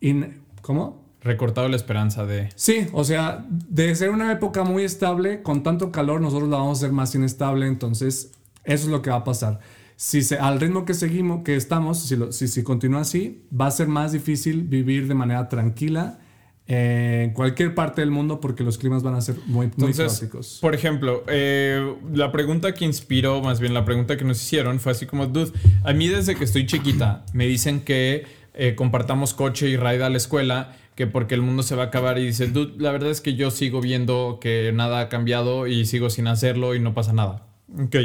In- 0.00 0.42
¿Cómo? 0.62 1.09
Recortado 1.22 1.68
la 1.68 1.76
esperanza 1.76 2.24
de... 2.24 2.48
Sí, 2.54 2.86
o 2.92 3.04
sea, 3.04 3.44
de 3.48 3.94
ser 3.94 4.10
una 4.10 4.32
época 4.32 4.64
muy 4.64 4.84
estable, 4.84 5.42
con 5.42 5.62
tanto 5.62 5.92
calor, 5.92 6.20
nosotros 6.20 6.48
la 6.48 6.56
vamos 6.56 6.78
a 6.78 6.86
hacer 6.86 6.92
más 6.92 7.14
inestable, 7.14 7.66
entonces 7.66 8.32
eso 8.64 8.84
es 8.86 8.90
lo 8.90 9.02
que 9.02 9.10
va 9.10 9.16
a 9.16 9.24
pasar. 9.24 9.60
Si 9.96 10.22
se, 10.22 10.38
al 10.38 10.58
ritmo 10.60 10.86
que 10.86 10.94
seguimos, 10.94 11.42
que 11.44 11.56
estamos, 11.56 11.98
si, 12.00 12.16
lo- 12.16 12.32
si, 12.32 12.48
si 12.48 12.62
continúa 12.62 13.02
así, 13.02 13.42
va 13.58 13.66
a 13.66 13.70
ser 13.70 13.86
más 13.86 14.12
difícil 14.12 14.62
vivir 14.62 15.08
de 15.08 15.14
manera 15.14 15.46
tranquila 15.50 16.18
eh, 16.66 17.24
en 17.26 17.34
cualquier 17.34 17.74
parte 17.74 18.00
del 18.00 18.10
mundo 18.10 18.40
porque 18.40 18.62
los 18.62 18.78
climas 18.78 19.02
van 19.02 19.14
a 19.14 19.20
ser 19.20 19.34
muy, 19.46 19.66
muy 19.76 19.88
Entonces, 19.90 20.06
caóticos. 20.20 20.58
por 20.62 20.74
ejemplo, 20.74 21.24
eh, 21.26 21.96
la 22.14 22.32
pregunta 22.32 22.72
que 22.72 22.86
inspiró, 22.86 23.42
más 23.42 23.60
bien 23.60 23.74
la 23.74 23.84
pregunta 23.84 24.16
que 24.16 24.24
nos 24.24 24.40
hicieron 24.42 24.78
fue 24.80 24.92
así 24.92 25.04
como, 25.04 25.26
dude, 25.26 25.52
a 25.84 25.92
mí 25.92 26.08
desde 26.08 26.34
que 26.34 26.44
estoy 26.44 26.64
chiquita 26.66 27.26
me 27.34 27.46
dicen 27.46 27.80
que 27.80 28.24
eh, 28.54 28.74
compartamos 28.74 29.34
coche 29.34 29.68
y 29.68 29.76
ride 29.76 30.02
a 30.04 30.08
la 30.10 30.16
escuela, 30.16 30.76
que 31.00 31.06
porque 31.06 31.34
el 31.34 31.40
mundo 31.40 31.62
se 31.62 31.74
va 31.74 31.84
a 31.84 31.86
acabar 31.86 32.18
y 32.18 32.26
dice, 32.26 32.48
dude, 32.48 32.74
la 32.76 32.92
verdad 32.92 33.08
es 33.08 33.22
que 33.22 33.34
yo 33.34 33.50
sigo 33.50 33.80
viendo 33.80 34.36
que 34.38 34.70
nada 34.74 35.00
ha 35.00 35.08
cambiado 35.08 35.66
y 35.66 35.86
sigo 35.86 36.10
sin 36.10 36.26
hacerlo 36.26 36.74
y 36.74 36.78
no 36.78 36.92
pasa 36.92 37.14
nada. 37.14 37.46
Ok. 37.82 37.96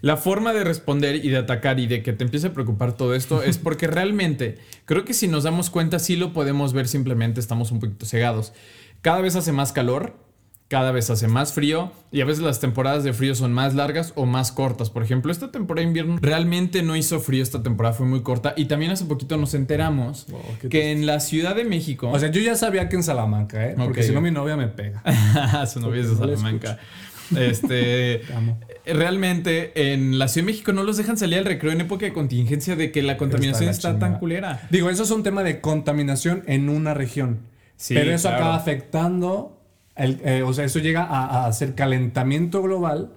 La 0.00 0.16
forma 0.16 0.54
de 0.54 0.64
responder 0.64 1.16
y 1.16 1.28
de 1.28 1.36
atacar 1.36 1.78
y 1.78 1.86
de 1.86 2.02
que 2.02 2.14
te 2.14 2.24
empiece 2.24 2.46
a 2.46 2.54
preocupar 2.54 2.96
todo 2.96 3.14
esto 3.14 3.42
es 3.42 3.58
porque 3.62 3.86
realmente 3.86 4.56
creo 4.86 5.04
que 5.04 5.12
si 5.12 5.28
nos 5.28 5.44
damos 5.44 5.68
cuenta 5.68 5.98
sí 5.98 6.16
lo 6.16 6.32
podemos 6.32 6.72
ver 6.72 6.88
simplemente 6.88 7.38
estamos 7.38 7.70
un 7.70 7.80
poquito 7.80 8.06
cegados. 8.06 8.54
Cada 9.02 9.20
vez 9.20 9.36
hace 9.36 9.52
más 9.52 9.72
calor, 9.72 10.16
cada 10.68 10.92
vez 10.92 11.08
hace 11.08 11.28
más 11.28 11.54
frío 11.54 11.90
y 12.12 12.20
a 12.20 12.26
veces 12.26 12.42
las 12.42 12.60
temporadas 12.60 13.02
de 13.02 13.14
frío 13.14 13.34
son 13.34 13.52
más 13.52 13.74
largas 13.74 14.12
o 14.16 14.26
más 14.26 14.52
cortas. 14.52 14.90
Por 14.90 15.02
ejemplo, 15.02 15.32
esta 15.32 15.50
temporada 15.50 15.82
de 15.82 15.88
invierno 15.88 16.18
realmente 16.20 16.82
no 16.82 16.94
hizo 16.94 17.20
frío, 17.20 17.42
esta 17.42 17.62
temporada 17.62 17.94
fue 17.94 18.06
muy 18.06 18.22
corta 18.22 18.52
y 18.56 18.66
también 18.66 18.92
hace 18.92 19.06
poquito 19.06 19.38
nos 19.38 19.54
enteramos 19.54 20.26
que 20.68 20.92
en 20.92 21.06
la 21.06 21.20
Ciudad 21.20 21.56
de 21.56 21.64
México... 21.64 22.10
O 22.10 22.18
sea, 22.18 22.30
yo 22.30 22.42
ya 22.42 22.54
sabía 22.54 22.88
que 22.90 22.96
en 22.96 23.02
Salamanca, 23.02 23.66
¿eh? 23.66 23.74
Porque 23.76 24.02
si 24.02 24.12
no 24.12 24.20
mi 24.20 24.30
novia 24.30 24.56
me 24.56 24.68
pega. 24.68 25.02
Su 25.66 25.80
novia 25.80 26.02
es 26.02 26.08
de 26.08 26.14
no 26.14 26.36
Salamanca. 26.36 26.78
Este, 27.36 28.22
realmente 28.86 29.92
en 29.92 30.18
la 30.18 30.28
Ciudad 30.28 30.46
de 30.46 30.52
México 30.52 30.72
no 30.72 30.82
los 30.82 30.98
dejan 30.98 31.16
salir 31.16 31.38
al 31.38 31.44
recreo 31.46 31.72
en 31.72 31.80
época 31.80 32.04
de 32.04 32.12
contingencia 32.12 32.76
de 32.76 32.92
que 32.92 33.02
la 33.02 33.16
contaminación 33.16 33.66
la 33.66 33.72
está, 33.72 33.98
tan 33.98 34.18
culera. 34.18 34.66
Digo, 34.70 34.90
eso 34.90 35.02
es 35.02 35.10
un 35.10 35.22
tema 35.22 35.42
de 35.42 35.60
contaminación 35.60 36.42
en 36.46 36.68
una 36.68 36.92
región. 36.92 37.40
Sí, 37.76 37.94
pero 37.94 38.12
eso 38.12 38.28
claro. 38.28 38.44
acaba 38.44 38.56
afectando, 38.56 39.57
el- 39.98 40.20
eh, 40.24 40.42
o 40.42 40.52
sea, 40.52 40.64
eso 40.64 40.78
llega 40.78 41.02
a, 41.04 41.26
a 41.26 41.46
hacer 41.46 41.74
calentamiento 41.74 42.62
global 42.62 43.12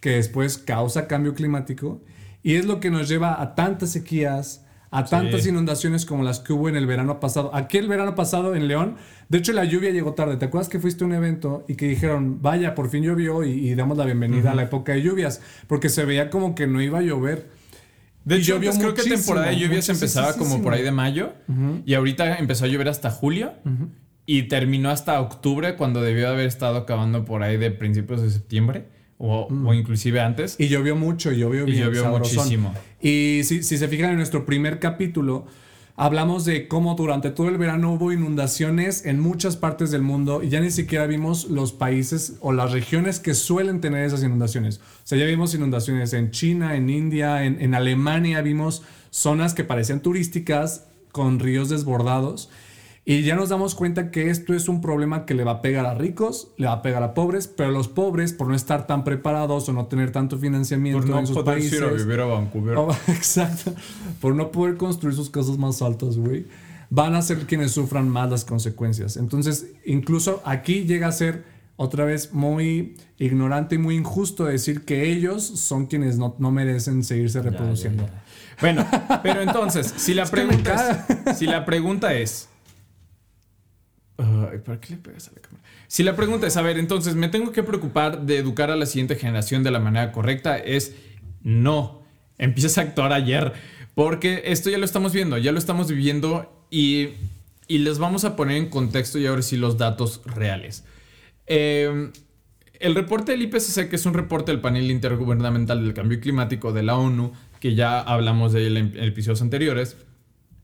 que 0.00 0.10
después 0.10 0.58
causa 0.58 1.06
cambio 1.08 1.34
climático 1.34 2.02
y 2.42 2.54
es 2.54 2.64
lo 2.66 2.78
que 2.80 2.90
nos 2.90 3.08
lleva 3.08 3.40
a 3.40 3.54
tantas 3.54 3.90
sequías, 3.90 4.64
a 4.90 5.04
tantas 5.04 5.42
Sí. 5.42 5.48
inundaciones 5.48 6.06
como 6.06 6.22
las 6.22 6.38
que 6.38 6.52
hubo 6.52 6.68
en 6.68 6.76
el 6.76 6.86
verano 6.86 7.18
pasado. 7.18 7.50
Aquí 7.54 7.76
el 7.78 7.88
verano 7.88 8.14
pasado 8.14 8.54
en 8.54 8.68
León, 8.68 8.96
de 9.28 9.38
hecho 9.38 9.52
la 9.52 9.64
lluvia 9.64 9.90
llegó 9.90 10.14
tarde. 10.14 10.36
¿Te 10.36 10.44
acuerdas 10.44 10.68
que 10.68 10.78
fuiste 10.78 11.02
a 11.02 11.06
un 11.08 11.12
evento 11.14 11.64
y 11.66 11.74
que 11.74 11.88
dijeron, 11.88 12.40
vaya, 12.40 12.74
por 12.76 12.88
fin 12.88 13.02
llovió 13.02 13.42
y, 13.42 13.50
y 13.70 13.74
damos 13.74 13.98
la 13.98 14.04
bienvenida 14.04 14.52
a 14.52 14.54
la 14.54 14.62
época 14.62 14.92
de 14.92 15.02
lluvias? 15.02 15.40
Porque 15.66 15.88
se 15.88 16.04
veía 16.04 16.30
como 16.30 16.54
que 16.54 16.66
no 16.68 16.80
iba 16.80 17.00
a 17.00 17.02
llover. 17.02 17.50
De 18.24 18.36
Y 18.36 18.40
hecho, 18.40 18.54
llovió 18.54 18.70
pues, 18.70 18.78
creo 18.82 18.94
que 18.94 19.02
temporada 19.02 19.48
de 19.48 19.56
lluvias 19.58 19.88
empezaba 19.88 20.34
como 20.34 20.62
por 20.62 20.72
ahí 20.74 20.82
de 20.82 20.92
mayo. 20.92 21.32
Y 21.84 21.94
ahorita 21.94 22.36
empezó 22.36 22.64
a 22.64 22.68
llover 22.68 22.88
hasta 22.88 23.10
julio. 23.10 23.54
Y 24.26 24.44
terminó 24.44 24.90
hasta 24.90 25.20
octubre, 25.20 25.76
cuando 25.76 26.02
debió 26.02 26.28
haber 26.28 26.46
estado 26.46 26.78
acabando 26.78 27.24
por 27.24 27.42
ahí 27.42 27.56
de 27.56 27.70
principios 27.70 28.22
de 28.22 28.30
septiembre. 28.30 28.84
O, 29.18 29.46
o 29.48 29.72
inclusive 29.72 30.20
antes. 30.20 30.56
Y 30.58 30.68
llovió 30.68 30.94
mucho, 30.94 31.32
y 31.32 31.38
llovió 31.38 31.62
Y 31.66 31.70
bien. 31.72 31.84
llovió 31.84 32.02
sabrosón. 32.02 32.36
muchísimo. 32.36 32.74
Y 33.00 33.40
si, 33.44 33.62
si 33.62 33.78
se 33.78 33.88
fijan 33.88 34.10
en 34.10 34.16
nuestro 34.16 34.44
primer 34.44 34.78
capítulo, 34.78 35.46
hablamos 35.96 36.44
de 36.44 36.68
cómo 36.68 36.94
durante 36.96 37.30
todo 37.30 37.48
el 37.48 37.56
verano 37.56 37.94
hubo 37.94 38.12
inundaciones 38.12 39.06
en 39.06 39.18
muchas 39.20 39.56
partes 39.56 39.90
del 39.90 40.02
mundo 40.02 40.42
y 40.42 40.50
ya 40.50 40.60
ni 40.60 40.70
siquiera 40.70 41.06
vimos 41.06 41.46
los 41.48 41.72
países 41.72 42.34
o 42.40 42.52
las 42.52 42.72
regiones 42.72 43.18
que 43.18 43.32
suelen 43.32 43.80
tener 43.80 44.04
esas 44.04 44.22
inundaciones. 44.22 44.78
O 44.78 45.06
sea, 45.06 45.16
ya 45.16 45.24
vimos 45.24 45.54
inundaciones 45.54 46.12
en 46.12 46.30
China, 46.30 46.76
en 46.76 46.90
India, 46.90 47.44
en, 47.44 47.58
en 47.62 47.74
Alemania, 47.74 48.42
vimos 48.42 48.82
zonas 49.10 49.54
que 49.54 49.64
parecían 49.64 50.00
turísticas 50.00 50.84
con 51.10 51.38
ríos 51.38 51.70
desbordados. 51.70 52.50
Y 53.08 53.22
ya 53.22 53.36
nos 53.36 53.50
damos 53.50 53.76
cuenta 53.76 54.10
que 54.10 54.30
esto 54.30 54.52
es 54.52 54.68
un 54.68 54.80
problema 54.80 55.26
que 55.26 55.34
le 55.34 55.44
va 55.44 55.52
a 55.52 55.62
pegar 55.62 55.86
a 55.86 55.94
ricos, 55.94 56.48
le 56.56 56.66
va 56.66 56.72
a 56.72 56.82
pegar 56.82 57.04
a 57.04 57.14
pobres, 57.14 57.46
pero 57.46 57.70
los 57.70 57.86
pobres, 57.86 58.32
por 58.32 58.48
no 58.48 58.54
estar 58.56 58.88
tan 58.88 59.04
preparados 59.04 59.68
o 59.68 59.72
no 59.72 59.86
tener 59.86 60.10
tanto 60.10 60.36
financiamiento 60.38 61.02
Por 61.02 61.10
no 61.10 61.20
en 61.20 61.26
sus 61.28 61.36
poder 61.36 61.58
países, 61.58 61.78
ir 61.78 61.84
a 61.84 61.90
vivir 61.92 62.18
a 62.18 62.24
Vancouver. 62.24 62.76
Oh, 62.76 62.90
exacto. 63.06 63.72
Por 64.20 64.34
no 64.34 64.50
poder 64.50 64.76
construir 64.76 65.14
sus 65.14 65.30
casas 65.30 65.56
más 65.56 65.82
altas, 65.82 66.16
güey. 66.16 66.46
Van 66.90 67.14
a 67.14 67.22
ser 67.22 67.46
quienes 67.46 67.70
sufran 67.70 68.08
más 68.08 68.28
las 68.28 68.44
consecuencias. 68.44 69.16
Entonces, 69.16 69.68
incluso 69.84 70.42
aquí 70.44 70.82
llega 70.82 71.06
a 71.06 71.12
ser 71.12 71.44
otra 71.76 72.04
vez 72.04 72.32
muy 72.32 72.96
ignorante 73.18 73.76
y 73.76 73.78
muy 73.78 73.94
injusto 73.94 74.46
decir 74.46 74.84
que 74.84 75.12
ellos 75.12 75.44
son 75.44 75.86
quienes 75.86 76.18
no, 76.18 76.34
no 76.40 76.50
merecen 76.50 77.04
seguirse 77.04 77.40
reproduciendo. 77.40 78.08
Bueno, 78.60 78.84
pero 79.22 79.42
entonces, 79.42 79.94
si 79.96 80.12
la 80.12 80.26
pregunta 80.30 81.06
es, 81.28 81.38
si 81.38 81.46
la 81.46 81.64
pregunta 81.64 82.12
es 82.14 82.48
¿para 84.16 84.80
qué 84.80 84.94
le 84.94 84.96
pegas 84.96 85.28
a 85.28 85.32
la 85.32 85.40
cámara? 85.40 85.62
Si 85.88 86.02
la 86.02 86.16
pregunta 86.16 86.46
es, 86.46 86.56
a 86.56 86.62
ver, 86.62 86.78
entonces, 86.78 87.14
¿me 87.14 87.28
tengo 87.28 87.52
que 87.52 87.62
preocupar 87.62 88.22
de 88.22 88.38
educar 88.38 88.70
a 88.70 88.76
la 88.76 88.86
siguiente 88.86 89.16
generación 89.16 89.62
de 89.62 89.70
la 89.70 89.78
manera 89.78 90.12
correcta? 90.12 90.56
Es 90.56 90.94
no. 91.42 92.02
Empieza 92.38 92.80
a 92.80 92.84
actuar 92.84 93.12
ayer. 93.12 93.52
Porque 93.94 94.42
esto 94.46 94.68
ya 94.68 94.76
lo 94.78 94.84
estamos 94.84 95.12
viendo, 95.12 95.38
ya 95.38 95.52
lo 95.52 95.58
estamos 95.58 95.88
viviendo 95.88 96.66
y, 96.70 97.10
y 97.66 97.78
les 97.78 97.98
vamos 97.98 98.24
a 98.24 98.36
poner 98.36 98.58
en 98.58 98.68
contexto 98.68 99.18
y 99.18 99.26
ahora 99.26 99.40
sí 99.40 99.56
los 99.56 99.78
datos 99.78 100.20
reales. 100.26 100.84
Eh, 101.46 102.10
el 102.80 102.94
reporte 102.94 103.32
del 103.32 103.42
IPCC, 103.42 103.88
que 103.88 103.96
es 103.96 104.06
un 104.06 104.14
reporte 104.14 104.52
del 104.52 104.60
panel 104.60 104.90
intergubernamental 104.90 105.82
del 105.82 105.94
cambio 105.94 106.20
climático 106.20 106.72
de 106.72 106.82
la 106.82 106.96
ONU, 106.96 107.32
que 107.60 107.74
ya 107.74 108.00
hablamos 108.00 108.52
de 108.52 108.66
él 108.66 108.76
en 108.76 108.92
episodios 108.98 109.40
anteriores, 109.42 109.96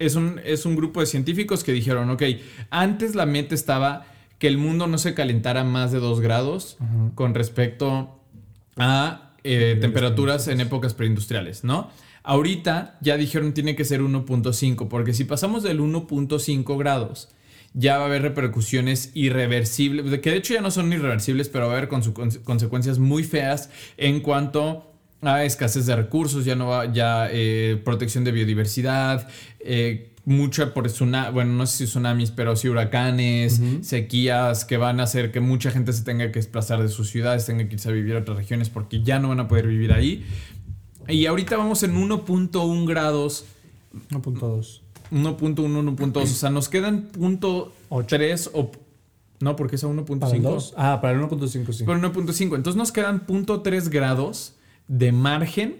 es 0.05 0.15
un, 0.17 0.41
es 0.45 0.67
un 0.67 0.77
grupo 0.77 1.01
de 1.01 1.07
científicos 1.07 1.65
que 1.65 1.73
dijeron, 1.73 2.11
ok, 2.11 2.23
antes 2.71 3.15
la 3.15 3.27
meta 3.27 3.55
estaba 3.55 4.07
que 4.39 4.49
el 4.49 4.59
mundo 4.59 4.87
no 4.87 4.99
se 4.99 5.15
calentara 5.15 5.63
más 5.65 5.93
de 5.93 5.99
2 6.01 6.21
grados 6.21 6.77
con 7.15 7.35
respecto 7.35 8.19
a 8.77 9.33
eh, 9.45 9.77
temperaturas 9.81 10.49
en 10.49 10.61
épocas 10.61 10.95
preindustriales, 10.95 11.65
¿no? 11.65 11.91
Ahorita 12.25 12.99
ya 13.01 13.17
dijeron 13.17 13.53
tiene 13.53 13.75
que 13.75 13.85
ser 13.85 14.01
1.5, 14.01 14.89
porque 14.89 15.13
si 15.15 15.25
pasamos 15.25 15.63
del 15.65 15.81
1.5 15.81 16.79
grados, 16.79 17.29
ya 17.75 17.97
va 17.97 18.05
a 18.05 18.07
haber 18.07 18.23
repercusiones 18.23 19.11
irreversibles, 19.15 20.11
de 20.11 20.21
que 20.21 20.31
de 20.31 20.37
hecho 20.37 20.55
ya 20.55 20.61
no 20.61 20.71
son 20.71 20.93
irreversibles, 20.93 21.49
pero 21.49 21.67
va 21.67 21.75
a 21.75 21.77
haber 21.79 21.89
conse- 21.89 22.13
conse- 22.13 22.41
consecuencias 22.43 22.99
muy 22.99 23.25
feas 23.25 23.71
en 23.97 24.21
cuanto 24.21 24.92
a 25.23 25.45
escasez 25.45 25.87
de 25.87 25.97
recursos, 25.97 26.45
ya 26.45 26.57
no 26.57 26.67
va, 26.67 26.93
ya 26.93 27.29
eh, 27.31 27.81
protección 27.85 28.25
de 28.25 28.33
biodiversidad, 28.33 29.29
eh, 29.61 30.11
mucha 30.25 30.75
por 30.75 30.87
tsunami, 30.87 31.33
bueno, 31.33 31.53
no 31.53 31.67
sé 31.67 31.79
si 31.79 31.85
tsunamis, 31.85 32.31
pero 32.31 32.55
sí 32.57 32.69
huracanes, 32.69 33.61
sequías 33.83 34.65
que 34.65 34.77
van 34.77 35.01
a 35.01 35.05
hacer 35.05 35.33
que 35.33 35.41
mucha 35.41 35.71
gente 35.71 35.93
se 35.93 36.03
tenga 36.03 36.27
que 36.27 36.39
desplazar 36.39 36.83
de 36.83 36.89
sus 36.89 37.09
ciudades, 37.09 37.47
tenga 37.47 37.69
que 37.69 37.75
irse 37.75 37.89
a 37.89 37.93
vivir 37.93 38.17
a 38.17 38.19
otras 38.21 38.37
regiones 38.37 38.69
porque 38.69 39.03
ya 39.03 39.19
no 39.19 39.29
van 39.29 39.41
a 39.41 39.49
poder 39.49 39.67
vivir 39.67 39.93
ahí. 39.93 40.25
Y 41.09 41.27
ahorita 41.27 41.57
vamos 41.57 41.83
en 41.83 41.97
1.1 41.97 42.87
grados 42.87 43.47
1.2. 44.11 44.81
1.1, 45.11 45.97
1.2. 45.97 46.23
O 46.23 46.27
sea, 46.27 46.51
nos 46.51 46.69
quedan 46.69 47.09
punto 47.09 47.73
Ocho. 47.89 48.17
3 48.17 48.51
o... 48.55 48.71
No, 49.41 49.57
porque 49.57 49.75
es 49.75 49.85
a 49.85 49.89
¿Para 49.89 49.97
el 49.99 50.07
1.5. 50.07 50.41
2? 50.41 50.75
Ah, 50.77 51.01
para 51.03 51.19
el 51.19 51.25
1.5, 51.25 51.73
sí. 51.73 51.85
Con 51.85 52.01
1.5. 52.01 52.55
Entonces 52.55 52.77
nos 52.77 52.93
quedan 52.93 53.27
punto 53.27 53.61
3 53.61 53.89
grados 53.89 54.55
de 54.93 55.11
margen 55.11 55.77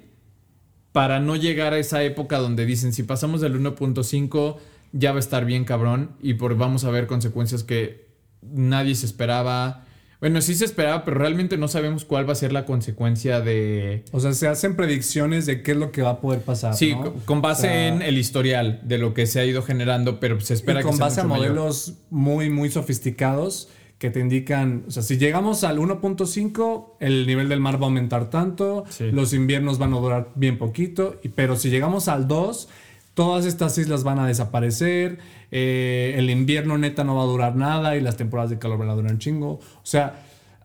para 0.93 1.21
no 1.21 1.37
llegar 1.37 1.75
a 1.75 1.79
esa 1.79 2.03
época 2.03 2.39
donde 2.39 2.65
dicen 2.65 2.95
si 2.95 3.03
pasamos 3.03 3.43
del 3.43 3.61
1.5 3.61 4.57
ya 4.93 5.11
va 5.13 5.17
a 5.17 5.21
estar 5.21 5.45
bien 5.45 5.65
cabrón 5.65 6.13
y 6.23 6.35
por, 6.35 6.57
vamos 6.57 6.85
a 6.85 6.91
ver 6.91 7.07
consecuencias 7.07 7.63
que 7.63 8.09
nadie 8.43 8.95
se 8.95 9.05
esperaba. 9.07 9.85
Bueno, 10.21 10.41
sí 10.41 10.55
se 10.55 10.65
esperaba, 10.65 11.05
pero 11.05 11.19
realmente 11.19 11.57
no 11.59 11.67
sabemos 11.69 12.05
cuál 12.05 12.27
va 12.29 12.33
a 12.33 12.37
ser 12.37 12.53
la 12.53 12.65
consecuencia 12.65 13.41
de... 13.41 14.05
O 14.13 14.21
sea, 14.21 14.33
se 14.33 14.47
hacen 14.49 14.77
predicciones 14.77 15.45
de 15.47 15.63
qué 15.63 15.73
es 15.73 15.77
lo 15.77 15.91
que 15.93 16.01
va 16.03 16.11
a 16.11 16.21
poder 16.21 16.41
pasar. 16.43 16.75
Sí, 16.75 16.95
¿no? 16.95 17.03
con- 17.03 17.21
con 17.21 17.43
base 17.43 17.67
O 17.67 17.71
sea, 17.71 17.89
en 17.89 18.03
el 18.03 18.17
historial 18.19 18.81
de 18.85 18.99
lo 18.99 19.15
que 19.15 19.27
se 19.27 19.41
ha 19.41 19.45
ido 19.45 19.63
generando, 19.63 20.21
pero 20.21 20.41
se 20.41 20.55
espera 20.55 20.81
y 20.81 20.85
que 20.85 20.89
con 20.91 20.99
base 20.99 21.21
a 21.21 21.25
mayor. 21.25 21.49
modelos 21.49 21.95
muy, 22.11 22.51
muy 22.51 22.71
sofisticados 22.71 23.69
que 24.03 24.11
te 24.11 24.19
indican, 24.19 24.83
o 24.89 24.91
sea, 24.91 25.05
si 25.05 25.17
llegamos 25.17 25.63
al 25.63 25.79
1.5, 25.79 26.97
el 26.99 27.25
nivel 27.25 27.49
del 27.49 27.61
mar 27.61 27.77
va 27.77 27.83
a 27.83 27.85
aumentar 27.85 28.31
tanto, 28.31 28.85
Sí. 28.89 29.13
los 29.13 29.33
inviernos 29.33 29.79
van 29.79 29.95
a 29.95 29.99
durar 29.99 30.31
bien 30.35 30.59
poquito, 30.59 31.21
y- 31.23 31.29
pero 31.29 31.55
si 31.55 31.71
llegamos 31.71 32.09
al 32.09 32.27
2, 32.27 32.69
todas 33.15 33.47
estas 33.47 33.79
islas 33.79 34.03
van 34.03 34.19
a 34.19 34.27
desaparecer, 34.27 35.21
eh, 35.53 36.15
el 36.17 36.31
invierno 36.31 36.79
neta 36.79 37.05
no 37.05 37.15
va 37.15 37.23
a 37.23 37.27
durar 37.27 37.55
nada 37.55 37.97
y 37.97 38.01
las 38.01 38.17
temporadas 38.17 38.51
de 38.51 38.59
calor 38.59 38.77
van 38.79 38.91
a 38.91 38.95
durar 38.95 39.13
un 39.13 39.19
chingo. 39.19 39.51
O 39.53 39.61
sea, 39.85 40.25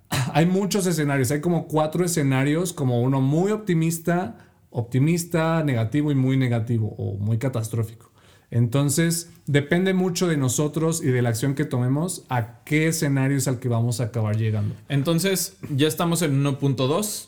hay 0.34 0.47
muchos 0.47 0.88
escenarios, 0.88 1.30
hay 1.30 1.39
como 1.39 1.67
cuatro 1.67 2.04
escenarios, 2.04 2.73
como 2.73 3.02
uno 3.04 3.21
muy 3.21 3.52
optimista, 3.52 4.36
optimista, 4.71 5.63
negativo 5.63 6.12
y 6.12 6.15
muy 6.15 6.38
negativo 6.38 6.95
o 6.97 7.17
muy 7.19 7.38
catastrófico. 7.38 8.07
Entonces, 8.50 9.30
depende 9.46 9.94
mucho 9.94 10.28
de 10.28 10.38
nosotros 10.38 11.02
y 11.04 11.08
de 11.08 11.22
la 11.22 11.30
acción 11.30 11.54
que 11.54 11.66
tomemos 11.66 12.24
a 12.30 12.64
qué 12.64 12.88
escenario 12.88 13.38
es 13.38 13.48
al 13.48 13.60
que 13.60 13.68
vamos 13.68 14.00
a 14.00 14.06
acabar 14.06 14.38
llegando. 14.38 14.74
Entonces, 14.90 15.58
ya 15.76 15.88
estamos 15.88 16.22
en 16.22 16.44
1.2 16.44 17.28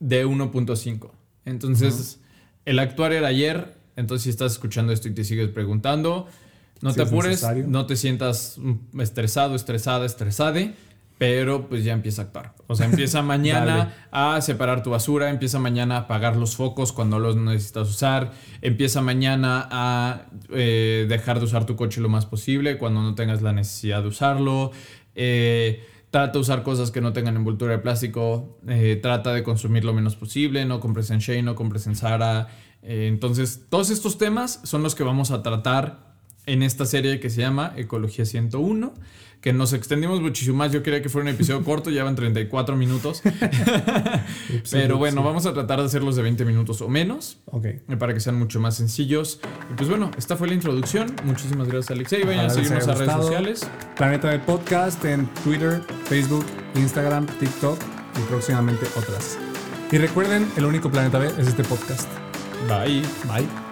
de 0.00 0.26
1.5. 0.26 1.10
Entonces, 1.44 2.20
el 2.64 2.78
actuar 2.78 3.12
era 3.12 3.28
ayer. 3.28 3.74
Entonces, 3.96 4.24
si 4.24 4.30
estás 4.30 4.52
escuchando 4.52 4.92
esto 4.92 5.08
y 5.08 5.14
te 5.14 5.24
sigues 5.24 5.48
preguntando, 5.48 6.28
no 6.80 6.90
Si 6.90 6.96
te 6.96 7.02
es 7.02 7.08
apures, 7.08 7.30
necesario. 7.30 7.66
no 7.66 7.86
te 7.86 7.96
sientas 7.96 8.56
mm, 8.58 9.00
estresado, 9.00 9.54
estresada, 9.54 10.04
estresade, 10.06 10.74
pero 11.18 11.68
pues 11.68 11.84
ya 11.84 11.92
empieza 11.92 12.22
a 12.22 12.24
actuar. 12.26 12.54
O 12.66 12.74
sea, 12.74 12.86
empieza 12.86 13.22
mañana 13.22 13.94
a 14.10 14.40
separar 14.40 14.82
tu 14.82 14.90
basura, 14.90 15.30
empieza 15.30 15.58
mañana 15.58 15.96
a 15.96 16.00
apagar 16.00 16.36
los 16.36 16.56
focos 16.56 16.92
cuando 16.92 17.18
los 17.18 17.36
necesitas 17.36 17.88
usar, 17.88 18.32
empieza 18.62 19.00
mañana 19.00 19.68
a 19.70 20.26
eh, 20.50 21.06
dejar 21.08 21.38
de 21.38 21.44
usar 21.44 21.64
tu 21.64 21.76
coche 21.76 22.00
lo 22.00 22.08
más 22.08 22.26
posible 22.26 22.78
cuando 22.78 23.02
no 23.02 23.14
tengas 23.14 23.42
la 23.42 23.52
necesidad 23.52 24.02
de 24.02 24.08
usarlo. 24.08 24.72
Eh, 25.14 25.82
trata 26.10 26.32
de 26.32 26.38
usar 26.38 26.62
cosas 26.62 26.90
que 26.90 27.00
no 27.00 27.12
tengan 27.12 27.36
envoltura 27.36 27.72
de 27.72 27.78
plástico, 27.78 28.58
eh, 28.68 28.98
trata 29.00 29.32
de 29.32 29.42
consumir 29.42 29.84
lo 29.84 29.92
menos 29.92 30.16
posible, 30.16 30.64
no 30.64 30.80
compres 30.80 31.10
en 31.10 31.18
Shane, 31.18 31.42
no 31.42 31.54
compres 31.54 31.86
en 31.86 31.96
Zara. 31.96 32.48
Eh, 32.82 33.06
entonces, 33.08 33.66
todos 33.68 33.90
estos 33.90 34.16
temas 34.16 34.60
son 34.64 34.82
los 34.82 34.94
que 34.94 35.02
vamos 35.02 35.30
a 35.30 35.42
tratar 35.42 36.05
en 36.46 36.62
esta 36.62 36.86
serie 36.86 37.20
que 37.20 37.28
se 37.30 37.40
llama 37.40 37.72
Ecología 37.76 38.24
101, 38.24 38.94
que 39.40 39.52
nos 39.52 39.72
extendimos 39.72 40.20
muchísimo 40.20 40.56
más. 40.56 40.72
Yo 40.72 40.82
quería 40.82 41.02
que 41.02 41.08
fuera 41.08 41.28
un 41.28 41.34
episodio 41.34 41.62
corto, 41.64 41.90
ya 41.90 42.04
van 42.04 42.16
34 42.16 42.76
minutos. 42.76 43.22
Pero 44.70 44.98
bueno, 44.98 45.22
vamos 45.22 45.46
a 45.46 45.52
tratar 45.52 45.80
de 45.80 45.86
hacerlos 45.86 46.16
de 46.16 46.22
20 46.22 46.44
minutos 46.44 46.80
o 46.80 46.88
menos, 46.88 47.38
Ok. 47.46 47.64
eh, 47.66 47.80
para 47.98 48.14
que 48.14 48.20
sean 48.20 48.38
mucho 48.38 48.60
más 48.60 48.76
sencillos. 48.76 49.40
Y 49.70 49.74
pues 49.74 49.88
bueno, 49.88 50.10
esta 50.16 50.36
fue 50.36 50.48
la 50.48 50.54
introducción. 50.54 51.14
Muchísimas 51.24 51.68
gracias, 51.68 51.90
Alexei. 51.92 52.24
Vayan 52.24 52.46
a 52.46 52.50
seguirnos 52.50 52.88
a 52.88 52.94
redes 52.94 53.12
sociales. 53.12 53.70
Planeta 53.96 54.30
de 54.30 54.38
Podcast 54.38 55.04
en 55.04 55.26
Twitter, 55.44 55.82
Facebook, 56.04 56.46
Instagram, 56.74 57.26
TikTok 57.38 57.78
y 58.18 58.20
próximamente 58.28 58.86
otras. 58.96 59.38
Y 59.92 59.98
recuerden, 59.98 60.48
el 60.56 60.64
único 60.64 60.90
Planeta 60.90 61.18
B 61.18 61.28
es 61.38 61.46
este 61.46 61.62
podcast. 61.62 62.08
Bye. 62.68 63.02
Bye. 63.32 63.65